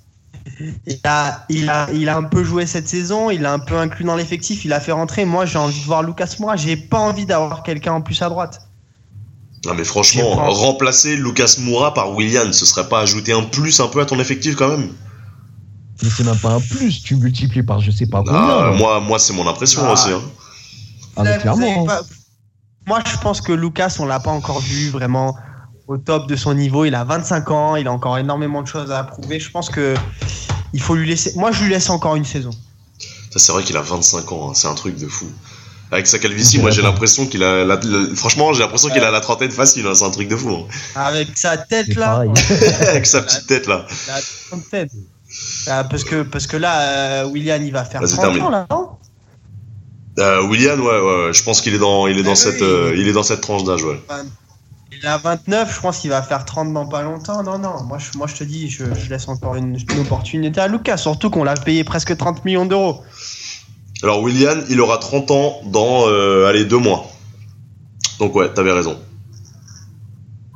Il 0.86 0.98
a, 1.04 1.44
il, 1.48 1.70
a, 1.70 1.88
il 1.92 2.08
a 2.08 2.16
un 2.16 2.24
peu 2.24 2.42
joué 2.42 2.66
cette 2.66 2.88
saison, 2.88 3.30
il 3.30 3.46
a 3.46 3.52
un 3.52 3.58
peu 3.60 3.78
inclus 3.78 4.04
dans 4.04 4.16
l'effectif, 4.16 4.64
il 4.64 4.72
a 4.72 4.80
fait 4.80 4.92
rentrer. 4.92 5.24
Moi, 5.24 5.46
j'ai 5.46 5.58
envie 5.58 5.78
de 5.80 5.84
voir 5.86 6.02
Lucas 6.02 6.34
Moura. 6.40 6.56
J'ai 6.56 6.76
pas 6.76 6.98
envie 6.98 7.26
d'avoir 7.26 7.62
quelqu'un 7.62 7.92
en 7.92 8.00
plus 8.02 8.20
à 8.22 8.28
droite. 8.28 8.60
Non, 9.64 9.74
mais 9.74 9.84
franchement, 9.84 10.28
remplacer 10.50 11.16
Lucas 11.16 11.54
Moura 11.60 11.94
par 11.94 12.10
Willian, 12.16 12.52
ce 12.52 12.66
serait 12.66 12.88
pas 12.88 13.00
ajouter 13.00 13.32
un 13.32 13.44
plus 13.44 13.78
un 13.78 13.86
peu 13.86 14.00
à 14.00 14.06
ton 14.06 14.18
effectif 14.18 14.56
quand 14.56 14.68
même? 14.68 14.90
Mais 16.02 16.10
c'est 16.10 16.24
même 16.24 16.36
pas 16.38 16.54
un 16.54 16.60
plus, 16.60 17.00
tu 17.00 17.14
multiplies 17.14 17.62
par 17.62 17.80
je 17.80 17.92
sais 17.92 18.06
pas 18.06 18.18
combien. 18.24 18.34
Ah. 18.34 18.72
Moi, 18.76 18.98
moi, 18.98 19.20
c'est 19.20 19.32
mon 19.32 19.46
impression 19.46 19.82
Ah. 19.84 19.92
aussi. 19.92 20.10
hein. 20.10 20.20
Ah, 21.16 21.22
mais 21.22 21.38
clairement. 21.38 21.84
pas- 21.84 22.00
Moi, 22.88 22.98
je 23.06 23.16
pense 23.18 23.40
que 23.40 23.52
Lucas, 23.52 23.94
on 24.00 24.06
l'a 24.06 24.18
pas 24.18 24.32
encore 24.32 24.58
vu 24.58 24.88
vraiment 24.90 25.36
au 25.92 25.98
top 25.98 26.26
de 26.28 26.36
son 26.36 26.54
niveau. 26.54 26.84
Il 26.84 26.94
a 26.94 27.04
25 27.04 27.50
ans, 27.50 27.76
il 27.76 27.86
a 27.86 27.92
encore 27.92 28.18
énormément 28.18 28.62
de 28.62 28.66
choses 28.68 28.90
à 28.90 29.02
prouver. 29.04 29.38
Je 29.40 29.50
pense 29.50 29.68
que 29.70 29.94
il 30.72 30.80
faut 30.80 30.94
lui 30.94 31.06
laisser. 31.08 31.32
Moi, 31.36 31.52
je 31.52 31.62
lui 31.64 31.70
laisse 31.70 31.90
encore 31.90 32.16
une 32.16 32.24
saison. 32.24 32.50
Ça, 33.30 33.38
c'est 33.38 33.52
vrai 33.52 33.62
qu'il 33.62 33.76
a 33.76 33.82
25 33.82 34.32
ans, 34.32 34.50
hein, 34.50 34.54
c'est 34.54 34.68
un 34.68 34.74
truc 34.74 34.96
de 34.96 35.06
fou. 35.08 35.26
Avec 35.90 36.06
sa 36.06 36.18
calvitie, 36.18 36.58
moi 36.58 36.70
j'ai 36.70 36.80
l'impression 36.80 37.26
qu'il 37.26 37.42
a. 37.44 37.64
la- 37.66 37.78
franchement, 38.14 38.54
j'ai 38.54 38.60
l'impression 38.62 38.88
qu'il 38.88 39.02
a 39.04 39.10
la 39.10 39.20
trentaine 39.20 39.50
facile, 39.50 39.86
hein, 39.86 39.94
c'est 39.94 40.04
un 40.06 40.10
truc 40.10 40.26
de 40.28 40.36
fou. 40.36 40.48
hein. 40.50 40.66
Avec 40.96 41.36
sa 41.36 41.58
tête 41.58 41.94
là. 41.96 42.24
Avec 42.88 43.04
sa 43.06 43.20
petite 43.20 43.46
tête 43.46 43.66
là. 43.66 43.84
il 44.06 44.10
a 44.10 44.20
30 44.48 44.70
tête. 44.70 44.90
Ah, 45.66 45.84
parce 45.84 46.04
que 46.04 46.22
parce 46.22 46.46
que 46.46 46.56
là, 46.56 46.80
euh, 46.80 47.24
William, 47.26 47.62
il 47.62 47.72
va 47.72 47.84
faire 47.84 48.00
Vas-y, 48.00 48.12
30 48.12 48.20
termine. 48.22 48.42
ans 48.42 48.50
là, 48.50 48.66
non? 48.70 48.88
Euh, 50.18 50.46
Willian, 50.46 50.78
ouais, 50.78 51.00
ouais, 51.00 51.26
ouais, 51.26 51.32
je 51.32 51.42
pense 51.42 51.60
qu'il 51.62 51.74
est 51.74 51.78
dans, 51.78 52.06
il 52.06 52.18
est 52.18 52.22
dans 52.22 52.32
Ah 52.32 52.36
cette, 52.36 52.60
oui. 52.60 52.66
euh, 52.66 52.94
il 52.96 53.08
est 53.08 53.12
dans 53.14 53.22
cette 53.22 53.40
tranche 53.42 53.64
d'âge, 53.64 53.82
ouais. 53.84 53.98
Il 55.02 55.08
a 55.08 55.18
29, 55.18 55.74
je 55.74 55.80
pense 55.80 55.98
qu'il 55.98 56.10
va 56.10 56.22
faire 56.22 56.44
30 56.44 56.72
dans 56.72 56.86
pas 56.86 57.02
longtemps. 57.02 57.42
Non, 57.42 57.58
non, 57.58 57.82
moi 57.82 57.98
je, 57.98 58.16
moi, 58.16 58.26
je 58.28 58.34
te 58.34 58.44
dis, 58.44 58.70
je, 58.70 58.84
je 58.94 59.10
laisse 59.10 59.26
encore 59.28 59.56
une, 59.56 59.76
une 59.76 60.00
opportunité 60.00 60.60
à 60.60 60.68
Lucas, 60.68 60.96
surtout 60.96 61.28
qu'on 61.28 61.42
l'a 61.44 61.54
payé 61.54 61.82
presque 61.82 62.16
30 62.16 62.44
millions 62.44 62.66
d'euros. 62.66 63.02
Alors 64.04 64.22
Willian, 64.22 64.60
il 64.68 64.80
aura 64.80 64.98
30 64.98 65.30
ans 65.32 65.60
dans, 65.66 66.06
euh, 66.08 66.46
allez, 66.46 66.64
deux 66.64 66.78
mois. 66.78 67.06
Donc 68.20 68.34
ouais, 68.36 68.52
t'avais 68.52 68.72
raison. 68.72 68.96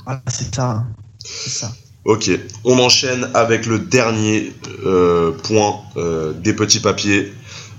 Voilà, 0.04 0.22
c'est 0.28 0.54
ça. 0.54 0.70
hein. 0.70 0.86
C'est 1.24 1.50
ça. 1.50 1.72
Ok, 2.04 2.30
on 2.64 2.78
enchaîne 2.78 3.28
avec 3.34 3.66
le 3.66 3.80
dernier 3.80 4.52
euh, 4.84 5.32
point 5.32 5.80
euh, 5.96 6.32
des 6.34 6.52
petits 6.52 6.78
papiers. 6.78 7.32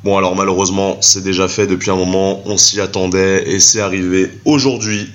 Bon 0.04 0.18
alors 0.18 0.36
malheureusement 0.36 0.98
c'est 1.02 1.24
déjà 1.24 1.48
fait 1.48 1.66
depuis 1.66 1.90
un 1.92 1.96
moment, 1.96 2.42
on 2.46 2.58
s'y 2.58 2.80
attendait 2.82 3.50
et 3.50 3.60
c'est 3.62 3.80
arrivé 3.80 4.30
aujourd'hui. 4.46 5.10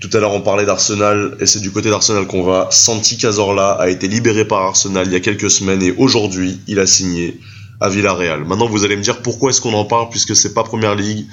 Tout 0.00 0.10
à 0.12 0.20
l'heure 0.20 0.32
on 0.32 0.42
parlait 0.42 0.66
d'Arsenal 0.66 1.36
et 1.40 1.46
c'est 1.46 1.60
du 1.60 1.70
côté 1.70 1.88
d'Arsenal 1.90 2.26
qu'on 2.26 2.42
va. 2.42 2.68
Santi 2.70 3.16
Cazorla 3.16 3.72
a 3.72 3.88
été 3.88 4.08
libéré 4.08 4.44
par 4.44 4.62
Arsenal 4.62 5.06
il 5.06 5.12
y 5.12 5.16
a 5.16 5.20
quelques 5.20 5.50
semaines 5.50 5.82
et 5.82 5.92
aujourd'hui 5.92 6.60
il 6.66 6.78
a 6.78 6.86
signé 6.86 7.40
à 7.80 7.88
Villarreal. 7.88 8.44
Maintenant 8.44 8.68
vous 8.68 8.84
allez 8.84 8.96
me 8.96 9.02
dire 9.02 9.22
pourquoi 9.22 9.50
est-ce 9.50 9.60
qu'on 9.60 9.74
en 9.74 9.84
parle 9.84 10.10
puisque 10.10 10.36
c'est 10.36 10.52
pas 10.52 10.64
Première 10.64 10.94
Ligue? 10.94 11.26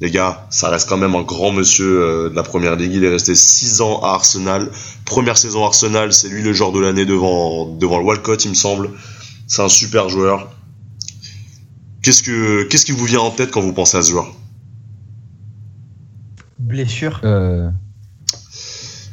Les 0.00 0.10
gars, 0.10 0.46
ça 0.48 0.70
reste 0.70 0.88
quand 0.88 0.96
même 0.96 1.14
un 1.14 1.22
grand 1.22 1.52
monsieur 1.52 2.02
euh, 2.02 2.30
de 2.30 2.34
la 2.34 2.42
Première 2.42 2.74
Ligue. 2.74 2.94
Il 2.94 3.04
est 3.04 3.10
resté 3.10 3.34
6 3.34 3.82
ans 3.82 4.00
à 4.02 4.14
Arsenal. 4.14 4.70
Première 5.04 5.36
saison 5.36 5.66
Arsenal, 5.66 6.14
c'est 6.14 6.30
lui 6.30 6.42
le 6.42 6.54
joueur 6.54 6.72
de 6.72 6.80
l'année 6.80 7.04
devant, 7.04 7.66
devant 7.66 7.98
le 7.98 8.04
Walcott, 8.04 8.42
il 8.46 8.48
me 8.48 8.54
semble. 8.54 8.88
C'est 9.46 9.60
un 9.60 9.68
super 9.68 10.08
joueur. 10.08 10.50
Qu'est-ce 12.02 12.22
que, 12.22 12.62
qu'est-ce 12.62 12.86
qui 12.86 12.92
vous 12.92 13.04
vient 13.04 13.20
en 13.20 13.30
tête 13.30 13.50
quand 13.50 13.60
vous 13.60 13.74
pensez 13.74 13.98
à 13.98 14.02
ce 14.02 14.12
joueur? 14.12 14.32
Blessure. 16.58 17.20
Euh, 17.24 17.68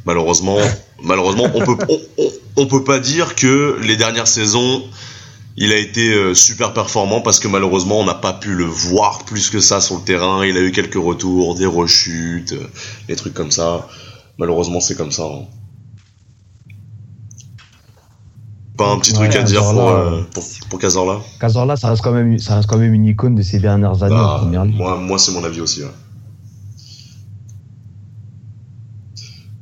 Malheureusement, 0.08 0.58
malheureusement, 1.04 1.48
on 1.54 1.62
peut, 1.66 1.76
on, 1.90 2.00
on- 2.18 2.32
on 2.56 2.66
peut 2.66 2.84
pas 2.86 3.00
dire 3.00 3.36
que 3.36 3.78
les 3.84 3.98
dernières 3.98 4.28
saisons, 4.28 4.84
il 5.58 5.74
a 5.74 5.78
été 5.78 6.14
euh, 6.14 6.34
super 6.34 6.72
performant 6.72 7.20
parce 7.20 7.40
que 7.42 7.50
malheureusement, 7.50 8.00
on 8.00 8.06
n'a 8.06 8.14
pas 8.14 8.32
pu 8.34 8.54
le 8.56 8.64
voir 8.64 9.26
plus 9.26 9.50
que 9.50 9.60
ça 9.60 9.82
sur 9.82 9.96
le 9.98 10.02
terrain. 10.04 10.46
Il 10.46 10.56
a 10.58 10.62
eu 10.62 10.72
quelques 10.72 10.96
retours, 10.96 11.56
des 11.56 11.66
rechutes, 11.66 12.54
euh, 12.54 12.68
des 13.10 13.18
trucs 13.18 13.34
comme 13.34 13.52
ça. 13.52 13.88
Malheureusement, 14.38 14.80
c'est 14.80 14.96
comme 14.96 15.12
ça. 15.12 15.24
hein. 15.24 15.46
Pas 18.78 18.92
un 18.94 19.00
petit 19.00 19.12
truc 19.12 19.36
à 19.36 19.42
dire 19.44 19.62
pour, 19.64 19.90
euh, 19.90 20.22
pour, 20.34 20.44
pour 20.70 20.80
Cazorla? 20.80 21.20
Cazorla, 21.40 21.76
ça 21.76 21.90
reste 21.90 22.02
quand 22.04 22.12
même, 22.14 22.38
ça 22.40 22.56
reste 22.56 22.70
quand 22.70 22.78
même 22.78 22.94
une 22.94 23.06
icône 23.06 23.36
de 23.36 23.42
ces 23.42 23.60
dernières 23.60 24.04
années 24.04 24.16
en 24.16 24.20
Bah, 24.24 24.38
première 24.40 24.66
ligue. 24.66 24.78
moi, 24.78 24.96
moi 24.98 25.18
c'est 25.18 25.32
mon 25.32 25.44
avis 25.44 25.60
aussi. 25.62 25.82
ouais. 25.82 25.90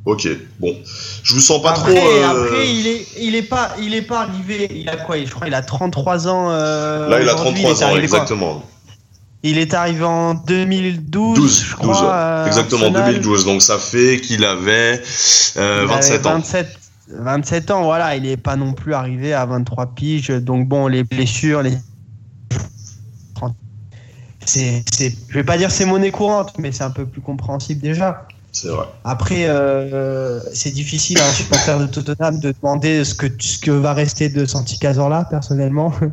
Ok, 0.06 0.28
bon. 0.60 0.76
Je 1.24 1.34
vous 1.34 1.40
sens 1.40 1.62
pas 1.64 1.72
après, 1.72 1.96
trop. 1.96 2.08
euh, 2.08 2.46
après, 2.46 2.72
il 2.72 2.86
est, 2.88 3.08
il 3.20 3.34
est 3.36 3.42
pas, 3.42 3.76
il 3.82 3.94
est 3.96 4.04
pas 4.04 4.22
arrivé. 4.22 4.70
Il 4.76 4.88
a 4.88 4.98
quoi? 4.98 5.18
Je 5.18 5.32
crois, 5.32 5.48
il 5.48 5.54
a 5.56 5.64
33 5.64 6.28
ans. 6.28 6.52
euh, 6.52 7.10
Là, 7.10 7.22
il 7.22 7.28
a 7.28 7.34
aujourd'hui. 7.34 7.64
33 7.64 7.82
est 7.90 7.92
ans, 7.92 7.98
exactement. 7.98 8.64
Il 9.42 9.58
est 9.58 9.74
arrivé 9.74 10.04
en 10.04 10.34
2012, 10.36 11.36
12, 11.36 11.64
je 11.64 11.76
12, 11.76 11.96
crois. 11.98 12.12
euh, 12.14 12.46
exactement, 12.46 12.86
Arsenal. 12.86 13.14
2012. 13.14 13.46
Donc 13.46 13.62
ça 13.62 13.78
fait 13.80 14.20
qu'il 14.22 14.44
avait 14.46 15.02
euh, 15.58 15.82
Il 15.84 15.88
27 15.88 16.12
avait 16.26 16.28
ans. 16.28 16.34
27, 16.38 16.68
27 17.10 17.72
ans, 17.72 17.84
voilà. 17.84 18.16
Il 18.16 18.24
n'est 18.24 18.38
pas 18.38 18.56
non 18.56 18.74
plus 18.74 18.94
arrivé 18.94 19.34
à 19.34 19.46
23 19.46 19.88
piges. 19.96 20.30
Donc 20.30 20.68
bon, 20.68 20.88
les 20.88 21.04
blessures, 21.04 21.64
les. 21.64 21.74
C'est, 24.48 24.84
c'est, 24.94 25.12
je 25.30 25.34
vais 25.34 25.44
pas 25.44 25.58
dire 25.58 25.72
c'est 25.72 25.86
monnaie 25.86 26.12
courante, 26.12 26.54
mais 26.60 26.72
c'est 26.72 26.84
un 26.84 26.92
peu 26.92 27.08
plus 27.08 27.22
compréhensible 27.22 27.82
déjà. 27.82 28.28
C'est 28.56 28.70
vrai. 28.70 28.86
Après, 29.04 29.50
euh, 29.50 30.40
c'est 30.54 30.72
difficile 30.72 31.20
à 31.20 31.28
un 31.28 31.34
supporter 31.34 31.78
de 31.78 31.88
Tottenham 31.88 32.40
de 32.40 32.54
demander 32.54 33.04
ce 33.04 33.14
que, 33.14 33.28
ce 33.38 33.58
que 33.58 33.70
va 33.70 33.94
rester 33.94 34.30
de 34.30 34.46
Santi 34.46 34.80
Cazorla, 34.80 35.26
personnellement. 35.26 35.94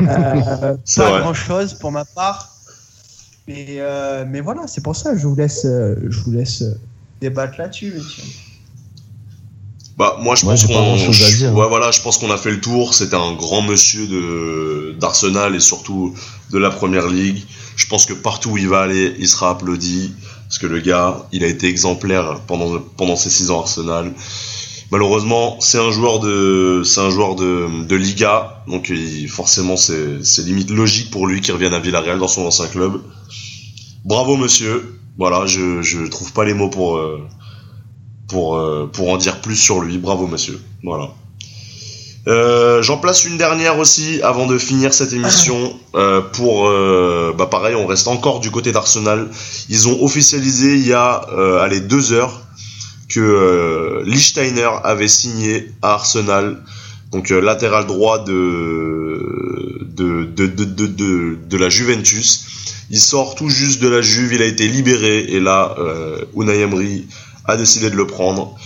Euh, 0.00 0.76
pas 0.96 1.10
vrai. 1.10 1.20
grand 1.20 1.34
chose 1.34 1.74
pour 1.74 1.92
ma 1.92 2.06
part. 2.06 2.48
Mais, 3.46 3.66
euh, 3.80 4.24
mais 4.26 4.40
voilà, 4.40 4.62
c'est 4.66 4.82
pour 4.82 4.96
ça, 4.96 5.14
je 5.14 5.26
vous 5.26 5.34
laisse, 5.36 5.64
je 5.64 6.20
vous 6.20 6.30
laisse 6.32 6.64
débattre 7.20 7.58
là-dessus. 7.58 7.92
Bah 9.98 10.16
moi 10.20 10.34
je 10.36 10.46
pense 10.46 10.64
qu'on 10.64 10.96
je- 10.96 11.44
hein. 11.44 11.52
ouais, 11.52 11.68
voilà, 11.68 11.90
je 11.90 12.00
pense 12.00 12.16
qu'on 12.16 12.30
a 12.30 12.38
fait 12.38 12.50
le 12.50 12.60
tour, 12.60 12.94
c'était 12.94 13.14
un 13.14 13.34
grand 13.34 13.60
monsieur 13.60 14.06
de 14.06 14.96
d'Arsenal 14.98 15.54
et 15.54 15.60
surtout 15.60 16.14
de 16.50 16.58
la 16.58 16.70
première 16.70 17.06
ligue. 17.08 17.44
Je 17.76 17.86
pense 17.86 18.06
que 18.06 18.14
partout 18.14 18.50
où 18.52 18.56
il 18.56 18.68
va 18.68 18.80
aller, 18.80 19.14
il 19.18 19.28
sera 19.28 19.50
applaudi 19.50 20.14
parce 20.54 20.60
que 20.60 20.72
le 20.72 20.78
gars, 20.78 21.26
il 21.32 21.42
a 21.42 21.48
été 21.48 21.66
exemplaire 21.66 22.38
pendant 22.46 22.78
pendant 22.96 23.16
ses 23.16 23.28
six 23.28 23.50
ans 23.50 23.58
à 23.58 23.62
Arsenal. 23.62 24.12
Malheureusement, 24.92 25.56
c'est 25.58 25.80
un 25.80 25.90
joueur 25.90 26.20
de 26.20 26.82
c'est 26.84 27.00
un 27.00 27.10
joueur 27.10 27.34
de 27.34 27.84
de 27.84 27.96
Liga, 27.96 28.62
donc 28.68 28.88
il- 28.88 29.28
forcément 29.28 29.76
c'est 29.76 30.22
c'est 30.22 30.42
limite 30.42 30.70
logique 30.70 31.10
pour 31.10 31.26
lui 31.26 31.40
qu'il 31.40 31.54
revienne 31.54 31.74
à 31.74 31.80
Villarreal 31.80 32.20
dans 32.20 32.28
son 32.28 32.46
ancien 32.46 32.68
club. 32.68 33.00
Bravo 34.04 34.36
monsieur. 34.36 35.00
Voilà, 35.18 35.44
je 35.46 35.82
je 35.82 36.06
trouve 36.06 36.32
pas 36.32 36.44
les 36.44 36.54
mots 36.54 36.70
pour 36.70 36.98
euh, 36.98 37.20
pour, 38.28 38.56
euh, 38.56 38.88
pour 38.92 39.10
en 39.10 39.16
dire 39.16 39.40
plus 39.40 39.56
sur 39.56 39.80
lui. 39.80 39.98
Bravo, 39.98 40.28
monsieur. 40.28 40.60
Voilà. 40.84 41.10
Euh, 42.26 42.82
J'en 42.82 42.96
place 42.96 43.24
une 43.24 43.36
dernière 43.36 43.78
aussi 43.78 44.20
avant 44.22 44.46
de 44.46 44.56
finir 44.58 44.94
cette 44.94 45.12
émission. 45.12 45.78
Euh, 45.94 46.22
pour, 46.22 46.68
euh, 46.68 47.34
bah 47.36 47.46
pareil, 47.46 47.74
on 47.74 47.86
reste 47.86 48.08
encore 48.08 48.40
du 48.40 48.50
côté 48.50 48.72
d'Arsenal. 48.72 49.28
Ils 49.68 49.88
ont 49.88 50.02
officialisé 50.02 50.74
il 50.74 50.86
y 50.86 50.92
a, 50.94 51.26
euh, 51.32 51.60
allez, 51.60 51.80
deux 51.80 52.12
heures 52.12 52.40
que 53.08 53.20
euh, 53.20 54.02
Lichtsteiner 54.06 54.70
avait 54.84 55.08
signé 55.08 55.70
à 55.82 55.92
Arsenal, 55.92 56.62
donc 57.12 57.30
euh, 57.30 57.40
latéral 57.40 57.86
droit 57.86 58.18
de 58.24 59.84
de, 59.94 60.24
de, 60.24 60.46
de, 60.46 61.38
de, 61.46 61.56
la 61.56 61.68
Juventus. 61.68 62.46
Il 62.90 62.98
sort 63.00 63.34
tout 63.34 63.48
juste 63.48 63.80
de 63.80 63.88
la 63.88 64.00
Juve, 64.02 64.32
il 64.32 64.42
a 64.42 64.46
été 64.46 64.66
libéré 64.66 65.20
et 65.20 65.40
là, 65.40 65.74
euh, 65.78 66.24
Unai 66.36 66.60
Emery 66.60 67.06
a 67.44 67.56
décidé 67.56 67.90
de 67.90 67.96
le 67.96 68.06
prendre. 68.06 68.56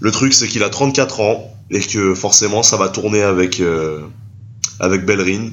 Le 0.00 0.10
truc, 0.10 0.34
c'est 0.34 0.46
qu'il 0.46 0.62
a 0.62 0.68
34 0.68 1.20
ans 1.20 1.53
et 1.70 1.80
que 1.80 2.14
forcément, 2.14 2.62
ça 2.62 2.76
va 2.76 2.88
tourner 2.88 3.22
avec 3.22 3.60
euh, 3.60 4.02
avec 4.80 5.04
Bellerin. 5.06 5.50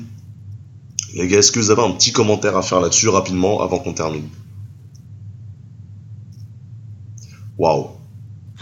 Les 1.16 1.28
gars, 1.28 1.40
est-ce 1.40 1.52
que 1.52 1.60
vous 1.60 1.72
avez 1.72 1.82
un 1.84 1.92
petit 1.92 2.12
commentaire 2.14 2.56
à 2.56 2.62
faire 2.62 2.80
là-dessus 2.80 3.10
rapidement 3.10 3.62
avant 3.62 3.80
qu'on 3.80 3.94
termine? 3.94 4.28
Waouh. 7.58 7.88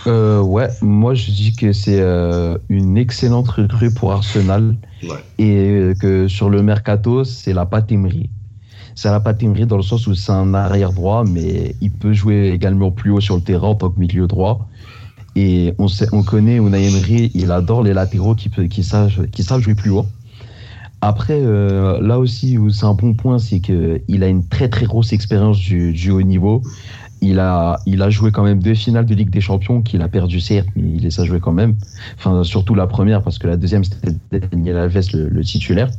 Euh, 0.08 0.42
ouais, 0.42 0.70
moi 0.82 1.14
je 1.14 1.30
dis 1.32 1.54
que 1.56 1.74
c'est 1.74 2.00
euh, 2.00 2.58
une 2.70 2.98
excellente 2.98 3.50
recrue 3.50 3.94
pour 3.94 4.14
Arsenal 4.14 4.78
Ouais. 5.04 5.10
et 5.38 5.56
euh, 5.58 5.94
que 5.94 6.28
sur 6.28 6.50
le 6.50 6.62
mercato, 6.64 7.24
c'est 7.26 7.54
la 7.54 7.66
patémerie. 7.66 8.30
C'est 8.96 9.10
la 9.12 9.20
patémerie 9.20 9.66
dans 9.66 9.78
le 9.78 9.84
sens 9.84 10.08
où 10.08 10.16
c'est 10.16 10.32
un 10.32 10.54
arrière 10.54 10.92
droit, 10.92 11.24
mais 11.26 11.76
il 11.82 11.92
peut 11.92 12.12
jouer 12.14 12.50
également 12.50 12.92
plus 12.92 13.12
haut 13.12 13.22
sur 13.22 13.36
le 13.36 13.42
terrain 13.42 13.70
en 13.70 13.76
tant 13.76 13.90
que 13.90 14.00
milieu 14.00 14.28
droit. 14.28 14.68
Et 15.36 15.74
on, 15.78 15.88
sait, 15.88 16.08
on 16.12 16.24
connaît 16.24 16.58
Unai 16.58 16.88
Emery, 16.88 17.32
il 17.34 17.52
adore 17.52 17.84
les 17.84 17.94
latéraux 17.94 18.36
qui, 18.36 18.84
savent, 18.84 19.10
jouer 19.60 19.76
plus 19.76 19.92
haut. 19.92 20.06
Après, 21.02 21.40
euh, 21.42 22.02
là 22.02 22.20
aussi 22.20 22.58
c'est 22.72 22.86
un 22.86 22.94
bon 22.94 23.14
point, 23.14 23.40
c'est 23.40 23.62
qu'il 23.62 24.24
a 24.24 24.28
une 24.28 24.46
très 24.46 24.68
très 24.68 24.86
grosse 24.86 25.14
expérience 25.14 25.58
du, 25.58 26.12
haut 26.12 26.22
niveau. 26.22 26.62
Il 27.22 27.40
a, 27.40 27.80
joué 28.10 28.32
quand 28.32 28.44
même 28.44 28.62
deux 28.62 28.74
finales 28.74 29.06
de 29.06 29.14
Ligue 29.14 29.30
des 29.30 29.42
Champions 29.42 29.82
qu'il 29.82 30.02
a 30.02 30.08
perdu 30.08 30.40
certes, 30.40 30.68
mais 30.76 30.84
il 30.96 31.04
les 31.04 31.20
a 31.20 31.26
joué 31.26 31.40
quand 31.40 31.54
même. 31.54 31.76
Enfin, 32.18 32.44
surtout 32.44 32.76
la 32.76 32.88
première 32.88 33.22
parce 33.22 33.40
que 33.40 33.48
la 33.48 33.56
deuxième 33.56 33.84
c'était 33.84 34.12
Daniel 34.32 34.78
Alves 34.78 35.08
le, 35.14 35.30
le 35.30 35.44
titulaire. 35.44 35.90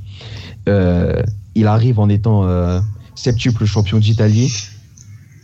Euh, 0.69 1.23
il 1.55 1.67
arrive 1.67 1.99
en 1.99 2.09
étant 2.09 2.45
euh, 2.45 2.81
septuple 3.15 3.65
champion 3.65 3.99
d'Italie. 3.99 4.53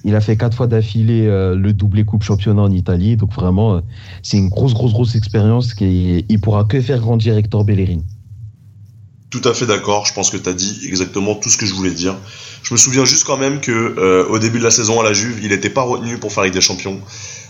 Il 0.06 0.14
a 0.14 0.20
fait 0.20 0.36
quatre 0.36 0.56
fois 0.56 0.68
d'affilée 0.68 1.26
euh, 1.26 1.56
le 1.56 1.72
doublé 1.72 2.04
coupe 2.04 2.22
championnat 2.22 2.62
en 2.62 2.70
Italie. 2.70 3.16
Donc 3.16 3.34
vraiment, 3.34 3.74
euh, 3.74 3.80
c'est 4.22 4.36
une 4.36 4.48
grosse 4.48 4.72
grosse 4.72 4.92
grosse 4.92 5.16
expérience 5.16 5.74
qui 5.74 6.24
il 6.28 6.40
pourra 6.40 6.62
que 6.62 6.80
faire 6.80 7.00
grandir 7.00 7.36
Hector 7.36 7.64
Bellerin. 7.64 8.02
Tout 9.30 9.42
à 9.44 9.52
fait 9.52 9.66
d'accord, 9.66 10.06
je 10.06 10.14
pense 10.14 10.30
que 10.30 10.36
tu 10.36 10.48
as 10.48 10.52
dit 10.52 10.78
exactement 10.86 11.34
tout 11.34 11.48
ce 11.48 11.56
que 11.56 11.66
je 11.66 11.74
voulais 11.74 11.90
dire. 11.90 12.14
Je 12.62 12.72
me 12.72 12.78
souviens 12.78 13.04
juste 13.04 13.24
quand 13.24 13.36
même 13.36 13.60
que 13.60 13.72
euh, 13.72 14.24
au 14.28 14.38
début 14.38 14.60
de 14.60 14.64
la 14.64 14.70
saison 14.70 15.00
à 15.00 15.02
la 15.02 15.12
Juve, 15.12 15.40
il 15.42 15.48
n'était 15.48 15.70
pas 15.70 15.82
retenu 15.82 16.18
pour 16.18 16.32
faire 16.32 16.48
des 16.48 16.60
Champions. 16.60 17.00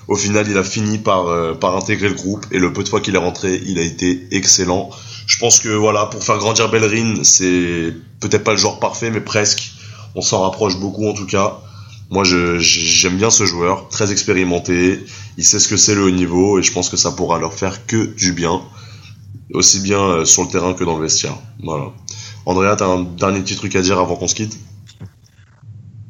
Au 0.08 0.16
final, 0.16 0.48
il 0.48 0.56
a 0.56 0.64
fini 0.64 0.96
par, 0.96 1.26
par 1.58 1.76
intégrer 1.76 2.08
le 2.08 2.14
groupe 2.14 2.46
et 2.52 2.58
le 2.58 2.72
peu 2.72 2.84
de 2.84 2.88
fois 2.88 3.00
qu'il 3.00 3.16
est 3.16 3.18
rentré, 3.18 3.60
il 3.66 3.78
a 3.78 3.82
été 3.82 4.28
excellent. 4.30 4.88
Je 5.26 5.36
pense 5.38 5.58
que 5.58 5.68
voilà, 5.68 6.06
pour 6.06 6.22
faire 6.22 6.38
grandir 6.38 6.70
Bellerin, 6.70 7.16
c'est 7.22 7.92
peut-être 8.20 8.44
pas 8.44 8.52
le 8.52 8.56
joueur 8.56 8.78
parfait, 8.78 9.10
mais 9.10 9.20
presque. 9.20 9.72
On 10.14 10.22
s'en 10.22 10.42
rapproche 10.42 10.78
beaucoup 10.78 11.06
en 11.08 11.12
tout 11.12 11.26
cas. 11.26 11.60
Moi, 12.10 12.24
j'aime 12.24 13.16
bien 13.16 13.30
ce 13.30 13.44
joueur, 13.44 13.88
très 13.88 14.12
expérimenté. 14.12 15.04
Il 15.38 15.44
sait 15.44 15.58
ce 15.58 15.68
que 15.68 15.76
c'est 15.76 15.94
le 15.94 16.04
haut 16.04 16.10
niveau 16.10 16.58
et 16.58 16.62
je 16.62 16.72
pense 16.72 16.88
que 16.88 16.96
ça 16.96 17.12
pourra 17.12 17.38
leur 17.38 17.52
faire 17.52 17.86
que 17.86 18.14
du 18.14 18.32
bien 18.32 18.60
aussi 19.52 19.80
bien 19.80 20.00
euh, 20.00 20.24
sur 20.24 20.42
le 20.42 20.48
terrain 20.48 20.74
que 20.74 20.84
dans 20.84 20.96
le 20.96 21.02
vestiaire. 21.02 21.36
Voilà. 21.62 21.86
Andrea, 22.44 22.76
t'as 22.76 22.86
un 22.86 23.02
dernier 23.02 23.40
petit 23.40 23.56
truc 23.56 23.74
à 23.76 23.82
dire 23.82 23.98
avant 23.98 24.16
qu'on 24.16 24.28
se 24.28 24.34
quitte? 24.34 24.58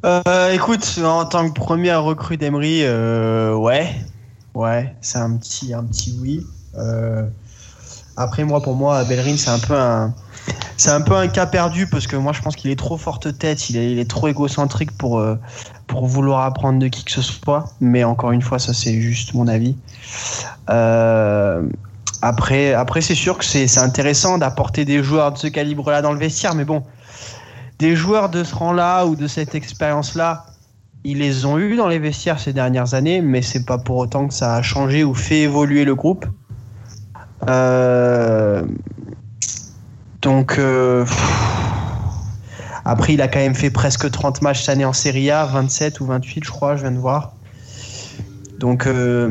Euh, 0.05 0.53
écoute, 0.53 1.01
en 1.03 1.25
tant 1.25 1.49
que 1.49 1.55
première 1.55 2.03
recrue 2.03 2.37
d'Emery, 2.37 2.81
euh, 2.83 3.55
ouais, 3.55 3.95
ouais, 4.55 4.95
c'est 5.01 5.19
un 5.19 5.37
petit, 5.37 5.75
un 5.75 5.85
petit 5.85 6.17
oui. 6.21 6.47
Après, 8.19 8.45
moi, 8.45 8.63
pour 8.63 8.77
moi, 8.77 9.05
Bellerin, 9.05 9.37
c'est 9.37 9.51
un 9.51 9.59
peu 9.59 9.75
un, 9.75 10.15
c'est 10.77 10.91
un 10.91 11.01
peu 11.01 11.15
un 11.15 11.29
cas 11.29 11.47
perdu 11.47 11.87
parce 11.87 12.07
que 12.07 12.17
moi, 12.17 12.33
je 12.33 12.43
pense 12.43 12.57
qu'il 12.57 12.71
est 12.71 12.79
trop 12.79 12.97
forte 12.97 13.37
tête, 13.39 13.71
il 13.71 13.77
est, 13.77 14.11
trop 14.11 14.29
égocentrique 14.29 14.93
pour, 14.97 15.19
euh, 15.19 15.37
pour 15.87 16.07
vouloir 16.07 16.43
apprendre 16.43 16.79
de 16.79 16.89
qui 16.89 17.05
que 17.05 17.13
ce 17.13 17.23
soit. 17.23 17.73
Mais 17.81 18.05
encore 18.05 18.33
une 18.33 18.43
fois, 18.43 18.59
ça, 18.59 18.75
c'est 18.75 19.01
juste 19.01 19.35
mon 19.35 19.49
avis. 19.49 19.77
Euh, 20.71 21.63
après, 22.23 22.75
après, 22.75 23.01
c'est 23.01 23.15
sûr 23.15 23.39
que 23.39 23.45
c'est 23.45 23.67
c'est 23.67 23.81
intéressant 23.81 24.39
d'apporter 24.39 24.85
des 24.85 25.03
joueurs 25.03 25.33
de 25.33 25.39
ce 25.39 25.47
calibre-là 25.47 26.03
dans 26.03 26.13
le 26.13 26.19
vestiaire, 26.19 26.55
mais 26.55 26.65
bon 26.65 26.83
des 27.79 27.95
joueurs 27.95 28.29
de 28.29 28.45
ce 28.45 28.55
rang-là 28.55 29.07
ou 29.07 29.17
de 29.17 29.27
cette 29.27 29.55
expérience-là, 29.55 30.47
ils 31.05 31.19
les 31.19 31.45
ont 31.45 31.59
eu 31.59 31.77
dans 31.77 31.89
les 31.89 31.99
vestiaires 31.99 32.41
ces 32.41 32.53
dernières 32.53 32.95
années, 32.95 33.21
mais 33.21 33.43
c'est 33.43 33.65
pas 33.65 33.79
pour 33.79 33.97
autant 33.97 34.29
que 34.29 34.35
ça 34.35 34.55
a 34.55 34.63
changé 34.63 35.05
ou 35.05 35.15
fait 35.15 35.41
évoluer 35.41 35.85
le 35.85 35.95
groupe. 35.95 36.27
Euh, 37.49 38.65
Donc, 40.27 40.59
euh, 40.59 41.07
après, 42.85 43.15
il 43.15 43.23
a 43.23 43.29
quand 43.29 43.39
même 43.39 43.55
fait 43.55 43.71
presque 43.71 44.11
30 44.11 44.43
matchs 44.43 44.63
cette 44.63 44.71
année 44.71 44.85
en 44.85 44.93
Serie 44.93 45.31
A, 45.31 45.45
27 45.45 46.01
ou 46.01 46.07
28, 46.07 46.43
je 46.45 46.51
crois, 46.51 46.75
je 46.75 46.83
viens 46.83 46.91
de 46.91 46.99
voir. 46.99 47.35
Donc, 48.59 48.89
euh, 48.89 49.31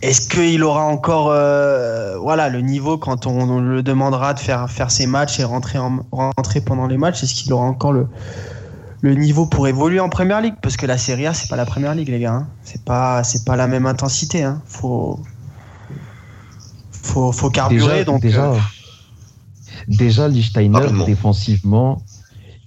est-ce 0.00 0.28
qu'il 0.28 0.64
aura 0.64 0.82
encore 0.86 1.28
euh, 1.30 2.18
voilà, 2.18 2.48
le 2.48 2.62
niveau 2.62 2.98
quand 2.98 3.28
on, 3.28 3.48
on 3.48 3.60
le 3.60 3.84
demandera 3.84 4.34
de 4.34 4.40
faire, 4.40 4.68
faire 4.68 4.90
ses 4.90 5.06
matchs 5.06 5.38
et 5.38 5.44
rentrer, 5.44 5.78
en, 5.78 6.00
rentrer 6.10 6.60
pendant 6.60 6.88
les 6.88 6.98
matchs? 6.98 7.22
Est-ce 7.22 7.34
qu'il 7.34 7.52
aura 7.52 7.66
encore 7.66 7.92
le, 7.92 8.08
le 9.02 9.14
niveau 9.14 9.46
pour 9.46 9.68
évoluer 9.68 10.00
en 10.00 10.08
première 10.08 10.40
ligue 10.40 10.56
Parce 10.62 10.76
que 10.76 10.86
la 10.86 10.98
Serie 10.98 11.28
A, 11.28 11.32
c'est 11.32 11.48
pas 11.48 11.54
la 11.54 11.64
première 11.64 11.94
ligue, 11.94 12.08
les 12.08 12.18
gars. 12.18 12.32
hein. 12.32 12.48
C'est 12.64 12.84
pas, 12.84 13.22
c'est 13.22 13.44
pas 13.44 13.54
la 13.54 13.68
même 13.68 13.86
intensité. 13.86 14.42
Hein. 14.42 14.62
Faut, 14.66 15.20
faut, 16.90 17.30
faut 17.30 17.50
carburer. 17.50 17.98
Déjà, 17.98 18.04
donc, 18.04 18.20
déjà, 18.20 18.52
déjà 19.88 20.28
Lichtsteiner, 20.28 20.78
Rapidement. 20.78 21.04
défensivement, 21.06 22.02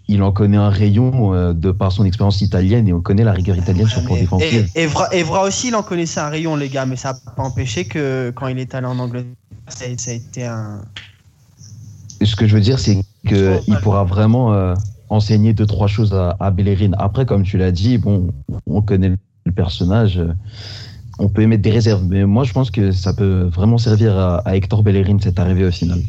il 0.07 0.21
en 0.21 0.31
connaît 0.31 0.57
un 0.57 0.69
rayon 0.69 1.33
euh, 1.33 1.53
de 1.53 1.71
par 1.71 1.91
son 1.91 2.05
expérience 2.05 2.41
italienne 2.41 2.87
et 2.87 2.93
on 2.93 3.01
connaît 3.01 3.23
la 3.23 3.31
rigueur 3.31 3.57
italienne 3.57 3.87
sur 3.87 4.01
le 4.01 4.05
plan 4.05 4.15
défensif. 4.15 4.69
et, 4.75 4.83
Evra, 4.83 5.07
Evra 5.13 5.43
aussi, 5.43 5.69
il 5.69 5.75
en 5.75 5.83
connaissait 5.83 6.19
un 6.19 6.29
rayon, 6.29 6.55
les 6.55 6.69
gars, 6.69 6.85
mais 6.85 6.95
ça 6.95 7.13
n'a 7.13 7.33
pas 7.33 7.43
empêché 7.43 7.85
que 7.85 8.31
quand 8.35 8.47
il 8.47 8.59
est 8.59 8.75
allé 8.75 8.85
en 8.85 8.99
Angleterre, 8.99 9.31
ça 9.67 9.85
a, 9.85 9.97
ça 9.97 10.11
a 10.11 10.13
été 10.13 10.45
un. 10.45 10.81
Ce 12.23 12.35
que 12.35 12.47
je 12.47 12.55
veux 12.55 12.61
dire, 12.61 12.79
c'est 12.79 12.99
qu'il 13.27 13.77
pourra 13.81 14.03
vraiment 14.03 14.53
euh, 14.53 14.73
enseigner 15.09 15.53
deux, 15.53 15.65
trois 15.65 15.87
choses 15.87 16.13
à, 16.13 16.35
à 16.39 16.51
Bellerin. 16.51 16.91
Après, 16.97 17.25
comme 17.25 17.43
tu 17.43 17.57
l'as 17.57 17.71
dit, 17.71 17.97
bon, 17.97 18.29
on 18.67 18.81
connaît 18.81 19.13
le 19.45 19.51
personnage, 19.51 20.17
euh, 20.19 20.33
on 21.19 21.29
peut 21.29 21.41
émettre 21.41 21.63
des 21.63 21.71
réserves. 21.71 22.03
Mais 22.05 22.25
moi, 22.25 22.43
je 22.43 22.53
pense 22.53 22.71
que 22.71 22.91
ça 22.91 23.13
peut 23.13 23.49
vraiment 23.53 23.77
servir 23.77 24.17
à, 24.17 24.37
à 24.47 24.55
Hector 24.55 24.83
Bellerin 24.83 25.17
cette 25.21 25.39
arrivée 25.39 25.65
au 25.65 25.71
final. 25.71 25.99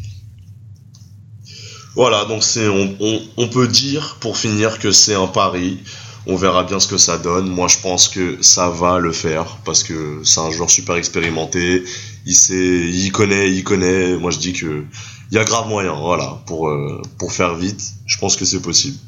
Voilà, 1.97 2.26
donc 2.26 2.44
c'est 2.44 2.68
on, 2.68 2.94
on, 3.38 3.49
peut 3.49 3.66
dire 3.66 4.18
pour 4.20 4.36
finir 4.36 4.78
que 4.78 4.92
c'est 4.92 5.14
un 5.14 5.26
pari. 5.26 5.78
On 6.26 6.36
verra 6.36 6.62
bien 6.64 6.78
ce 6.78 6.88
que 6.88 6.99
ça 6.99 7.16
donne. 7.16 7.49
Moi, 7.49 7.68
je 7.68 7.78
pense 7.78 8.09
que 8.09 8.36
ça 8.42 8.68
va 8.68 8.99
le 8.99 9.12
faire 9.12 9.57
parce 9.64 9.82
que 9.82 10.20
c'est 10.22 10.40
un 10.40 10.51
joueur 10.51 10.68
super 10.68 10.97
expérimenté. 10.97 11.84
Il 12.26 12.34
sait, 12.34 12.55
il 12.55 13.11
connaît, 13.12 13.51
il 13.51 13.64
connaît. 13.64 14.14
Moi, 14.18 14.30
je 14.30 14.38
dis 14.38 14.53
que 14.53 14.84
il 15.32 15.34
y 15.34 15.38
a 15.38 15.44
grave 15.44 15.68
moyen, 15.68 15.94
voilà, 15.94 16.42
pour 16.47 16.68
euh, 16.68 17.01
pour 17.18 17.32
faire 17.32 17.55
vite. 17.55 17.82
Je 18.05 18.18
pense 18.18 18.36
que 18.36 18.44
c'est 18.44 18.61
possible. 18.61 18.99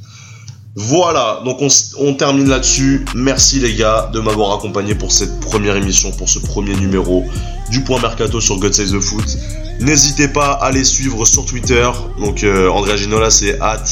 Voilà, 0.74 1.42
donc 1.44 1.60
on, 1.60 1.68
on 1.98 2.14
termine 2.14 2.48
là-dessus. 2.48 3.04
Merci 3.14 3.60
les 3.60 3.74
gars 3.74 4.10
de 4.14 4.20
m'avoir 4.20 4.56
accompagné 4.56 4.94
pour 4.94 5.12
cette 5.12 5.40
première 5.40 5.76
émission, 5.76 6.10
pour 6.12 6.30
ce 6.30 6.38
premier 6.38 6.74
numéro 6.74 7.24
du 7.70 7.82
Point 7.84 8.00
Mercato 8.00 8.40
sur 8.40 8.58
God 8.58 8.72
Save 8.72 8.92
the 8.92 9.00
Foot. 9.00 9.36
N'hésitez 9.80 10.26
pas 10.26 10.52
à 10.52 10.72
les 10.72 10.84
suivre 10.84 11.24
sur 11.24 11.44
Twitter. 11.44 11.88
Donc 12.18 12.42
euh, 12.42 12.68
Andrea 12.68 12.96
Ginola 12.96 13.30
c'est 13.30 13.60
at 13.60 13.84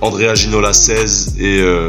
Andrea 0.00 0.34
Ginola 0.34 0.72
16 0.72 1.34
et 1.38 1.60
euh, 1.60 1.88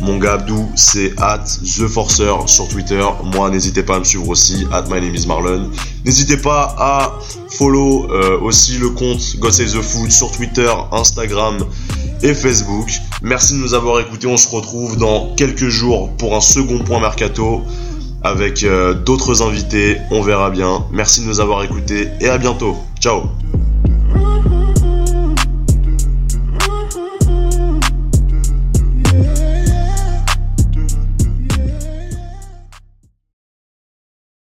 mon 0.00 0.18
gars 0.18 0.34
Abdou 0.34 0.68
c'est 0.74 1.12
at 1.18 1.44
The 1.62 1.86
Forcer 1.86 2.34
sur 2.46 2.66
Twitter. 2.68 3.04
Moi 3.32 3.48
n'hésitez 3.50 3.84
pas 3.84 3.96
à 3.96 3.98
me 4.00 4.04
suivre 4.04 4.28
aussi 4.28 4.66
at 4.72 4.84
My 4.90 5.00
Name 5.00 5.14
is 5.14 5.26
Marlon. 5.26 5.70
N'hésitez 6.04 6.36
pas 6.36 6.74
à 6.78 7.12
follow 7.56 8.10
euh, 8.10 8.40
aussi 8.40 8.78
le 8.78 8.90
compte 8.90 9.36
God 9.38 9.52
the 9.52 9.82
Foot 9.82 10.10
sur 10.10 10.32
Twitter, 10.32 10.72
Instagram 10.90 11.58
et 12.22 12.34
Facebook. 12.34 12.90
Merci 13.22 13.52
de 13.54 13.58
nous 13.58 13.74
avoir 13.74 14.00
écoutés. 14.00 14.26
On 14.26 14.36
se 14.36 14.48
retrouve 14.48 14.96
dans 14.96 15.34
quelques 15.36 15.68
jours 15.68 16.10
pour 16.16 16.34
un 16.34 16.40
second 16.40 16.78
point 16.80 17.00
mercato 17.00 17.62
avec 18.22 18.64
euh, 18.64 18.94
d'autres 18.94 19.42
invités. 19.42 19.98
On 20.10 20.22
verra 20.22 20.50
bien. 20.50 20.86
Merci 20.92 21.22
de 21.22 21.26
nous 21.26 21.40
avoir 21.40 21.62
écoutés 21.62 22.08
et 22.20 22.28
à 22.28 22.38
bientôt. 22.38 22.76
Ciao 23.00 23.22